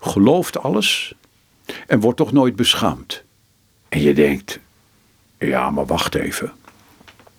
gelooft 0.00 0.58
alles 0.58 1.14
en 1.86 2.00
wordt 2.00 2.18
toch 2.18 2.32
nooit 2.32 2.56
beschaamd. 2.56 3.22
En 3.88 4.02
je 4.02 4.14
denkt, 4.14 4.58
ja, 5.38 5.70
maar 5.70 5.86
wacht 5.86 6.14
even. 6.14 6.52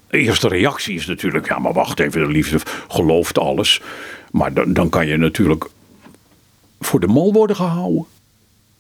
De 0.10 0.18
eerste 0.18 0.48
reactie 0.48 0.96
is 0.96 1.06
natuurlijk, 1.06 1.48
ja, 1.48 1.60
maar 1.60 1.74
wacht 1.74 2.00
even, 2.00 2.22
de 2.22 2.32
liefde 2.32 2.60
gelooft 2.88 3.38
alles. 3.38 3.82
Maar 4.38 4.54
dan, 4.54 4.74
dan 4.74 4.90
kan 4.90 5.08
je 5.08 5.18
natuurlijk 5.18 5.70
voor 6.80 7.00
de 7.00 7.08
mol 7.08 7.34
worden 7.34 7.56
gehouden. 7.56 8.06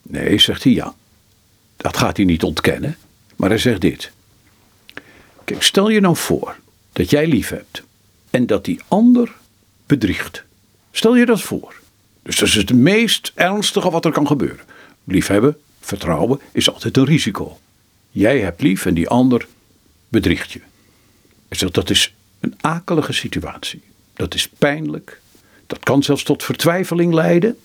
Nee, 0.01 0.39
zegt 0.39 0.63
hij, 0.63 0.73
ja. 0.73 0.95
Dat 1.77 1.97
gaat 1.97 2.17
hij 2.17 2.25
niet 2.25 2.43
ontkennen. 2.43 2.97
Maar 3.35 3.49
hij 3.49 3.57
zegt 3.57 3.81
dit. 3.81 4.11
Kijk, 5.43 5.63
stel 5.63 5.89
je 5.89 5.99
nou 5.99 6.15
voor 6.15 6.55
dat 6.93 7.09
jij 7.09 7.27
lief 7.27 7.49
hebt 7.49 7.83
en 8.29 8.45
dat 8.45 8.65
die 8.65 8.79
ander 8.87 9.35
bedriegt. 9.85 10.43
Stel 10.91 11.15
je 11.15 11.25
dat 11.25 11.41
voor. 11.41 11.75
Dus 12.23 12.35
dat 12.35 12.47
is 12.47 12.53
het 12.53 12.73
meest 12.73 13.31
ernstige 13.35 13.89
wat 13.89 14.05
er 14.05 14.11
kan 14.11 14.27
gebeuren. 14.27 14.65
Liefhebben, 15.03 15.57
vertrouwen, 15.79 16.39
is 16.51 16.71
altijd 16.71 16.97
een 16.97 17.05
risico. 17.05 17.59
Jij 18.11 18.39
hebt 18.39 18.61
lief 18.61 18.85
en 18.85 18.93
die 18.93 19.09
ander 19.09 19.47
bedriegt 20.07 20.51
je. 20.51 20.61
Zegt, 21.49 21.73
dat 21.73 21.89
is 21.89 22.13
een 22.39 22.55
akelige 22.61 23.13
situatie. 23.13 23.81
Dat 24.13 24.33
is 24.33 24.47
pijnlijk. 24.47 25.21
Dat 25.67 25.79
kan 25.79 26.03
zelfs 26.03 26.23
tot 26.23 26.43
vertwijfeling 26.43 27.13
leiden. 27.13 27.57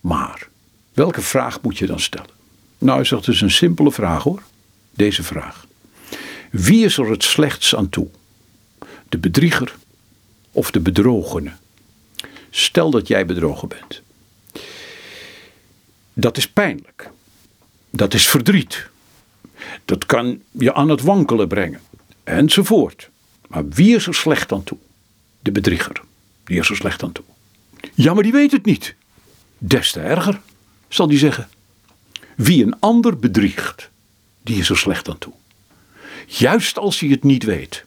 Maar, 0.00 0.48
welke 0.92 1.20
vraag 1.20 1.60
moet 1.60 1.78
je 1.78 1.86
dan 1.86 2.00
stellen? 2.00 2.30
Nou, 2.78 2.96
hij 2.96 3.06
zegt, 3.06 3.26
het 3.26 3.34
is 3.34 3.40
een 3.40 3.50
simpele 3.50 3.92
vraag 3.92 4.22
hoor. 4.22 4.42
Deze 4.90 5.22
vraag. 5.22 5.66
Wie 6.50 6.84
is 6.84 6.98
er 6.98 7.10
het 7.10 7.24
slechts 7.24 7.74
aan 7.74 7.88
toe? 7.88 8.08
De 9.08 9.18
bedrieger 9.18 9.74
of 10.50 10.70
de 10.70 10.80
bedrogene? 10.80 11.52
Stel 12.50 12.90
dat 12.90 13.08
jij 13.08 13.26
bedrogen 13.26 13.68
bent. 13.68 14.02
Dat 16.12 16.36
is 16.36 16.48
pijnlijk. 16.48 17.10
Dat 17.90 18.14
is 18.14 18.28
verdriet. 18.28 18.88
Dat 19.84 20.06
kan 20.06 20.42
je 20.50 20.74
aan 20.74 20.88
het 20.88 21.00
wankelen 21.00 21.48
brengen. 21.48 21.80
Enzovoort. 22.24 23.10
Maar 23.46 23.68
wie 23.68 23.94
is 23.94 24.06
er 24.06 24.14
slecht 24.14 24.52
aan 24.52 24.64
toe? 24.64 24.78
De 25.40 25.52
bedrieger. 25.52 26.00
Die 26.44 26.58
is 26.58 26.70
er 26.70 26.76
slecht 26.76 27.02
aan 27.02 27.12
toe. 27.12 27.24
Ja, 27.94 28.14
maar 28.14 28.22
die 28.22 28.32
weet 28.32 28.52
het 28.52 28.64
niet. 28.64 28.94
Des 29.58 29.92
te 29.92 30.00
erger, 30.00 30.40
zal 30.88 31.06
die 31.06 31.18
zeggen. 31.18 31.48
Wie 32.36 32.64
een 32.64 32.78
ander 32.80 33.18
bedriegt, 33.18 33.90
die 34.42 34.58
is 34.58 34.68
er 34.68 34.78
slecht 34.78 35.08
aan 35.08 35.18
toe. 35.18 35.32
Juist 36.26 36.78
als 36.78 37.00
hij 37.00 37.08
het 37.08 37.22
niet 37.22 37.44
weet. 37.44 37.84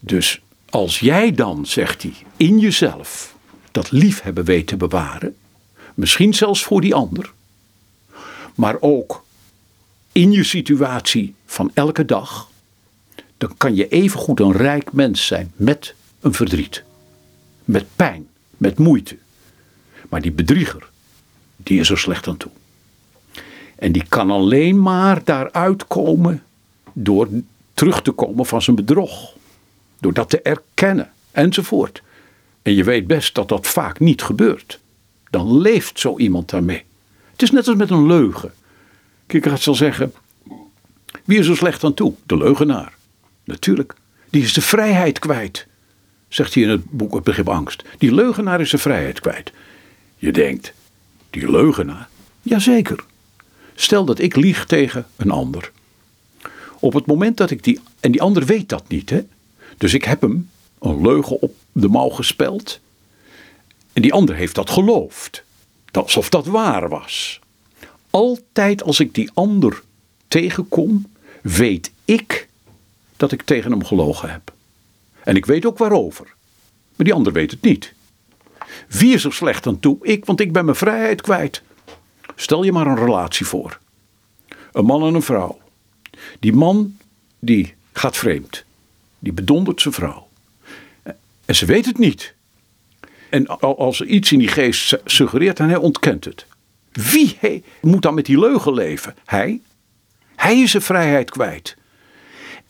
Dus 0.00 0.40
als 0.70 1.00
jij 1.00 1.32
dan, 1.32 1.66
zegt 1.66 2.02
hij, 2.02 2.12
in 2.36 2.58
jezelf 2.58 3.34
dat 3.70 3.90
liefhebben 3.90 4.44
weet 4.44 4.66
te 4.66 4.76
bewaren, 4.76 5.36
misschien 5.94 6.34
zelfs 6.34 6.62
voor 6.62 6.80
die 6.80 6.94
ander, 6.94 7.32
maar 8.54 8.76
ook 8.80 9.24
in 10.12 10.32
je 10.32 10.44
situatie 10.44 11.34
van 11.46 11.70
elke 11.74 12.04
dag, 12.04 12.50
dan 13.38 13.56
kan 13.56 13.74
je 13.74 13.88
evengoed 13.88 14.40
een 14.40 14.52
rijk 14.52 14.92
mens 14.92 15.26
zijn 15.26 15.52
met 15.56 15.94
een 16.20 16.34
verdriet, 16.34 16.84
met 17.70 17.86
pijn, 17.96 18.28
met 18.56 18.78
moeite. 18.78 19.16
Maar 20.08 20.20
die 20.20 20.32
bedrieger, 20.32 20.88
die 21.56 21.80
is 21.80 21.90
er 21.90 21.98
slecht 21.98 22.28
aan 22.28 22.36
toe. 22.36 22.50
En 23.76 23.92
die 23.92 24.04
kan 24.08 24.30
alleen 24.30 24.82
maar 24.82 25.24
daaruit 25.24 25.86
komen 25.86 26.42
door 26.92 27.28
terug 27.74 28.02
te 28.02 28.10
komen 28.10 28.46
van 28.46 28.62
zijn 28.62 28.76
bedrog. 28.76 29.34
Door 29.98 30.12
dat 30.12 30.30
te 30.30 30.42
erkennen 30.42 31.12
enzovoort. 31.30 32.02
En 32.62 32.74
je 32.74 32.84
weet 32.84 33.06
best 33.06 33.34
dat 33.34 33.48
dat 33.48 33.66
vaak 33.66 34.00
niet 34.00 34.22
gebeurt. 34.22 34.80
Dan 35.30 35.60
leeft 35.60 36.00
zo 36.00 36.18
iemand 36.18 36.50
daarmee. 36.50 36.84
Het 37.32 37.42
is 37.42 37.50
net 37.50 37.68
als 37.68 37.76
met 37.76 37.90
een 37.90 38.06
leugen. 38.06 38.52
Kierkegaard 39.26 39.62
zal 39.62 39.74
zeggen, 39.74 40.12
wie 41.24 41.38
is 41.38 41.46
er 41.46 41.56
slecht 41.56 41.84
aan 41.84 41.94
toe? 41.94 42.14
De 42.26 42.36
leugenaar. 42.36 42.94
Natuurlijk, 43.44 43.94
die 44.30 44.42
is 44.42 44.52
de 44.52 44.60
vrijheid 44.60 45.18
kwijt. 45.18 45.66
Zegt 46.30 46.54
hij 46.54 46.62
in 46.62 46.68
het 46.68 46.90
boek 46.90 47.14
Het 47.14 47.24
begrip 47.24 47.48
angst. 47.48 47.82
Die 47.98 48.14
leugenaar 48.14 48.60
is 48.60 48.70
de 48.70 48.78
vrijheid 48.78 49.20
kwijt. 49.20 49.52
Je 50.16 50.32
denkt, 50.32 50.72
die 51.30 51.50
leugenaar? 51.50 52.08
Jazeker. 52.42 53.04
Stel 53.74 54.04
dat 54.04 54.18
ik 54.18 54.36
lieg 54.36 54.66
tegen 54.66 55.06
een 55.16 55.30
ander. 55.30 55.72
Op 56.78 56.92
het 56.92 57.06
moment 57.06 57.36
dat 57.36 57.50
ik 57.50 57.64
die. 57.64 57.80
En 58.00 58.12
die 58.12 58.22
ander 58.22 58.44
weet 58.44 58.68
dat 58.68 58.88
niet, 58.88 59.10
hè? 59.10 59.20
Dus 59.78 59.94
ik 59.94 60.04
heb 60.04 60.20
hem 60.20 60.50
een 60.78 61.02
leugen 61.02 61.40
op 61.40 61.54
de 61.72 61.88
mouw 61.88 62.08
gespeld. 62.08 62.80
En 63.92 64.02
die 64.02 64.12
ander 64.12 64.34
heeft 64.34 64.54
dat 64.54 64.70
geloofd. 64.70 65.42
Alsof 65.92 66.28
dat 66.28 66.46
waar 66.46 66.88
was. 66.88 67.40
Altijd 68.10 68.82
als 68.82 69.00
ik 69.00 69.14
die 69.14 69.30
ander 69.34 69.82
tegenkom, 70.28 71.06
weet 71.42 71.92
ik 72.04 72.48
dat 73.16 73.32
ik 73.32 73.42
tegen 73.42 73.70
hem 73.70 73.84
gelogen 73.84 74.30
heb. 74.30 74.52
En 75.30 75.36
ik 75.36 75.46
weet 75.46 75.66
ook 75.66 75.78
waarover. 75.78 76.24
Maar 76.96 77.06
die 77.06 77.14
ander 77.14 77.32
weet 77.32 77.50
het 77.50 77.62
niet. 77.62 77.92
Wie 78.88 79.14
is 79.14 79.24
er 79.24 79.32
slecht 79.32 79.66
aan 79.66 79.80
toe? 79.80 79.98
Ik, 80.02 80.24
want 80.24 80.40
ik 80.40 80.52
ben 80.52 80.64
mijn 80.64 80.76
vrijheid 80.76 81.20
kwijt. 81.20 81.62
Stel 82.36 82.62
je 82.62 82.72
maar 82.72 82.86
een 82.86 82.98
relatie 82.98 83.46
voor. 83.46 83.78
Een 84.72 84.84
man 84.84 85.06
en 85.06 85.14
een 85.14 85.22
vrouw. 85.22 85.60
Die 86.38 86.52
man 86.52 86.96
die 87.38 87.74
gaat 87.92 88.16
vreemd. 88.16 88.64
Die 89.18 89.32
bedondert 89.32 89.80
zijn 89.80 89.94
vrouw. 89.94 90.28
En 91.44 91.54
ze 91.54 91.66
weet 91.66 91.86
het 91.86 91.98
niet. 91.98 92.34
En 93.28 93.46
als 93.58 94.00
er 94.00 94.06
iets 94.06 94.32
in 94.32 94.38
die 94.38 94.48
geest 94.48 94.98
suggereert 95.04 95.58
en 95.58 95.68
hij 95.68 95.76
ontkent 95.76 96.24
het. 96.24 96.46
Wie 96.92 97.62
moet 97.80 98.02
dan 98.02 98.14
met 98.14 98.26
die 98.26 98.38
leugen 98.38 98.74
leven? 98.74 99.14
Hij? 99.24 99.60
Hij 100.36 100.60
is 100.60 100.70
zijn 100.70 100.82
vrijheid 100.82 101.30
kwijt. 101.30 101.76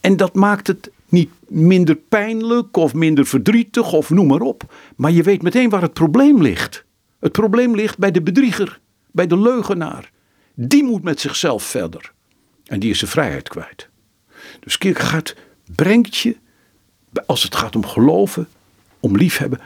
En 0.01 0.17
dat 0.17 0.35
maakt 0.35 0.67
het 0.67 0.91
niet 1.11 1.31
minder 1.49 1.97
pijnlijk 1.97 2.77
of 2.77 2.95
minder 2.95 3.27
verdrietig 3.27 3.93
of 3.93 4.11
noem 4.11 4.27
maar 4.27 4.41
op. 4.41 4.75
Maar 4.97 5.11
je 5.11 5.23
weet 5.23 5.43
meteen 5.43 5.69
waar 5.69 5.83
het 5.83 5.93
probleem 5.93 6.43
ligt. 6.43 6.85
Het 7.21 7.33
probleem 7.33 7.75
ligt 7.75 7.99
bij 7.99 8.11
de 8.11 8.23
bedrieger, 8.23 8.81
bij 9.11 9.27
de 9.27 9.39
leugenaar. 9.39 10.11
Die 10.55 10.85
moet 10.85 11.03
met 11.03 11.21
zichzelf 11.21 11.63
verder. 11.63 12.13
En 12.65 12.81
die 12.81 12.91
is 12.91 12.99
zijn 12.99 13.11
vrijheid 13.11 13.49
kwijt. 13.49 13.89
Dus 14.61 14.79
Kierkegaard 14.79 15.37
brengt 15.75 16.17
je, 16.17 16.37
als 17.27 17.43
het 17.43 17.55
gaat 17.55 17.77
om 17.77 17.87
geloven, 17.87 18.49
om 19.01 19.17
liefhebben, 19.17 19.61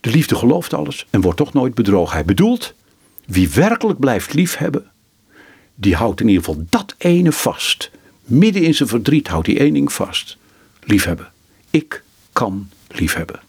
De 0.00 0.10
liefde 0.10 0.34
gelooft 0.34 0.74
alles 0.74 1.06
en 1.10 1.20
wordt 1.20 1.38
toch 1.38 1.52
nooit 1.52 1.74
bedrogen. 1.74 2.14
Hij 2.14 2.24
bedoelt, 2.24 2.74
wie 3.26 3.50
werkelijk 3.50 3.98
blijft 3.98 4.32
liefhebben, 4.32 4.90
die 5.74 5.94
houdt 5.94 6.20
in 6.20 6.28
ieder 6.28 6.44
geval 6.44 6.64
dat 6.68 6.94
ene 6.98 7.32
vast. 7.32 7.90
Midden 8.24 8.62
in 8.62 8.74
zijn 8.74 8.88
verdriet 8.88 9.28
houdt 9.28 9.46
hij 9.46 9.58
één 9.58 9.72
ding 9.72 9.92
vast. 9.92 10.38
Liefhebben. 10.90 11.28
Ik 11.70 12.02
kan 12.32 12.68
liefhebben. 12.88 13.40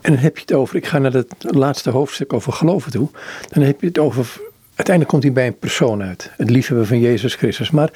En 0.00 0.12
dan 0.12 0.22
heb 0.22 0.34
je 0.34 0.40
het 0.40 0.52
over, 0.52 0.76
ik 0.76 0.86
ga 0.86 0.98
naar 0.98 1.12
het 1.12 1.34
laatste 1.38 1.90
hoofdstuk 1.90 2.32
over 2.32 2.52
geloven 2.52 2.92
toe. 2.92 3.08
Dan 3.48 3.62
heb 3.62 3.80
je 3.80 3.86
het 3.86 3.98
over, 3.98 4.40
uiteindelijk 4.66 5.08
komt 5.08 5.22
hij 5.22 5.32
bij 5.32 5.46
een 5.46 5.58
persoon 5.58 6.02
uit. 6.02 6.30
Het 6.36 6.50
liefhebben 6.50 6.86
van 6.86 7.00
Jezus 7.00 7.34
Christus. 7.34 7.70
Maar 7.70 7.90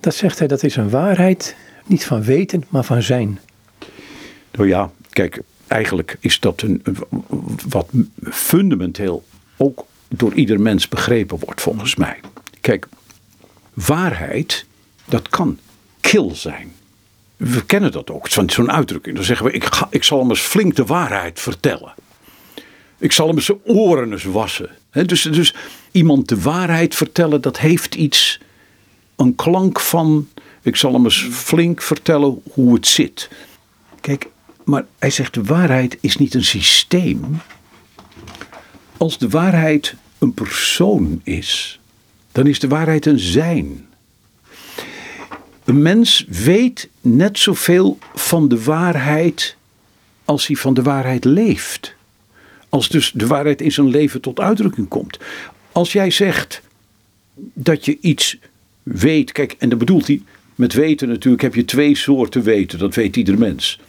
dat 0.00 0.14
zegt 0.14 0.38
hij, 0.38 0.48
dat 0.48 0.62
is 0.62 0.76
een 0.76 0.90
waarheid, 0.90 1.56
niet 1.86 2.04
van 2.04 2.22
weten, 2.22 2.64
maar 2.68 2.84
van 2.84 3.02
zijn. 3.02 3.40
Nou 4.50 4.68
ja, 4.68 4.90
kijk, 5.10 5.40
eigenlijk 5.66 6.16
is 6.20 6.40
dat 6.40 6.62
een, 6.62 6.82
wat 7.68 7.88
fundamenteel 8.22 9.24
ook 9.56 9.86
door 10.08 10.34
ieder 10.34 10.60
mens 10.60 10.88
begrepen 10.88 11.38
wordt, 11.38 11.60
volgens 11.60 11.96
mij. 11.96 12.20
Kijk, 12.60 12.88
waarheid, 13.74 14.66
dat 15.04 15.28
kan 15.28 15.58
kil 16.00 16.34
zijn. 16.34 16.72
We 17.38 17.64
kennen 17.64 17.92
dat 17.92 18.10
ook, 18.10 18.28
zo'n 18.28 18.72
uitdrukking. 18.72 19.16
Dan 19.16 19.24
zeggen 19.24 19.46
we, 19.46 19.52
ik, 19.52 19.64
ga, 19.64 19.86
ik 19.90 20.04
zal 20.04 20.18
hem 20.18 20.28
eens 20.28 20.40
flink 20.40 20.76
de 20.76 20.84
waarheid 20.84 21.40
vertellen. 21.40 21.94
Ik 22.98 23.12
zal 23.12 23.28
hem 23.28 23.40
zijn 23.40 23.58
oren 23.64 24.12
eens 24.12 24.24
wassen. 24.24 24.70
dus, 24.90 25.22
dus 25.22 25.54
iemand 25.90 26.28
de 26.28 26.40
waarheid 26.40 26.94
vertellen, 26.94 27.40
dat 27.40 27.58
heeft 27.58 27.94
iets, 27.94 28.40
een 29.16 29.34
klank 29.34 29.80
van, 29.80 30.28
ik 30.62 30.76
zal 30.76 30.92
hem 30.92 31.04
eens 31.04 31.28
flink 31.30 31.82
vertellen 31.82 32.42
hoe 32.50 32.74
het 32.74 32.86
zit. 32.86 33.30
Kijk, 34.00 34.28
maar 34.64 34.84
hij 34.98 35.10
zegt 35.10 35.34
de 35.34 35.42
waarheid 35.42 35.98
is 36.00 36.16
niet 36.16 36.34
een 36.34 36.44
systeem. 36.44 37.40
Als 38.96 39.18
de 39.18 39.28
waarheid 39.28 39.94
een 40.18 40.34
persoon 40.34 41.20
is, 41.24 41.80
dan 42.32 42.46
is 42.46 42.58
de 42.58 42.68
waarheid 42.68 43.06
een 43.06 43.18
zijn. 43.18 43.87
Een 45.68 45.82
mens 45.82 46.24
weet 46.28 46.88
net 47.00 47.38
zoveel 47.38 47.98
van 48.14 48.48
de 48.48 48.62
waarheid 48.62 49.56
als 50.24 50.46
hij 50.46 50.56
van 50.56 50.74
de 50.74 50.82
waarheid 50.82 51.24
leeft. 51.24 51.94
Als 52.68 52.88
dus 52.88 53.12
de 53.12 53.26
waarheid 53.26 53.60
in 53.60 53.72
zijn 53.72 53.88
leven 53.88 54.20
tot 54.20 54.40
uitdrukking 54.40 54.88
komt. 54.88 55.18
Als 55.72 55.92
jij 55.92 56.10
zegt 56.10 56.62
dat 57.54 57.84
je 57.84 57.98
iets 58.00 58.38
weet, 58.82 59.32
kijk, 59.32 59.56
en 59.58 59.68
dan 59.68 59.78
bedoelt 59.78 60.06
hij, 60.06 60.22
met 60.54 60.72
weten 60.72 61.08
natuurlijk 61.08 61.42
heb 61.42 61.54
je 61.54 61.64
twee 61.64 61.96
soorten 61.96 62.42
weten, 62.42 62.78
dat 62.78 62.94
weet 62.94 63.16
ieder 63.16 63.38
mens. 63.38 63.80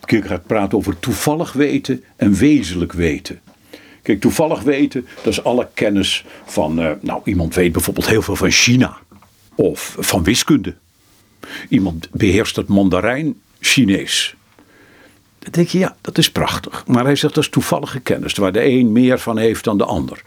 gaat 0.00 0.46
praten 0.46 0.78
over 0.78 0.98
toevallig 0.98 1.52
weten 1.52 2.04
en 2.16 2.34
wezenlijk 2.34 2.92
weten. 2.92 3.40
Kijk, 4.02 4.20
toevallig 4.20 4.62
weten, 4.62 5.06
dat 5.16 5.32
is 5.32 5.44
alle 5.44 5.68
kennis 5.74 6.24
van, 6.44 6.80
uh, 6.80 6.90
nou 7.00 7.20
iemand 7.24 7.54
weet 7.54 7.72
bijvoorbeeld 7.72 8.08
heel 8.08 8.22
veel 8.22 8.36
van 8.36 8.50
China 8.50 8.96
of 9.54 9.96
van 9.98 10.22
wiskunde. 10.22 10.74
Iemand 11.68 12.08
beheerst 12.12 12.56
het 12.56 12.68
Mandarijn 12.68 13.40
Chinees. 13.60 14.34
Dan 15.38 15.52
denk 15.52 15.68
je, 15.68 15.78
ja, 15.78 15.96
dat 16.00 16.18
is 16.18 16.30
prachtig. 16.30 16.86
Maar 16.86 17.04
hij 17.04 17.16
zegt 17.16 17.34
dat 17.34 17.44
is 17.44 17.50
toevallige 17.50 18.00
kennis, 18.00 18.34
waar 18.34 18.52
de 18.52 18.64
een 18.64 18.92
meer 18.92 19.18
van 19.18 19.38
heeft 19.38 19.64
dan 19.64 19.78
de 19.78 19.84
ander. 19.84 20.22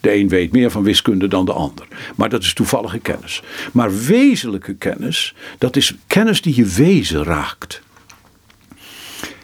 De 0.00 0.14
een 0.14 0.28
weet 0.28 0.52
meer 0.52 0.70
van 0.70 0.82
wiskunde 0.82 1.28
dan 1.28 1.44
de 1.44 1.52
ander. 1.52 1.88
Maar 2.14 2.28
dat 2.28 2.42
is 2.42 2.52
toevallige 2.52 2.98
kennis. 2.98 3.42
Maar 3.72 3.98
wezenlijke 3.98 4.74
kennis, 4.74 5.34
dat 5.58 5.76
is 5.76 5.94
kennis 6.06 6.42
die 6.42 6.54
je 6.56 6.64
wezen 6.64 7.24
raakt. 7.24 7.82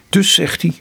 Dus 0.09 0.35
zegt 0.35 0.63
hij, 0.63 0.73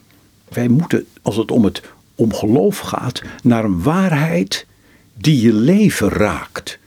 wij 0.47 0.67
moeten, 0.67 1.05
als 1.21 1.35
het 1.35 1.51
om 1.51 1.63
het 1.63 1.81
om 2.15 2.33
geloof 2.33 2.79
gaat, 2.79 3.21
naar 3.43 3.63
een 3.63 3.83
waarheid 3.83 4.65
die 5.13 5.41
je 5.41 5.53
leven 5.53 6.09
raakt. 6.09 6.79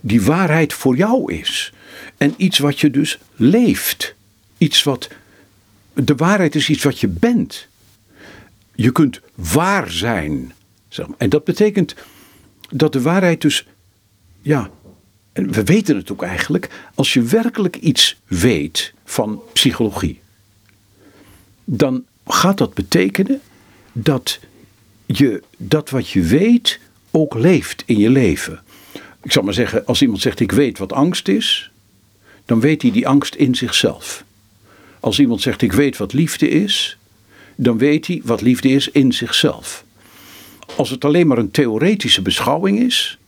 Die 0.00 0.22
waarheid 0.22 0.72
voor 0.72 0.96
jou 0.96 1.32
is. 1.32 1.72
En 2.18 2.34
iets 2.36 2.58
wat 2.58 2.80
je 2.80 2.90
dus 2.90 3.18
leeft. 3.36 4.14
Iets 4.58 4.82
wat. 4.82 5.08
De 5.94 6.14
waarheid 6.14 6.54
is 6.54 6.68
iets 6.68 6.82
wat 6.82 7.00
je 7.00 7.08
bent. 7.08 7.68
Je 8.74 8.92
kunt 8.92 9.20
waar 9.34 9.90
zijn. 9.90 10.52
En 11.16 11.28
dat 11.28 11.44
betekent 11.44 11.94
dat 12.70 12.92
de 12.92 13.00
waarheid 13.00 13.40
dus. 13.40 13.66
Ja, 14.42 14.70
en 15.32 15.52
we 15.52 15.64
weten 15.64 15.96
het 15.96 16.12
ook 16.12 16.22
eigenlijk. 16.22 16.70
Als 16.94 17.12
je 17.12 17.22
werkelijk 17.22 17.76
iets 17.76 18.16
weet 18.26 18.92
van 19.04 19.42
psychologie. 19.52 20.20
Dan 21.64 22.04
gaat 22.26 22.58
dat 22.58 22.74
betekenen 22.74 23.40
dat 23.92 24.40
je 25.06 25.42
dat 25.56 25.90
wat 25.90 26.08
je 26.08 26.22
weet 26.22 26.80
ook 27.10 27.34
leeft 27.34 27.82
in 27.86 27.98
je 27.98 28.10
leven. 28.10 28.62
Ik 29.22 29.32
zal 29.32 29.42
maar 29.42 29.54
zeggen, 29.54 29.86
als 29.86 30.02
iemand 30.02 30.20
zegt 30.20 30.40
ik 30.40 30.52
weet 30.52 30.78
wat 30.78 30.92
angst 30.92 31.28
is, 31.28 31.70
dan 32.48 32.60
weet 32.60 32.82
hij 32.82 32.90
die 32.90 33.08
angst 33.08 33.34
in 33.34 33.54
zichzelf. 33.54 34.24
Als 35.00 35.18
iemand 35.18 35.40
zegt 35.40 35.62
ik 35.62 35.72
weet 35.72 35.96
wat 35.96 36.12
liefde 36.12 36.48
is, 36.48 36.98
dan 37.56 37.78
weet 37.78 38.06
hij 38.06 38.20
wat 38.24 38.40
liefde 38.40 38.68
is 38.68 38.88
in 38.88 39.12
zichzelf. 39.12 39.84
Als 40.76 40.90
het 40.90 41.04
alleen 41.04 41.26
maar 41.26 41.38
een 41.38 41.50
theoretische 41.50 42.22
beschouwing 42.22 42.80
is, 42.80 43.18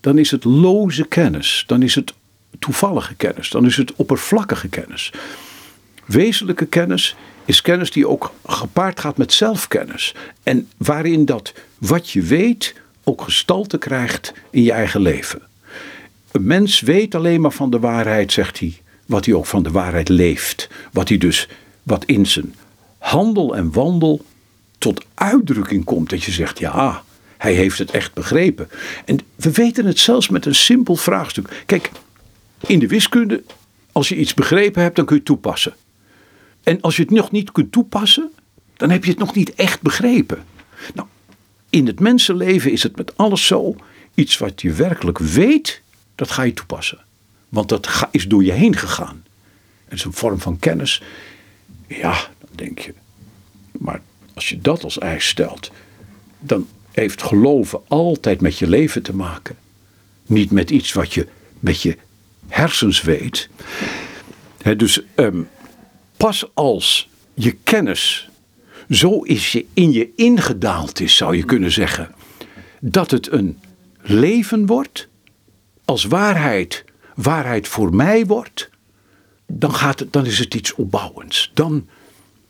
dan 0.00 0.18
is 0.18 0.30
het 0.30 0.44
loze 0.44 1.04
kennis, 1.04 1.64
dan 1.66 1.82
is 1.82 1.94
het 1.94 2.12
toevallige 2.58 3.14
kennis, 3.14 3.50
dan 3.50 3.66
is 3.66 3.76
het 3.76 3.92
oppervlakkige 3.96 4.68
kennis. 4.68 5.12
Wezenlijke 6.04 6.66
kennis 6.66 7.16
is 7.44 7.62
kennis 7.62 7.90
die 7.90 8.08
ook 8.08 8.32
gepaard 8.46 9.00
gaat 9.00 9.16
met 9.16 9.32
zelfkennis. 9.32 10.14
En 10.42 10.68
waarin 10.76 11.24
dat 11.24 11.52
wat 11.78 12.10
je 12.10 12.22
weet 12.22 12.74
ook 13.04 13.22
gestalte 13.22 13.78
krijgt 13.78 14.32
in 14.50 14.62
je 14.62 14.72
eigen 14.72 15.00
leven. 15.00 15.47
Een 16.32 16.46
mens 16.46 16.80
weet 16.80 17.14
alleen 17.14 17.40
maar 17.40 17.52
van 17.52 17.70
de 17.70 17.78
waarheid, 17.78 18.32
zegt 18.32 18.58
hij, 18.58 18.80
wat 19.06 19.24
hij 19.24 19.34
ook 19.34 19.46
van 19.46 19.62
de 19.62 19.70
waarheid 19.70 20.08
leeft. 20.08 20.68
Wat 20.92 21.08
hij 21.08 21.18
dus, 21.18 21.48
wat 21.82 22.04
in 22.04 22.26
zijn 22.26 22.54
handel 22.98 23.56
en 23.56 23.72
wandel 23.72 24.24
tot 24.78 25.04
uitdrukking 25.14 25.84
komt. 25.84 26.10
Dat 26.10 26.22
je 26.22 26.30
zegt, 26.30 26.58
ja, 26.58 27.02
hij 27.36 27.52
heeft 27.52 27.78
het 27.78 27.90
echt 27.90 28.14
begrepen. 28.14 28.68
En 29.04 29.18
we 29.34 29.52
weten 29.52 29.86
het 29.86 29.98
zelfs 29.98 30.28
met 30.28 30.46
een 30.46 30.54
simpel 30.54 30.96
vraagstuk. 30.96 31.62
Kijk, 31.66 31.90
in 32.66 32.78
de 32.78 32.86
wiskunde, 32.86 33.42
als 33.92 34.08
je 34.08 34.16
iets 34.16 34.34
begrepen 34.34 34.82
hebt, 34.82 34.96
dan 34.96 35.04
kun 35.04 35.14
je 35.14 35.20
het 35.20 35.30
toepassen. 35.30 35.74
En 36.62 36.80
als 36.80 36.96
je 36.96 37.02
het 37.02 37.10
nog 37.10 37.30
niet 37.30 37.52
kunt 37.52 37.72
toepassen, 37.72 38.30
dan 38.76 38.90
heb 38.90 39.04
je 39.04 39.10
het 39.10 39.18
nog 39.18 39.34
niet 39.34 39.54
echt 39.54 39.82
begrepen. 39.82 40.44
Nou, 40.94 41.08
in 41.70 41.86
het 41.86 42.00
mensenleven 42.00 42.72
is 42.72 42.82
het 42.82 42.96
met 42.96 43.16
alles 43.16 43.46
zo. 43.46 43.76
Iets 44.14 44.38
wat 44.38 44.62
je 44.62 44.72
werkelijk 44.72 45.18
weet, 45.18 45.82
dat 46.18 46.30
ga 46.30 46.42
je 46.42 46.52
toepassen. 46.52 46.98
Want 47.48 47.68
dat 47.68 48.08
is 48.10 48.28
door 48.28 48.44
je 48.44 48.52
heen 48.52 48.76
gegaan. 48.76 49.24
Het 49.84 49.98
is 49.98 50.04
een 50.04 50.12
vorm 50.12 50.40
van 50.40 50.58
kennis. 50.58 51.02
Ja, 51.86 52.12
dan 52.38 52.50
denk 52.50 52.78
je. 52.78 52.94
Maar 53.72 54.00
als 54.34 54.48
je 54.48 54.58
dat 54.60 54.84
als 54.84 54.98
eis 54.98 55.28
stelt, 55.28 55.70
dan 56.38 56.68
heeft 56.92 57.22
geloven 57.22 57.80
altijd 57.88 58.40
met 58.40 58.58
je 58.58 58.68
leven 58.68 59.02
te 59.02 59.14
maken. 59.14 59.56
Niet 60.26 60.50
met 60.50 60.70
iets 60.70 60.92
wat 60.92 61.14
je 61.14 61.26
met 61.60 61.82
je 61.82 61.96
hersens 62.48 63.02
weet. 63.02 63.48
dus 64.76 65.02
um, 65.16 65.48
Pas 66.16 66.50
als 66.54 67.08
je 67.34 67.52
kennis 67.52 68.28
zo 68.90 69.22
is 69.22 69.52
je 69.52 69.66
in 69.74 69.92
je 69.92 70.12
ingedaald 70.16 71.00
is, 71.00 71.16
zou 71.16 71.36
je 71.36 71.44
kunnen 71.44 71.72
zeggen, 71.72 72.14
dat 72.80 73.10
het 73.10 73.32
een 73.32 73.58
leven 74.02 74.66
wordt, 74.66 75.07
als 75.88 76.04
waarheid, 76.04 76.84
waarheid 77.14 77.68
voor 77.68 77.94
mij 77.94 78.26
wordt, 78.26 78.70
dan, 79.46 79.74
gaat 79.74 79.98
het, 79.98 80.12
dan 80.12 80.26
is 80.26 80.38
het 80.38 80.54
iets 80.54 80.74
opbouwends. 80.74 81.50
Dan 81.54 81.86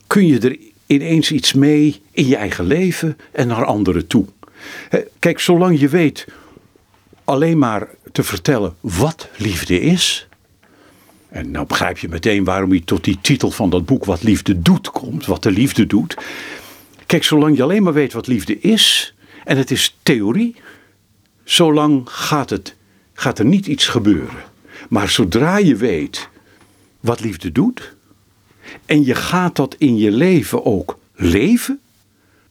kun 0.07 0.27
je 0.27 0.39
er 0.39 0.59
ineens 0.87 1.31
iets 1.31 1.53
mee 1.53 2.03
in 2.11 2.27
je 2.27 2.37
eigen 2.37 2.65
leven 2.65 3.19
en 3.33 3.47
naar 3.47 3.65
anderen 3.65 4.07
toe. 4.07 4.27
Kijk, 5.19 5.39
zolang 5.39 5.81
je 5.81 5.89
weet 5.89 6.27
alleen 7.25 7.59
maar 7.59 7.89
te 8.13 8.23
vertellen 8.23 8.77
wat 8.81 9.29
liefde 9.37 9.81
is, 9.81 10.29
en 11.29 11.51
nou 11.51 11.67
begrijp 11.67 11.99
je 11.99 12.09
meteen 12.09 12.45
waarom 12.45 12.71
hij 12.71 12.83
tot 12.85 13.05
die 13.05 13.19
titel 13.21 13.51
van 13.51 13.71
dat 13.71 13.87
boek 13.87 14.05
Wat 14.05 14.23
Liefde 14.23 14.63
Doet 14.63 14.91
komt. 14.91 15.27
Wat 15.27 15.43
de 15.43 15.51
liefde 15.51 15.87
doet. 15.87 16.17
Kijk, 17.07 17.25
zolang 17.25 17.57
je 17.57 17.63
alleen 17.63 17.83
maar 17.83 17.93
weet 17.93 18.13
wat 18.13 18.27
liefde 18.27 18.61
is. 18.61 19.15
En 19.45 19.57
het 19.57 19.71
is 19.71 19.97
theorie. 20.03 20.57
Zolang 21.45 22.03
gaat, 22.05 22.51
het, 22.51 22.77
gaat 23.19 23.39
er 23.39 23.45
niet 23.45 23.67
iets 23.67 23.87
gebeuren. 23.87 24.43
Maar 24.89 25.09
zodra 25.09 25.57
je 25.57 25.77
weet 25.77 26.29
wat 27.01 27.21
liefde 27.21 27.53
doet. 27.53 27.95
En 28.87 29.05
je 29.05 29.15
gaat 29.15 29.57
dat 29.57 29.75
in 29.79 29.97
je 29.97 30.11
leven 30.11 30.65
ook 30.65 30.99
leven. 31.15 31.81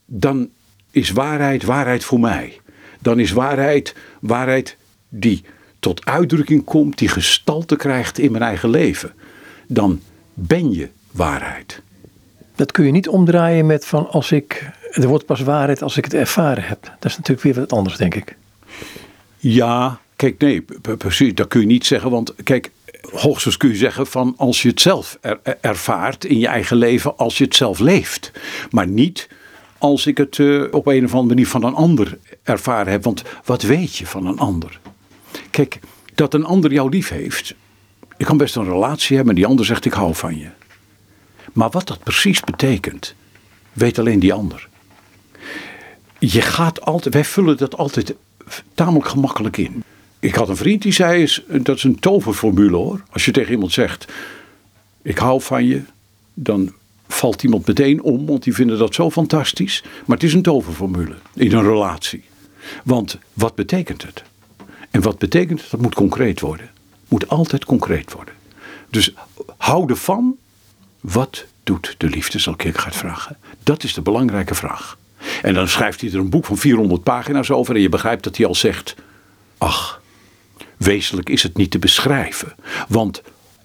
Dan 0.06 0.50
is 0.92 1.12
waarheid 1.12 1.64
waarheid 1.64 2.04
voor 2.04 2.20
mij. 2.20 2.60
Dan 3.00 3.20
is 3.20 3.32
waarheid 3.32 3.96
waarheid 4.20 4.78
die 5.10 5.44
tot 5.80 6.06
uitdrukking 6.06 6.64
komt, 6.64 6.98
die 6.98 7.10
gestalte 7.10 7.76
krijgt 7.76 8.20
in 8.20 8.32
mijn 8.32 8.44
eigen 8.44 8.70
leven, 8.70 9.14
dan 9.68 10.02
ben 10.34 10.72
je 10.72 10.90
waarheid. 11.12 11.82
Dat 12.56 12.72
kun 12.72 12.86
je 12.86 12.92
niet 12.92 13.08
omdraaien 13.08 13.66
met 13.66 13.86
van 13.86 14.10
als 14.10 14.32
ik 14.32 14.76
Er 14.92 15.08
wordt 15.08 15.26
pas 15.26 15.42
waarheid 15.42 15.82
als 15.82 15.98
ik 15.98 16.04
het 16.04 16.14
ervaren 16.14 16.64
heb. 16.64 16.82
Dat 16.82 17.12
is 17.12 17.18
natuurlijk 17.18 17.42
weer 17.42 17.54
wat 17.54 17.74
anders, 17.74 17.98
denk 17.98 18.16
ik. 18.16 18.36
Ja, 19.38 20.00
kijk, 20.18 20.40
nee, 20.40 20.66
precies. 20.98 21.36
Dat 21.36 21.48
kun 21.48 21.62
je 21.62 21.68
niet 21.68 21.86
zeggen. 21.86 22.12
Want 22.12 22.34
kijk, 22.44 22.72
hoogstens 23.12 23.58
kun 23.58 23.70
je 23.70 23.76
zeggen 23.76 24.08
van 24.08 24.34
als 24.38 24.62
je 24.62 24.70
het 24.70 24.82
zelf 24.82 25.18
ervaart 25.62 26.26
in 26.26 26.40
je 26.40 26.48
eigen 26.48 26.78
leven, 26.78 27.18
als 27.18 27.38
je 27.38 27.44
het 27.44 27.56
zelf 27.56 27.80
leeft. 27.80 28.32
Maar 28.70 28.88
niet 28.88 29.28
als 29.78 30.08
ik 30.08 30.18
het 30.18 30.38
uh, 30.38 30.64
op 30.72 30.88
een 30.88 31.06
of 31.06 31.12
andere 31.12 31.28
manier 31.28 31.48
van 31.48 31.64
een 31.64 31.76
ander 31.76 32.18
ervaren 32.44 32.92
heb. 32.92 33.04
Want 33.04 33.24
wat 33.46 33.62
weet 33.62 33.96
je 33.96 34.06
van 34.06 34.26
een 34.26 34.40
ander? 34.40 34.80
Kijk, 35.50 35.80
dat 36.16 36.34
een 36.34 36.46
ander 36.46 36.74
jou 36.74 36.90
lief 36.90 37.10
heeft. 37.10 37.56
Je 38.18 38.26
kan 38.26 38.38
best 38.38 38.56
een 38.56 38.64
relatie 38.64 39.16
hebben 39.16 39.36
en 39.36 39.42
die 39.42 39.50
ander 39.50 39.66
zegt 39.66 39.86
ik 39.86 39.94
hou 39.94 40.16
van 40.16 40.38
je. 40.38 40.50
Maar 41.54 41.70
wat 41.70 41.88
dat 41.88 42.04
precies 42.04 42.40
betekent, 42.40 43.16
weet 43.74 44.00
alleen 44.00 44.20
die 44.20 44.34
ander. 44.34 44.68
Je 46.20 46.42
gaat 46.42 46.82
altijd, 46.82 47.14
wij 47.14 47.26
vullen 47.26 47.58
dat 47.58 47.78
altijd 47.78 48.16
tamelijk 48.74 49.08
gemakkelijk 49.08 49.58
in. 49.58 49.84
Ik 50.20 50.36
had 50.36 50.50
een 50.50 50.58
vriend 50.58 50.82
die 50.82 50.92
zei, 50.92 51.22
is, 51.22 51.44
dat 51.48 51.76
is 51.76 51.84
een 51.84 52.00
toverformule 52.00 52.76
hoor. 52.76 53.02
Als 53.12 53.26
je 53.26 53.32
tegen 53.32 53.52
iemand 53.52 53.72
zegt, 53.72 54.06
ik 55.02 55.18
hou 55.18 55.42
van 55.42 55.66
je, 55.66 55.82
dan 56.34 56.74
valt 57.08 57.44
iemand 57.44 57.68
meteen 57.68 58.02
om, 58.02 58.26
want 58.26 58.44
die 58.44 58.54
vinden 58.54 58.78
dat 58.78 58.96
zo 58.96 59.12
fantastisch. 59.12 59.84
Maar 60.06 60.18
het 60.18 60.26
is 60.26 60.34
een 60.34 60.42
toverformule 60.42 61.16
in 61.34 61.54
een 61.54 61.64
relatie. 61.64 62.24
Want 62.84 63.18
wat 63.34 63.56
betekent 63.56 64.04
het? 64.04 64.24
En 64.92 65.02
wat 65.02 65.18
betekent 65.18 65.62
het? 65.62 65.72
Dat 65.72 65.82
moet 65.82 65.96
concreet 65.96 66.40
worden. 66.40 66.70
Moet 67.08 67.28
altijd 67.28 67.66
concreet 67.66 68.14
worden. 68.14 68.34
Dus 68.90 69.14
houden 69.58 69.98
van, 69.98 70.36
wat 71.00 71.46
doet 71.64 71.96
de 71.98 72.10
liefde, 72.10 72.40
zal 72.40 72.54
ik 72.58 72.78
gaat 72.78 72.96
vragen. 72.96 73.38
Dat 73.64 73.84
is 73.84 73.94
de 73.94 74.02
belangrijke 74.02 74.56
vraag. 74.56 74.98
En 75.42 75.54
dan 75.54 75.68
schrijft 75.68 76.02
hij 76.02 76.10
er 76.10 76.20
een 76.20 76.30
boek 76.30 76.46
van 76.46 76.58
400 76.58 77.04
pagina's 77.04 77.50
over 77.50 77.76
en 77.76 77.82
je 77.82 77.90
begrijpt 77.90 78.24
dat 78.24 78.38
hij 78.38 78.46
al 78.46 78.56
zegt, 78.56 78.96
ach, 79.58 80.02
wezenlijk 80.78 81.30
is 81.30 81.44
het 81.44 81.58
niet 81.58 81.72
te 81.72 81.80
beschrijven. 81.80 82.56
Want 82.88 83.22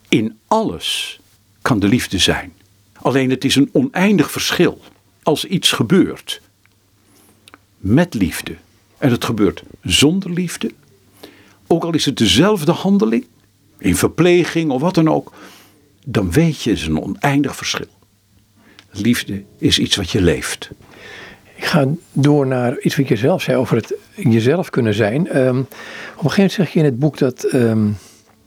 in 0.09 0.39
alles 0.47 1.21
kan 1.63 1.79
de 1.79 1.89
liefde 1.89 2.19
zijn. 2.19 2.53
Alleen 2.93 3.31
het 3.31 3.45
is 3.45 3.57
een 3.57 3.71
oneindig 3.73 4.31
verschil 4.31 4.81
als 5.23 5.45
iets 5.45 5.73
gebeurt 5.73 6.41
met 7.79 8.15
liefde 8.15 8.57
en 8.99 9.11
het 9.11 9.25
gebeurt 9.25 9.63
zonder 9.83 10.31
liefde. 10.31 10.73
Ook 11.67 11.85
al 11.85 11.95
is 11.95 12.05
het 12.05 12.17
dezelfde 12.17 12.73
handeling, 12.73 13.27
in 13.79 13.97
verpleging 13.97 14.71
of 14.71 14.81
wat 14.81 14.95
dan 14.95 15.09
ook, 15.09 15.33
dan 16.05 16.31
weet 16.31 16.63
je, 16.63 16.71
het 16.71 16.79
is 16.79 16.87
een 16.87 17.01
oneindig 17.01 17.57
verschil. 17.57 17.89
Liefde 18.91 19.45
is 19.59 19.79
iets 19.79 19.97
wat 19.97 20.11
je 20.11 20.23
leeft. 20.23 20.71
Ik 21.63 21.69
ga 21.69 21.87
door 22.13 22.47
naar 22.47 22.79
iets 22.79 22.97
wat 22.97 23.09
je 23.09 23.17
zelf 23.17 23.43
zei 23.43 23.57
over 23.57 23.77
het 23.77 23.95
jezelf 24.15 24.71
kunnen 24.71 24.95
zijn. 24.95 25.37
Um, 25.37 25.59
op 25.59 25.67
een 26.25 26.31
gegeven 26.31 26.37
moment 26.37 26.53
zeg 26.53 26.69
je 26.69 26.79
in 26.79 26.85
het 26.85 26.99
boek 26.99 27.19
dat 27.19 27.45
ehm, 27.45 27.89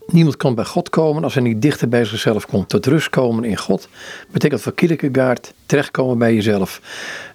niemand 0.07 0.37
kan 0.37 0.55
bij 0.55 0.65
God 0.65 0.89
komen 0.89 1.23
als 1.23 1.33
hij 1.33 1.43
niet 1.43 1.61
dichter 1.61 1.89
bij 1.89 2.05
zichzelf 2.05 2.45
komt. 2.45 2.69
Tot 2.69 2.85
rust 2.85 3.09
komen 3.09 3.43
in 3.43 3.57
God 3.57 3.89
betekent 4.31 4.61
voor 4.61 4.73
Kierkegaard 4.73 5.53
terechtkomen 5.65 6.17
bij 6.17 6.33
jezelf. 6.33 6.81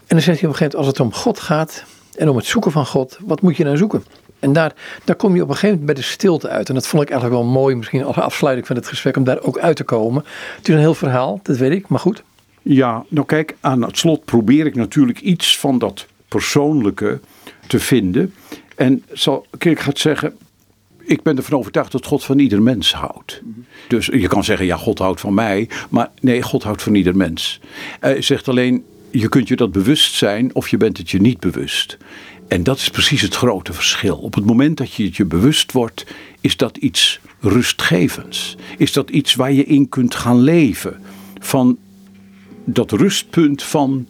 En 0.06 0.16
dan 0.16 0.20
zegt 0.20 0.40
hij 0.40 0.48
op 0.48 0.54
een 0.54 0.58
gegeven 0.58 0.58
moment 0.58 0.74
als 0.76 0.86
het 0.86 1.00
om 1.00 1.12
God 1.12 1.40
gaat 1.40 1.84
en 2.16 2.28
om 2.28 2.36
het 2.36 2.46
zoeken 2.46 2.70
van 2.70 2.86
God, 2.86 3.18
wat 3.26 3.40
moet 3.40 3.56
je 3.56 3.64
dan 3.64 3.76
zoeken? 3.76 4.04
En 4.38 4.52
daar, 4.52 4.72
daar 5.04 5.16
kom 5.16 5.34
je 5.34 5.42
op 5.42 5.48
een 5.48 5.54
gegeven 5.54 5.78
moment 5.78 5.94
bij 5.94 6.04
de 6.04 6.10
stilte 6.10 6.48
uit. 6.48 6.68
En 6.68 6.74
dat 6.74 6.86
vond 6.86 7.02
ik 7.02 7.10
eigenlijk 7.10 7.42
wel 7.42 7.52
mooi, 7.52 7.74
misschien 7.74 8.04
als 8.04 8.16
afsluiting 8.16 8.66
van 8.66 8.76
het 8.76 8.86
gesprek, 8.86 9.16
om 9.16 9.24
daar 9.24 9.42
ook 9.42 9.58
uit 9.58 9.76
te 9.76 9.84
komen. 9.84 10.24
Het 10.56 10.68
is 10.68 10.74
een 10.74 10.80
heel 10.80 10.94
verhaal, 10.94 11.40
dat 11.42 11.56
weet 11.56 11.72
ik, 11.72 11.88
maar 11.88 12.00
goed. 12.00 12.22
Ja, 12.72 13.04
nou 13.08 13.26
kijk, 13.26 13.56
aan 13.60 13.82
het 13.82 13.98
slot 13.98 14.24
probeer 14.24 14.66
ik 14.66 14.74
natuurlijk 14.74 15.20
iets 15.20 15.58
van 15.58 15.78
dat 15.78 16.06
persoonlijke 16.28 17.20
te 17.66 17.80
vinden. 17.80 18.34
En 18.76 19.04
zal, 19.12 19.46
ik 19.58 19.80
ga 19.80 19.90
zeggen, 19.94 20.36
ik 20.98 21.22
ben 21.22 21.36
ervan 21.36 21.58
overtuigd 21.58 21.92
dat 21.92 22.06
God 22.06 22.24
van 22.24 22.38
ieder 22.38 22.62
mens 22.62 22.92
houdt. 22.92 23.42
Dus 23.88 24.06
je 24.06 24.28
kan 24.28 24.44
zeggen, 24.44 24.66
ja, 24.66 24.76
God 24.76 24.98
houdt 24.98 25.20
van 25.20 25.34
mij. 25.34 25.68
Maar 25.88 26.10
nee, 26.20 26.42
God 26.42 26.62
houdt 26.62 26.82
van 26.82 26.94
ieder 26.94 27.16
mens. 27.16 27.60
Hij 28.00 28.22
zegt 28.22 28.48
alleen, 28.48 28.84
je 29.10 29.28
kunt 29.28 29.48
je 29.48 29.56
dat 29.56 29.72
bewust 29.72 30.14
zijn 30.14 30.54
of 30.54 30.68
je 30.68 30.76
bent 30.76 30.98
het 30.98 31.10
je 31.10 31.20
niet 31.20 31.40
bewust. 31.40 31.96
En 32.48 32.62
dat 32.62 32.76
is 32.76 32.90
precies 32.90 33.22
het 33.22 33.34
grote 33.34 33.72
verschil. 33.72 34.16
Op 34.16 34.34
het 34.34 34.44
moment 34.44 34.76
dat 34.76 34.92
je 34.92 35.04
het 35.04 35.16
je 35.16 35.24
bewust 35.24 35.72
wordt, 35.72 36.06
is 36.40 36.56
dat 36.56 36.76
iets 36.76 37.20
rustgevends. 37.40 38.56
Is 38.76 38.92
dat 38.92 39.10
iets 39.10 39.34
waar 39.34 39.52
je 39.52 39.64
in 39.64 39.88
kunt 39.88 40.14
gaan 40.14 40.40
leven. 40.40 41.00
Van 41.38 41.78
dat 42.64 42.90
rustpunt 42.90 43.62
van 43.62 44.06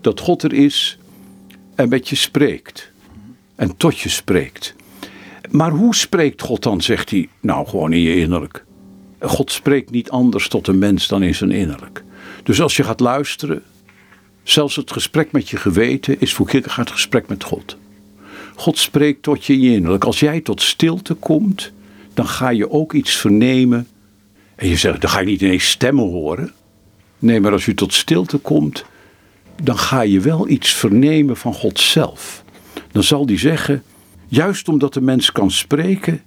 dat 0.00 0.20
God 0.20 0.42
er 0.42 0.52
is 0.52 0.98
en 1.74 1.88
met 1.88 2.08
je 2.08 2.16
spreekt. 2.16 2.90
En 3.54 3.76
tot 3.76 3.98
je 3.98 4.08
spreekt. 4.08 4.74
Maar 5.50 5.70
hoe 5.70 5.94
spreekt 5.94 6.42
God 6.42 6.62
dan, 6.62 6.80
zegt 6.80 7.10
hij? 7.10 7.28
Nou, 7.40 7.66
gewoon 7.68 7.92
in 7.92 8.00
je 8.00 8.16
innerlijk. 8.16 8.64
God 9.20 9.52
spreekt 9.52 9.90
niet 9.90 10.10
anders 10.10 10.48
tot 10.48 10.66
een 10.66 10.78
mens 10.78 11.08
dan 11.08 11.22
in 11.22 11.34
zijn 11.34 11.50
innerlijk. 11.50 12.04
Dus 12.42 12.60
als 12.60 12.76
je 12.76 12.84
gaat 12.84 13.00
luisteren, 13.00 13.62
zelfs 14.42 14.76
het 14.76 14.92
gesprek 14.92 15.32
met 15.32 15.48
je 15.48 15.56
geweten 15.56 16.20
is 16.20 16.34
voor 16.34 16.46
Kierkegaard 16.46 16.88
het 16.88 16.96
gesprek 16.96 17.28
met 17.28 17.44
God. 17.44 17.76
God 18.54 18.78
spreekt 18.78 19.22
tot 19.22 19.44
je 19.44 19.52
in 19.52 19.60
je 19.60 19.74
innerlijk. 19.74 20.04
Als 20.04 20.20
jij 20.20 20.40
tot 20.40 20.62
stilte 20.62 21.14
komt, 21.14 21.72
dan 22.14 22.26
ga 22.26 22.48
je 22.48 22.70
ook 22.70 22.92
iets 22.92 23.16
vernemen. 23.16 23.86
En 24.54 24.68
je 24.68 24.76
zegt, 24.76 25.00
dan 25.00 25.10
ga 25.10 25.20
je 25.20 25.26
niet 25.26 25.40
ineens 25.40 25.68
stemmen 25.68 26.04
horen. 26.04 26.52
Nee, 27.20 27.40
maar 27.40 27.52
als 27.52 27.64
je 27.64 27.74
tot 27.74 27.94
stilte 27.94 28.38
komt, 28.38 28.84
dan 29.62 29.78
ga 29.78 30.00
je 30.00 30.20
wel 30.20 30.48
iets 30.48 30.72
vernemen 30.72 31.36
van 31.36 31.54
God 31.54 31.78
zelf. 31.78 32.44
Dan 32.92 33.02
zal 33.02 33.26
die 33.26 33.38
zeggen, 33.38 33.82
juist 34.28 34.68
omdat 34.68 34.94
de 34.94 35.00
mens 35.00 35.32
kan 35.32 35.50
spreken, 35.50 36.22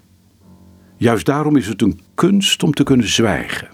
juist 0.97 1.25
daarom 1.25 1.55
is 1.55 1.67
het 1.67 1.81
een 1.81 1.99
kunst 2.13 2.63
om 2.63 2.73
te 2.73 2.83
kunnen 2.83 3.07
zwijgen. 3.07 3.67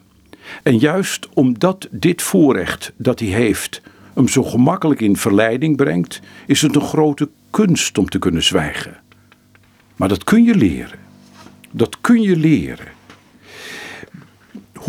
En 0.63 0.77
juist 0.77 1.29
omdat 1.33 1.87
dit 1.91 2.21
voorrecht 2.21 2.93
dat 2.97 3.19
hij 3.19 3.29
heeft 3.29 3.81
hem 4.13 4.27
zo 4.27 4.43
gemakkelijk 4.43 5.01
in 5.01 5.17
verleiding 5.17 5.75
brengt, 5.75 6.19
is 6.47 6.61
het 6.61 6.75
een 6.75 6.81
grote 6.81 7.29
kunst 7.49 7.97
om 7.97 8.09
te 8.09 8.19
kunnen 8.19 8.43
zwijgen. 8.43 8.97
Maar 9.95 10.07
dat 10.07 10.23
kun 10.23 10.43
je 10.43 10.55
leren. 10.55 10.99
Dat 11.71 11.97
kun 12.01 12.21
je 12.21 12.35
leren. 12.35 12.87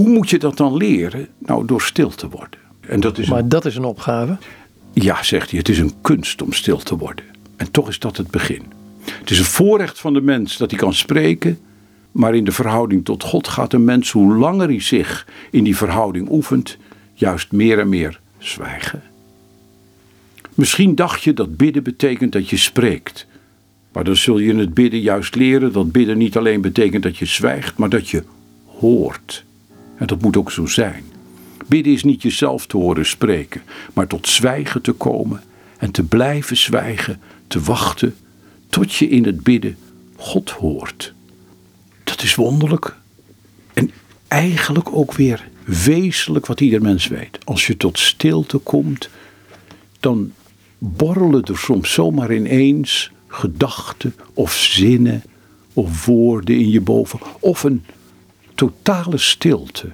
Hoe 0.01 0.09
moet 0.09 0.31
je 0.31 0.39
dat 0.39 0.57
dan 0.57 0.77
leren? 0.77 1.29
Nou, 1.39 1.67
door 1.67 1.83
stil 1.83 2.11
te 2.11 2.29
worden. 2.29 2.61
En 2.81 3.01
dat 3.01 3.19
is 3.19 3.29
maar 3.29 3.49
dat 3.49 3.65
is 3.65 3.77
een 3.77 3.85
opgave? 3.85 4.37
Ja, 4.93 5.23
zegt 5.23 5.51
hij, 5.51 5.59
het 5.59 5.69
is 5.69 5.79
een 5.79 5.93
kunst 6.01 6.43
om 6.43 6.53
stil 6.53 6.79
te 6.79 6.97
worden. 6.97 7.25
En 7.57 7.71
toch 7.71 7.89
is 7.89 7.99
dat 7.99 8.17
het 8.17 8.31
begin. 8.31 8.63
Het 9.05 9.31
is 9.31 9.39
een 9.39 9.45
voorrecht 9.45 10.01
van 10.01 10.13
de 10.13 10.21
mens 10.21 10.57
dat 10.57 10.71
hij 10.71 10.79
kan 10.81 10.95
spreken, 10.95 11.59
maar 12.13 12.35
in 12.35 12.45
de 12.45 12.53
verhouding 12.53 13.05
tot 13.05 13.23
God 13.23 13.49
gaat 13.49 13.73
een 13.73 13.85
mens, 13.85 14.11
hoe 14.11 14.37
langer 14.37 14.67
hij 14.67 14.81
zich 14.81 15.27
in 15.51 15.65
die 15.65 15.77
verhouding 15.77 16.31
oefent, 16.31 16.77
juist 17.15 17.53
meer 17.53 17.79
en 17.79 17.89
meer 17.89 18.21
zwijgen. 18.39 19.03
Misschien 20.55 20.95
dacht 20.95 21.23
je 21.23 21.33
dat 21.33 21.57
bidden 21.57 21.83
betekent 21.83 22.33
dat 22.33 22.49
je 22.49 22.57
spreekt. 22.57 23.27
Maar 23.93 24.05
dan 24.05 24.17
zul 24.17 24.39
je 24.39 24.51
in 24.51 24.59
het 24.59 24.75
bidden 24.75 25.01
juist 25.01 25.35
leren 25.35 25.73
dat 25.73 25.93
bidden 25.93 26.19
niet 26.19 26.37
alleen 26.37 26.61
betekent 26.61 27.03
dat 27.03 27.17
je 27.17 27.27
zwijgt, 27.27 27.77
maar 27.77 27.89
dat 27.89 28.09
je 28.09 28.23
hoort. 28.67 29.45
En 30.01 30.07
dat 30.07 30.23
moet 30.23 30.37
ook 30.37 30.53
zo 30.53 30.67
zijn. 30.67 31.05
Bidden 31.67 31.93
is 31.93 32.05
niet 32.05 32.23
jezelf 32.23 32.67
te 32.67 32.77
horen 32.77 33.07
spreken, 33.07 33.63
maar 33.93 34.07
tot 34.07 34.29
zwijgen 34.29 34.83
te 34.83 34.93
komen 34.93 35.43
en 35.79 35.91
te 35.91 36.03
blijven 36.03 36.57
zwijgen, 36.57 37.21
te 37.47 37.61
wachten 37.61 38.17
tot 38.69 38.95
je 38.95 39.09
in 39.09 39.25
het 39.25 39.43
bidden 39.43 39.77
God 40.17 40.51
hoort. 40.51 41.15
Dat 42.05 42.23
is 42.23 42.35
wonderlijk. 42.35 42.97
En 43.73 43.91
eigenlijk 44.29 44.93
ook 44.93 45.13
weer 45.13 45.49
wezenlijk 45.65 46.47
wat 46.47 46.61
ieder 46.61 46.83
mens 46.83 47.07
weet. 47.07 47.39
Als 47.45 47.67
je 47.67 47.77
tot 47.77 47.99
stilte 47.99 48.59
komt, 48.59 49.09
dan 50.01 50.33
borrelen 50.79 51.45
er 51.45 51.59
soms 51.59 51.93
zomaar 51.93 52.35
ineens 52.35 53.11
gedachten 53.27 54.15
of 54.35 54.55
zinnen 54.55 55.23
of 55.73 56.07
woorden 56.07 56.59
in 56.59 56.71
je 56.71 56.81
boven. 56.81 57.19
Of 57.41 57.63
een 57.63 57.85
totale 58.61 59.19
stilte. 59.19 59.93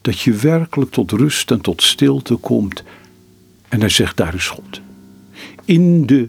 Dat 0.00 0.20
je 0.20 0.32
werkelijk 0.32 0.90
tot 0.90 1.10
rust 1.10 1.50
en 1.50 1.60
tot 1.60 1.82
stilte 1.82 2.34
komt. 2.34 2.82
En 3.68 3.80
hij 3.80 3.88
zegt, 3.88 4.16
daar 4.16 4.34
is 4.34 4.48
God. 4.48 4.80
In 5.64 6.06
de 6.06 6.28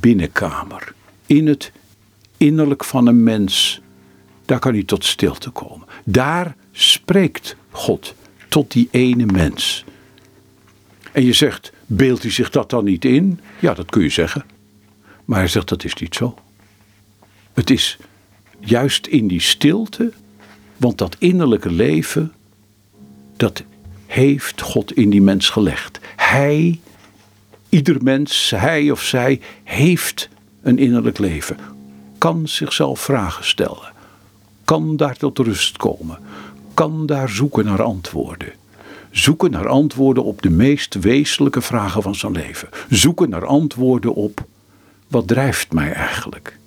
binnenkamer. 0.00 0.94
In 1.26 1.46
het 1.46 1.72
innerlijk 2.36 2.84
van 2.84 3.06
een 3.06 3.22
mens. 3.22 3.80
Daar 4.44 4.58
kan 4.58 4.72
hij 4.72 4.84
tot 4.84 5.04
stilte 5.04 5.50
komen. 5.50 5.86
Daar 6.04 6.56
spreekt 6.72 7.56
God 7.70 8.14
tot 8.48 8.72
die 8.72 8.88
ene 8.90 9.26
mens. 9.26 9.84
En 11.12 11.24
je 11.24 11.32
zegt, 11.32 11.72
beeldt 11.86 12.22
hij 12.22 12.30
zich 12.30 12.50
dat 12.50 12.70
dan 12.70 12.84
niet 12.84 13.04
in? 13.04 13.40
Ja, 13.60 13.74
dat 13.74 13.90
kun 13.90 14.02
je 14.02 14.08
zeggen. 14.08 14.44
Maar 15.24 15.38
hij 15.38 15.48
zegt, 15.48 15.68
dat 15.68 15.84
is 15.84 15.94
niet 15.94 16.14
zo. 16.14 16.34
Het 17.52 17.70
is 17.70 17.98
juist 18.60 19.06
in 19.06 19.28
die 19.28 19.40
stilte, 19.40 20.12
want 20.84 20.98
dat 20.98 21.16
innerlijke 21.18 21.70
leven, 21.70 22.32
dat 23.36 23.62
heeft 24.06 24.60
God 24.60 24.92
in 24.92 25.10
die 25.10 25.22
mens 25.22 25.48
gelegd. 25.50 25.98
Hij 26.16 26.80
Ieder 27.68 28.02
mens, 28.02 28.50
hij 28.56 28.90
of 28.90 29.02
zij, 29.02 29.40
heeft 29.62 30.28
een 30.62 30.78
innerlijk 30.78 31.18
leven. 31.18 31.56
Kan 32.18 32.48
zichzelf 32.48 33.00
vragen 33.00 33.44
stellen. 33.44 33.92
Kan 34.64 34.96
daar 34.96 35.16
tot 35.16 35.38
rust 35.38 35.76
komen. 35.76 36.18
Kan 36.74 37.06
daar 37.06 37.28
zoeken 37.28 37.64
naar 37.64 37.82
antwoorden. 37.82 38.52
Zoeken 39.10 39.50
naar 39.50 39.68
antwoorden 39.68 40.24
op 40.24 40.42
de 40.42 40.50
meest 40.50 40.94
wezenlijke 40.94 41.60
vragen 41.60 42.02
van 42.02 42.14
zijn 42.14 42.32
leven. 42.32 42.68
Zoeken 42.88 43.30
naar 43.30 43.46
antwoorden 43.46 44.14
op 44.14 44.44
wat 45.08 45.28
drijft 45.28 45.72
mij 45.72 45.92
eigenlijk? 45.92 46.58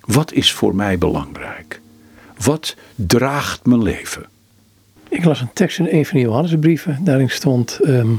Wat 0.00 0.32
is 0.32 0.52
voor 0.52 0.74
mij 0.74 0.98
belangrijk? 0.98 1.80
Wat 2.44 2.76
draagt 2.94 3.66
mijn 3.66 3.82
leven? 3.82 4.26
Ik 5.08 5.24
las 5.24 5.40
een 5.40 5.52
tekst 5.52 5.78
in 5.78 5.88
een 5.90 6.06
van 6.06 6.18
de 6.18 6.24
Johannesbrieven. 6.24 6.98
Daarin 7.04 7.30
stond: 7.30 7.78
ehm, 7.82 8.10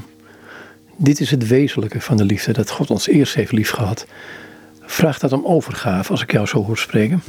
Dit 0.95 1.19
is 1.19 1.31
het 1.31 1.47
wezenlijke 1.47 2.01
van 2.01 2.17
de 2.17 2.25
liefde, 2.25 2.53
dat 2.53 2.69
God 2.69 2.89
ons 2.89 3.07
eerst 3.07 3.35
heeft 3.35 3.51
liefgehad. 3.51 4.05
Vraagt 4.81 5.21
dat 5.21 5.33
om 5.33 5.45
overgave, 5.45 6.11
als 6.11 6.21
ik 6.21 6.31
jou 6.31 6.47
zo 6.47 6.63
hoor 6.63 6.77
spreken? 6.77 7.21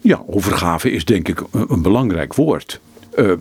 Ja, 0.00 0.22
overgave 0.26 0.90
is 0.90 1.04
denk 1.04 1.28
ik 1.28 1.42
een, 1.52 1.82
belangrijk 1.82 2.34
woord. 2.34 2.80
Uh, 3.16 3.32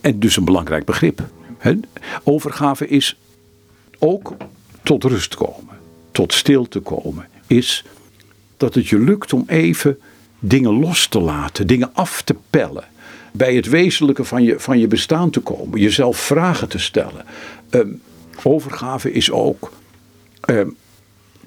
en 0.00 0.18
dus 0.18 0.36
een 0.36 0.44
belangrijk 0.44 0.84
begrip. 0.84 1.20
Overgave 2.22 2.88
is 2.88 3.16
ook 3.98 4.36
tot 4.82 5.04
rust 5.04 5.34
komen, 5.34 5.76
tot 6.12 6.32
stilte 6.32 6.80
komen. 6.80 7.28
Is 7.46 7.84
dat 8.56 8.74
het 8.74 8.88
je 8.88 8.98
lukt 8.98 9.32
om 9.32 9.44
even 9.46 9.98
dingen 10.38 10.78
los 10.80 11.06
te 11.06 11.20
laten, 11.20 11.66
dingen 11.66 11.90
af 11.92 12.22
te 12.22 12.36
pellen. 12.50 12.84
Bij 13.32 13.54
het 13.54 13.68
wezenlijke 13.68 14.24
van 14.24 14.42
je, 14.42 14.60
van 14.60 14.78
je 14.78 14.86
bestaan 14.86 15.30
te 15.30 15.40
komen, 15.40 15.80
jezelf 15.80 16.16
vragen 16.16 16.68
te 16.68 16.78
stellen. 16.78 17.24
Ehm, 17.70 17.88
overgave 18.42 19.12
is 19.12 19.30
ook. 19.30 19.72
Ehm, 20.40 20.68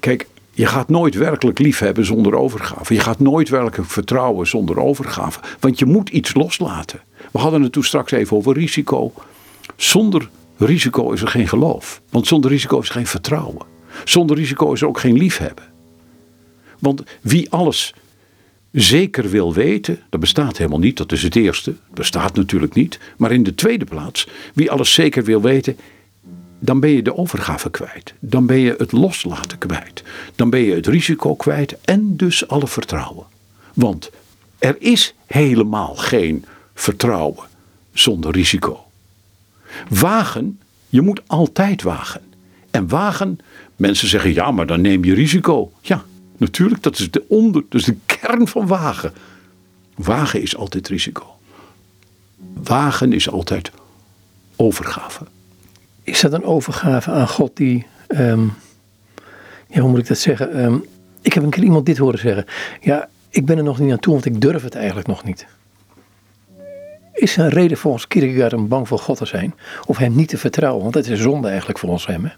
kijk, 0.00 0.26
je 0.50 0.66
gaat 0.66 0.88
nooit 0.88 1.14
werkelijk 1.14 1.58
lief 1.58 1.78
hebben 1.78 2.04
zonder 2.04 2.34
overgave. 2.34 2.94
Je 2.94 3.00
gaat 3.00 3.18
nooit 3.18 3.48
werkelijk 3.48 3.90
vertrouwen 3.90 4.46
zonder 4.46 4.80
overgave. 4.80 5.40
Want 5.60 5.78
je 5.78 5.86
moet 5.86 6.08
iets 6.08 6.34
loslaten. 6.34 7.00
We 7.32 7.38
hadden 7.38 7.62
het 7.62 7.72
toen 7.72 7.84
straks 7.84 8.12
even 8.12 8.36
over 8.36 8.54
risico. 8.54 9.12
Zonder 9.76 10.28
risico 10.56 11.12
is 11.12 11.22
er 11.22 11.28
geen 11.28 11.48
geloof. 11.48 12.00
Want 12.10 12.26
zonder 12.26 12.50
risico 12.50 12.80
is 12.80 12.88
er 12.88 12.94
geen 12.94 13.06
vertrouwen. 13.06 13.66
Zonder 14.04 14.36
risico 14.36 14.72
is 14.72 14.80
er 14.80 14.88
ook 14.88 15.00
geen 15.00 15.16
liefhebben. 15.16 15.64
Want 16.78 17.02
wie 17.20 17.50
alles 17.50 17.94
zeker 18.72 19.30
wil 19.30 19.54
weten, 19.54 20.00
dat 20.08 20.20
bestaat 20.20 20.56
helemaal 20.56 20.78
niet, 20.78 20.96
dat 20.96 21.12
is 21.12 21.22
het 21.22 21.36
eerste, 21.36 21.74
bestaat 21.94 22.34
natuurlijk 22.34 22.74
niet. 22.74 22.98
Maar 23.16 23.32
in 23.32 23.42
de 23.42 23.54
tweede 23.54 23.84
plaats, 23.84 24.28
wie 24.54 24.70
alles 24.70 24.92
zeker 24.92 25.24
wil 25.24 25.40
weten, 25.40 25.76
dan 26.58 26.80
ben 26.80 26.90
je 26.90 27.02
de 27.02 27.16
overgave 27.16 27.70
kwijt. 27.70 28.14
Dan 28.18 28.46
ben 28.46 28.58
je 28.58 28.74
het 28.78 28.92
loslaten 28.92 29.58
kwijt. 29.58 30.02
Dan 30.34 30.50
ben 30.50 30.60
je 30.60 30.74
het 30.74 30.86
risico 30.86 31.34
kwijt 31.34 31.76
en 31.84 32.16
dus 32.16 32.48
alle 32.48 32.68
vertrouwen. 32.68 33.26
Want 33.74 34.10
er 34.58 34.76
is 34.78 35.14
helemaal 35.26 35.94
geen 35.94 36.44
vertrouwen 36.74 37.44
zonder 37.92 38.32
risico. 38.32 38.84
Wagen, 39.88 40.60
je 40.88 41.00
moet 41.00 41.22
altijd 41.26 41.82
wagen. 41.82 42.22
En 42.70 42.88
wagen, 42.88 43.38
mensen 43.76 44.08
zeggen 44.08 44.34
ja, 44.34 44.50
maar 44.50 44.66
dan 44.66 44.80
neem 44.80 45.04
je 45.04 45.14
risico. 45.14 45.72
Ja, 45.80 46.04
natuurlijk, 46.40 46.82
dat 46.82 46.98
is 46.98 47.10
de 47.10 47.24
onder, 47.28 47.64
dus 47.68 47.84
de 47.84 47.96
kern 48.06 48.48
van 48.48 48.66
wagen. 48.66 49.12
Wagen 49.94 50.42
is 50.42 50.56
altijd 50.56 50.88
risico. 50.88 51.26
Wagen 52.62 53.12
is 53.12 53.30
altijd 53.30 53.70
overgave. 54.56 55.24
Is 56.02 56.20
dat 56.20 56.32
een 56.32 56.44
overgave 56.44 57.10
aan 57.10 57.28
God 57.28 57.56
die, 57.56 57.86
ehm, 58.06 58.44
ja, 59.66 59.80
hoe 59.80 59.90
moet 59.90 59.98
ik 59.98 60.06
dat 60.06 60.18
zeggen? 60.18 60.52
Ehm, 60.52 60.76
ik 61.20 61.32
heb 61.32 61.42
een 61.42 61.50
keer 61.50 61.64
iemand 61.64 61.86
dit 61.86 61.98
horen 61.98 62.18
zeggen. 62.18 62.44
Ja, 62.80 63.08
ik 63.30 63.46
ben 63.46 63.56
er 63.56 63.64
nog 63.64 63.78
niet 63.78 63.92
aan 63.92 63.98
toe, 63.98 64.12
want 64.12 64.24
ik 64.24 64.40
durf 64.40 64.62
het 64.62 64.74
eigenlijk 64.74 65.06
nog 65.06 65.24
niet. 65.24 65.46
Is 67.12 67.36
er 67.36 67.44
een 67.44 67.50
reden 67.50 67.76
volgens 67.76 68.06
Kierkegaard 68.06 68.52
om 68.52 68.68
bang 68.68 68.88
voor 68.88 68.98
God 68.98 69.16
te 69.16 69.26
zijn? 69.26 69.54
Of 69.86 69.96
hem 69.96 70.14
niet 70.14 70.28
te 70.28 70.38
vertrouwen? 70.38 70.82
Want 70.82 70.94
dat 70.94 71.04
is 71.04 71.10
een 71.10 71.16
zonde 71.16 71.48
eigenlijk 71.48 71.78
volgens 71.78 72.06
hem. 72.06 72.24
Hè? 72.24 72.30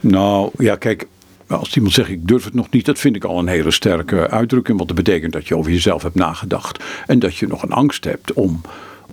Nou, 0.00 0.50
ja, 0.58 0.76
kijk. 0.76 1.06
Als 1.46 1.76
iemand 1.76 1.94
zegt 1.94 2.08
ik 2.08 2.28
durf 2.28 2.44
het 2.44 2.54
nog 2.54 2.70
niet, 2.70 2.84
dat 2.84 2.98
vind 2.98 3.16
ik 3.16 3.24
al 3.24 3.38
een 3.38 3.48
hele 3.48 3.70
sterke 3.70 4.30
uitdrukking. 4.30 4.76
Want 4.76 4.88
dat 4.88 5.04
betekent 5.04 5.32
dat 5.32 5.48
je 5.48 5.56
over 5.56 5.70
jezelf 5.72 6.02
hebt 6.02 6.14
nagedacht. 6.14 6.84
En 7.06 7.18
dat 7.18 7.36
je 7.36 7.46
nog 7.46 7.62
een 7.62 7.72
angst 7.72 8.04
hebt 8.04 8.32
om, 8.32 8.60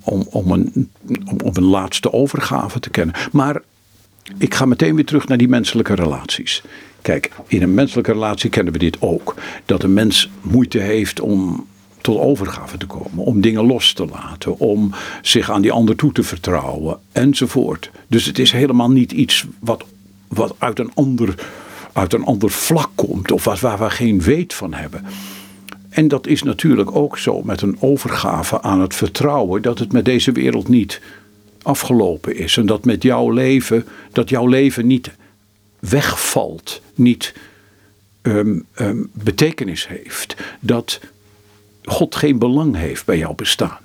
om, 0.03 0.27
om, 0.29 0.51
een, 0.51 0.89
om, 1.07 1.39
om 1.43 1.51
een 1.53 1.63
laatste 1.63 2.13
overgave 2.13 2.79
te 2.79 2.89
kennen. 2.89 3.15
Maar 3.31 3.61
ik 4.37 4.53
ga 4.53 4.65
meteen 4.65 4.95
weer 4.95 5.05
terug 5.05 5.27
naar 5.27 5.37
die 5.37 5.47
menselijke 5.47 5.95
relaties. 5.95 6.63
Kijk, 7.01 7.31
in 7.47 7.61
een 7.61 7.73
menselijke 7.73 8.11
relatie 8.11 8.49
kennen 8.49 8.73
we 8.73 8.79
dit 8.79 9.01
ook. 9.01 9.35
Dat 9.65 9.83
een 9.83 9.93
mens 9.93 10.29
moeite 10.41 10.79
heeft 10.79 11.19
om 11.19 11.67
tot 12.01 12.17
overgave 12.17 12.77
te 12.77 12.85
komen, 12.85 13.25
om 13.25 13.41
dingen 13.41 13.65
los 13.65 13.93
te 13.93 14.05
laten, 14.05 14.59
om 14.59 14.91
zich 15.21 15.51
aan 15.51 15.61
die 15.61 15.71
ander 15.71 15.95
toe 15.95 16.11
te 16.11 16.23
vertrouwen 16.23 16.99
enzovoort. 17.11 17.91
Dus 18.07 18.25
het 18.25 18.39
is 18.39 18.51
helemaal 18.51 18.91
niet 18.91 19.11
iets 19.11 19.45
wat, 19.59 19.83
wat 20.27 20.55
uit, 20.57 20.79
een 20.79 20.91
ander, 20.93 21.35
uit 21.93 22.13
een 22.13 22.23
ander 22.23 22.49
vlak 22.49 22.89
komt 22.95 23.31
of 23.31 23.43
wat, 23.43 23.59
waar 23.59 23.79
we 23.79 23.89
geen 23.89 24.21
weet 24.21 24.53
van 24.53 24.73
hebben. 24.73 25.05
En 25.89 26.07
dat 26.07 26.27
is 26.27 26.43
natuurlijk 26.43 26.95
ook 26.95 27.17
zo 27.17 27.41
met 27.41 27.61
een 27.61 27.77
overgave 27.79 28.61
aan 28.61 28.81
het 28.81 28.95
vertrouwen 28.95 29.61
dat 29.61 29.79
het 29.79 29.91
met 29.91 30.05
deze 30.05 30.31
wereld 30.31 30.67
niet 30.67 31.01
afgelopen 31.61 32.35
is 32.35 32.57
en 32.57 32.65
dat 32.65 32.85
met 32.85 33.03
jouw 33.03 33.29
leven, 33.29 33.85
dat 34.11 34.29
jouw 34.29 34.47
leven 34.47 34.87
niet 34.87 35.11
wegvalt, 35.79 36.81
niet 36.95 37.33
um, 38.21 38.65
um, 38.75 39.09
betekenis 39.13 39.87
heeft, 39.87 40.35
dat 40.59 40.99
God 41.83 42.15
geen 42.15 42.39
belang 42.39 42.75
heeft 42.75 43.05
bij 43.05 43.17
jouw 43.17 43.33
bestaan. 43.33 43.79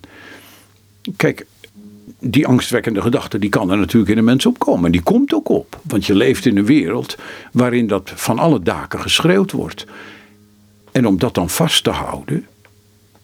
Kijk, 1.17 1.47
die 2.31 2.47
angstwekkende 2.47 3.03
gedachte 3.03 3.39
die 3.39 3.51
kan 3.51 3.71
er 3.71 3.79
natuurlijk 3.79 4.11
in 4.11 4.19
een 4.19 4.25
mens 4.25 4.47
opkomen. 4.47 4.85
En 4.85 4.93
die 4.93 5.03
komt 5.03 5.35
ook 5.35 5.49
op. 5.49 5.81
Want 5.83 6.07
je 6.07 6.15
leeft 6.15 6.47
in 6.47 6.57
een 6.57 6.67
wereld 6.67 7.17
waarin 7.53 7.87
dat 7.87 8.13
van 8.15 8.39
alle 8.39 8.63
daken 8.63 9.01
geschreeuwd 9.01 9.53
wordt. 9.53 9.87
En 10.93 11.07
om 11.07 11.19
dat 11.19 11.35
dan 11.35 11.51
vast 11.51 11.85
te 11.85 11.91
houden, 11.91 12.47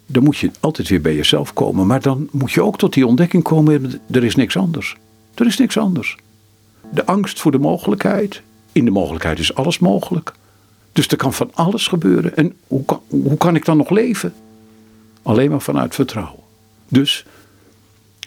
dan 0.06 0.22
moet 0.22 0.36
je 0.36 0.50
altijd 0.60 0.88
weer 0.88 1.00
bij 1.00 1.14
jezelf 1.14 1.52
komen. 1.52 1.86
Maar 1.86 2.00
dan 2.00 2.28
moet 2.30 2.52
je 2.52 2.62
ook 2.62 2.78
tot 2.78 2.92
die 2.92 3.06
ontdekking 3.06 3.42
komen, 3.42 4.00
er 4.10 4.24
is 4.24 4.34
niks 4.34 4.56
anders. 4.56 4.96
Er 5.34 5.46
is 5.46 5.58
niks 5.58 5.78
anders. 5.78 6.16
De 6.90 7.06
angst 7.06 7.40
voor 7.40 7.50
de 7.50 7.58
mogelijkheid. 7.58 8.42
In 8.72 8.84
de 8.84 8.90
mogelijkheid 8.90 9.38
is 9.38 9.54
alles 9.54 9.78
mogelijk. 9.78 10.32
Dus 10.92 11.08
er 11.08 11.16
kan 11.16 11.32
van 11.32 11.50
alles 11.54 11.86
gebeuren. 11.86 12.36
En 12.36 12.54
hoe 12.66 12.84
kan, 12.84 13.00
hoe 13.08 13.36
kan 13.36 13.56
ik 13.56 13.64
dan 13.64 13.76
nog 13.76 13.90
leven? 13.90 14.34
Alleen 15.22 15.50
maar 15.50 15.60
vanuit 15.60 15.94
vertrouwen. 15.94 16.40
Dus 16.88 17.24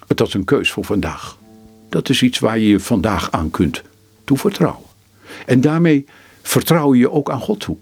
dat 0.07 0.27
is 0.27 0.33
een 0.33 0.45
keus 0.45 0.71
voor 0.71 0.85
vandaag. 0.85 1.37
Dat 1.89 2.09
is 2.09 2.21
iets 2.21 2.39
waar 2.39 2.59
je 2.59 2.67
je 2.67 2.79
vandaag 2.79 3.31
aan 3.31 3.51
kunt 3.51 3.81
toevertrouwen. 4.23 4.85
En 5.45 5.61
daarmee 5.61 6.05
vertrouw 6.41 6.93
je 6.93 6.99
je 6.99 7.11
ook 7.11 7.29
aan 7.29 7.39
God 7.39 7.59
toe. 7.59 7.77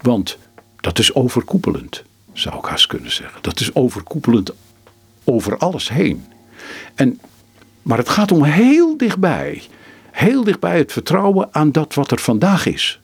Want 0.00 0.38
dat 0.80 0.98
is 0.98 1.14
overkoepelend, 1.14 2.02
zou 2.32 2.58
ik 2.58 2.64
haast 2.64 2.86
kunnen 2.86 3.12
zeggen. 3.12 3.42
Dat 3.42 3.60
is 3.60 3.74
overkoepelend 3.74 4.52
over 5.24 5.58
alles 5.58 5.88
heen. 5.88 6.24
En, 6.94 7.20
maar 7.82 7.98
het 7.98 8.08
gaat 8.08 8.32
om 8.32 8.44
heel 8.44 8.96
dichtbij. 8.96 9.62
Heel 10.10 10.44
dichtbij 10.44 10.78
het 10.78 10.92
vertrouwen 10.92 11.48
aan 11.50 11.72
dat 11.72 11.94
wat 11.94 12.10
er 12.10 12.18
vandaag 12.18 12.66
is. 12.66 13.00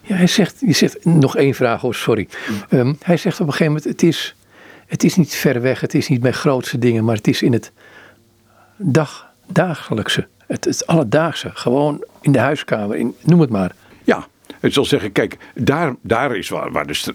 Ja, 0.00 0.16
hij 0.16 0.26
zegt, 0.26 0.56
je 0.60 0.72
zegt 0.72 1.04
nog 1.04 1.36
één 1.36 1.54
vraag, 1.54 1.84
oh 1.84 1.92
sorry. 1.92 2.28
Ehm, 2.68 2.94
hij 3.00 3.16
zegt 3.16 3.40
op 3.40 3.46
een 3.46 3.52
gegeven 3.52 3.72
moment, 3.72 3.84
het 3.84 4.02
is, 4.02 4.34
het 4.86 5.04
is 5.04 5.16
niet 5.16 5.34
ver 5.34 5.60
weg, 5.60 5.80
het 5.80 5.94
is 5.94 6.08
niet 6.08 6.20
bij 6.20 6.32
grootste 6.32 6.78
dingen, 6.78 7.04
maar 7.04 7.16
het 7.16 7.28
is 7.28 7.42
in 7.42 7.52
het 7.52 7.72
dag, 8.76 9.26
dagelijkse, 9.46 10.26
het, 10.46 10.64
het 10.64 10.86
alledaagse, 10.86 11.50
gewoon 11.54 12.04
in 12.20 12.32
de 12.32 12.38
huiskamer, 12.38 12.96
in, 12.96 13.14
noem 13.22 13.40
het 13.40 13.50
maar. 13.50 13.74
Ja, 14.04 14.26
het 14.60 14.72
zal 14.72 14.84
zeggen, 14.84 15.12
kijk, 15.12 15.36
daar, 15.54 15.94
daar 16.02 16.36
is 16.36 16.48
waar, 16.48 16.72
waar 16.72 16.86
de, 16.86 17.14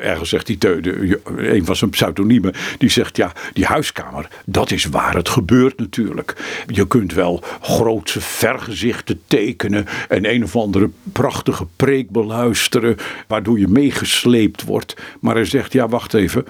ergens 0.00 0.28
zegt 0.28 0.46
die 0.46 0.58
de, 0.58 1.20
een 1.36 1.64
van 1.64 1.76
zijn 1.76 1.90
pseudoniemen, 1.90 2.52
die 2.78 2.90
zegt 2.90 3.16
ja, 3.16 3.32
die 3.52 3.64
huiskamer, 3.64 4.28
dat 4.44 4.70
is 4.70 4.84
waar 4.84 5.14
het 5.14 5.28
gebeurt 5.28 5.78
natuurlijk. 5.78 6.62
Je 6.66 6.86
kunt 6.86 7.12
wel 7.12 7.42
grootse 7.60 8.20
vergezichten 8.20 9.20
tekenen 9.26 9.86
en 10.08 10.30
een 10.30 10.44
of 10.44 10.56
andere 10.56 10.90
prachtige 11.12 11.66
preek 11.76 12.10
beluisteren, 12.10 12.96
waardoor 13.26 13.58
je 13.58 13.68
meegesleept 13.68 14.64
wordt. 14.64 14.96
Maar 15.20 15.34
hij 15.34 15.44
zegt, 15.44 15.72
ja, 15.72 15.88
wacht 15.88 16.14
even. 16.14 16.46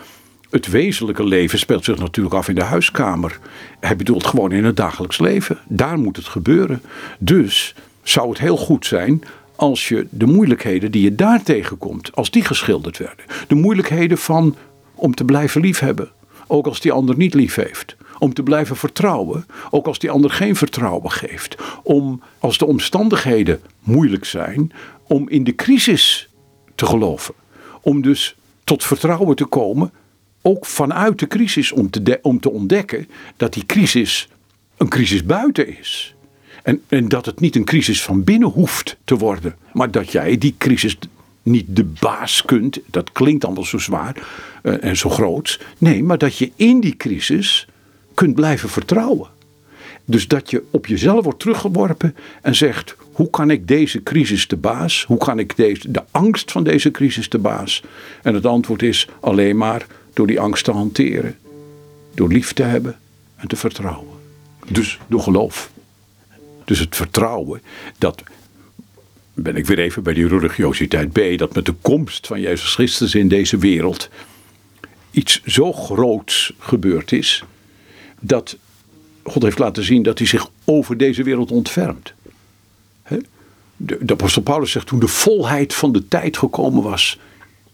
Het 0.55 0.69
wezenlijke 0.69 1.25
leven 1.25 1.59
speelt 1.59 1.85
zich 1.85 1.99
natuurlijk 1.99 2.35
af 2.35 2.49
in 2.49 2.55
de 2.55 2.63
huiskamer. 2.63 3.39
Hij 3.81 3.97
bedoelt 3.97 4.27
gewoon 4.27 4.53
in 4.53 4.65
het 4.65 4.77
dagelijks 4.77 5.19
leven. 5.19 5.59
Daar 5.69 5.99
moet 5.99 6.17
het 6.17 6.27
gebeuren. 6.27 6.83
Dus 7.19 7.75
zou 8.03 8.29
het 8.29 8.39
heel 8.39 8.57
goed 8.57 8.87
zijn 8.87 9.23
als 9.57 9.89
je 9.89 10.07
de 10.11 10.27
moeilijkheden 10.27 10.91
die 10.91 11.03
je 11.03 11.15
daar 11.15 11.43
tegenkomt, 11.43 12.17
als 12.17 12.31
die 12.31 12.45
geschilderd 12.45 12.99
werden. 12.99 13.25
De 13.49 13.55
moeilijkheden 13.55 14.19
van 14.19 14.57
om 14.95 15.15
te 15.15 15.25
blijven 15.25 15.61
liefhebben, 15.61 16.11
ook 16.47 16.67
als 16.67 16.81
die 16.81 16.93
ander 16.93 17.17
niet 17.17 17.35
lief 17.35 17.55
heeft. 17.55 17.97
Om 18.19 18.35
te 18.35 18.43
blijven 18.43 18.77
vertrouwen, 18.77 19.47
ook 19.71 19.87
als 19.87 19.99
die 19.99 20.11
ander 20.11 20.31
geen 20.31 20.57
vertrouwen 20.57 21.11
geeft. 21.11 21.57
Om 21.83 22.23
als 22.39 22.59
de 22.59 22.67
omstandigheden 22.67 23.61
moeilijk 23.81 24.25
zijn, 24.25 24.73
om 25.07 25.29
in 25.29 25.45
de 25.45 25.55
crisis 25.55 26.29
te 26.75 26.87
geloven. 26.87 27.35
Om 27.81 28.03
dus 28.03 28.37
tot 28.65 28.85
vertrouwen 28.85 29.37
te 29.37 29.45
komen, 29.45 29.93
ook 30.47 30.67
vanuit 30.67 31.19
de 31.19 31.27
crisis, 31.27 31.73
om 31.73 31.91
te, 31.91 32.19
om 32.23 32.41
te 32.41 32.51
ontdekken 32.51 33.09
dat 33.37 33.53
die 33.53 33.67
crisis 33.67 34.29
een 34.77 34.89
crisis 34.89 35.25
buiten 35.25 35.79
is. 35.79 36.15
En, 36.63 36.83
en 36.89 37.09
dat 37.09 37.27
het 37.27 37.41
niet 37.41 37.57
een 37.57 37.65
crisis 37.65 38.03
van 38.03 38.25
binnen 38.25 38.49
hoeft 38.49 38.97
te 39.05 39.17
worden, 39.17 39.57
maar 39.73 39.91
dat 39.91 40.13
jij 40.13 40.39
die 40.39 40.55
crisis 40.59 40.99
niet 41.43 41.67
de 41.69 41.85
baas 41.85 42.45
kunt. 42.45 42.81
Dat 42.87 43.13
klinkt 43.13 43.45
allemaal 43.45 43.65
zo 43.65 43.79
zwaar 43.79 44.17
uh, 44.63 44.85
en 44.85 44.97
zo 44.97 45.11
groot. 45.11 45.61
Nee, 45.79 46.03
maar 46.03 46.19
dat 46.19 46.37
je 46.37 46.53
in 46.57 46.81
die 46.81 46.97
crisis 46.97 47.67
kunt 48.15 48.35
blijven 48.35 48.69
vertrouwen. 48.69 49.29
Dus 50.05 50.29
dat 50.29 50.51
je 50.51 50.63
op 50.71 50.87
jezelf 50.87 51.25
wordt 51.25 51.39
teruggeworpen 51.39 52.17
en 52.43 52.55
zegt: 52.55 52.97
hoe 53.13 53.31
kan 53.31 53.51
ik 53.51 53.69
deze 53.69 54.03
crisis 54.03 54.49
de 54.49 54.57
baas? 54.57 55.05
Hoe 55.05 55.19
kan 55.19 55.39
ik 55.39 55.57
deze, 55.57 55.91
de 55.91 56.03
angst 56.11 56.53
van 56.53 56.65
deze 56.65 56.91
crisis 56.91 57.29
de 57.29 57.39
baas? 57.39 57.83
En 58.23 58.35
het 58.35 58.47
antwoord 58.47 58.83
is 58.83 59.09
alleen 59.21 59.57
maar 59.57 59.87
door 60.15 60.27
die 60.27 60.41
angst 60.41 60.65
te 60.65 60.71
hanteren. 60.71 61.39
Door 62.15 62.29
lief 62.29 62.53
te 62.53 62.63
hebben 62.63 62.99
en 63.37 63.49
te 63.49 63.57
vertrouwen. 63.57 64.19
Dus 64.69 64.99
door 65.07 65.21
geloof. 65.21 65.71
Dus 66.65 66.79
het 66.79 66.97
vertrouwen 66.97 67.63
dat 67.99 68.23
ben 69.35 69.57
ik 69.57 69.67
weer 69.67 69.79
even 69.79 70.03
bij 70.03 70.15
die 70.15 70.29
religiositeit 70.29 71.13
B, 71.13 71.39
dat 71.39 71.55
met 71.55 71.67
de 71.67 71.75
komst 71.81 72.27
van 72.27 72.41
Jezus 72.41 72.75
Christus 72.75 73.15
in 73.15 73.29
deze 73.29 73.57
wereld 73.57 74.09
iets 75.11 75.43
zo 75.45 75.73
groots 75.73 76.53
gebeurd 76.59 77.13
is, 77.13 77.45
dat 78.21 78.57
God 79.23 79.43
heeft 79.43 79.59
laten 79.59 79.85
zien 79.85 80.03
dat 80.03 80.19
hij 80.19 80.27
zich 80.27 80.51
over 80.65 80.97
deze 80.97 81.23
wereld 81.23 81.51
ontfermt. 81.51 82.13
De, 83.77 83.99
de 84.01 84.13
apostel 84.13 84.43
Paulus 84.43 84.71
zegt 84.71 84.87
toen 84.87 84.99
de 84.99 85.09
volheid 85.09 85.75
van 85.75 85.93
de 85.93 86.09
tijd 86.09 86.37
gekomen 86.37 86.83
was, 86.83 87.19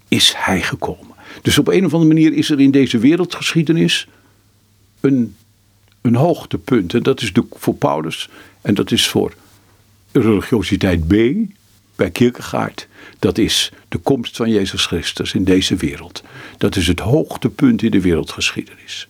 is 0.08 0.34
hij 0.36 0.62
gekomen. 0.62 1.09
Dus 1.42 1.58
op 1.58 1.68
een 1.68 1.84
of 1.84 1.94
andere 1.94 2.14
manier 2.14 2.32
is 2.32 2.50
er 2.50 2.60
in 2.60 2.70
deze 2.70 2.98
wereldgeschiedenis 2.98 4.08
een, 5.00 5.36
een 6.00 6.14
hoogtepunt. 6.14 6.94
En 6.94 7.02
dat 7.02 7.20
is 7.20 7.32
de, 7.32 7.44
voor 7.50 7.74
Paulus 7.74 8.28
en 8.60 8.74
dat 8.74 8.90
is 8.90 9.08
voor 9.08 9.34
religiositeit 10.12 11.06
B 11.06 11.14
bij 11.96 12.10
Kierkegaard. 12.10 12.88
Dat 13.18 13.38
is 13.38 13.72
de 13.88 13.98
komst 13.98 14.36
van 14.36 14.50
Jezus 14.50 14.86
Christus 14.86 15.34
in 15.34 15.44
deze 15.44 15.76
wereld. 15.76 16.22
Dat 16.58 16.76
is 16.76 16.86
het 16.86 17.00
hoogtepunt 17.00 17.82
in 17.82 17.90
de 17.90 18.00
wereldgeschiedenis. 18.00 19.08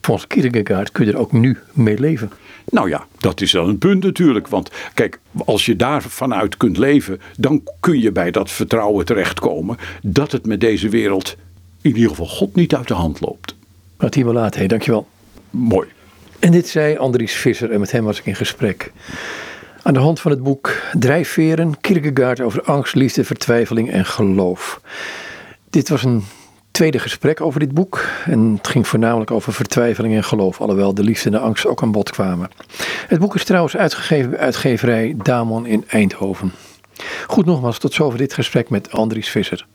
Volgens 0.00 0.26
Kierkegaard 0.26 0.92
kun 0.92 1.06
je 1.06 1.12
er 1.12 1.18
ook 1.18 1.32
nu 1.32 1.58
mee 1.72 1.98
leven. 1.98 2.30
Nou 2.70 2.88
ja, 2.88 3.06
dat 3.18 3.40
is 3.40 3.50
dan 3.50 3.68
een 3.68 3.78
punt 3.78 4.04
natuurlijk. 4.04 4.48
Want 4.48 4.70
kijk, 4.94 5.18
als 5.44 5.66
je 5.66 5.76
daar 5.76 6.02
vanuit 6.02 6.56
kunt 6.56 6.78
leven, 6.78 7.20
dan 7.36 7.62
kun 7.80 8.00
je 8.00 8.12
bij 8.12 8.30
dat 8.30 8.50
vertrouwen 8.50 9.04
terechtkomen 9.04 9.76
dat 10.02 10.32
het 10.32 10.46
met 10.46 10.60
deze 10.60 10.88
wereld 10.88 11.36
in 11.82 11.94
ieder 11.94 12.10
geval 12.10 12.26
God 12.26 12.54
niet 12.54 12.74
uit 12.74 12.88
de 12.88 12.94
hand 12.94 13.20
loopt. 13.20 13.54
Martien 13.98 14.32
Laat, 14.32 14.54
hey, 14.54 14.66
dankjewel. 14.66 15.08
Mooi. 15.50 15.88
En 16.38 16.52
dit 16.52 16.68
zei 16.68 16.96
Andries 16.96 17.34
Visser 17.34 17.70
en 17.70 17.80
met 17.80 17.92
hem 17.92 18.04
was 18.04 18.18
ik 18.18 18.26
in 18.26 18.34
gesprek. 18.34 18.92
Aan 19.82 19.94
de 19.94 20.00
hand 20.00 20.20
van 20.20 20.30
het 20.30 20.42
boek 20.42 20.82
Drijfveren, 20.92 21.80
Kierkegaard 21.80 22.40
over 22.40 22.62
angst, 22.62 22.94
liefde, 22.94 23.24
vertwijfeling 23.24 23.90
en 23.90 24.04
geloof. 24.04 24.80
Dit 25.70 25.88
was 25.88 26.04
een 26.04 26.24
tweede 26.70 26.98
gesprek 26.98 27.40
over 27.40 27.60
dit 27.60 27.74
boek. 27.74 28.04
En 28.24 28.54
het 28.56 28.68
ging 28.68 28.88
voornamelijk 28.88 29.30
over 29.30 29.52
vertwijfeling 29.52 30.14
en 30.14 30.24
geloof, 30.24 30.60
alhoewel 30.60 30.94
de 30.94 31.02
liefde 31.02 31.24
en 31.24 31.32
de 31.32 31.38
angst 31.38 31.66
ook 31.66 31.82
aan 31.82 31.92
bod 31.92 32.10
kwamen. 32.10 32.50
Het 33.06 33.18
boek 33.18 33.34
is 33.34 33.44
trouwens 33.44 33.76
uitgegeven 33.76 34.38
uitgeverij 34.38 35.14
Damon 35.22 35.66
in 35.66 35.84
Eindhoven. 35.86 36.52
Goed 37.26 37.46
nogmaals, 37.46 37.78
tot 37.78 37.92
zover 37.92 38.18
dit 38.18 38.34
gesprek 38.34 38.70
met 38.70 38.92
Andries 38.92 39.28
Visser. 39.28 39.66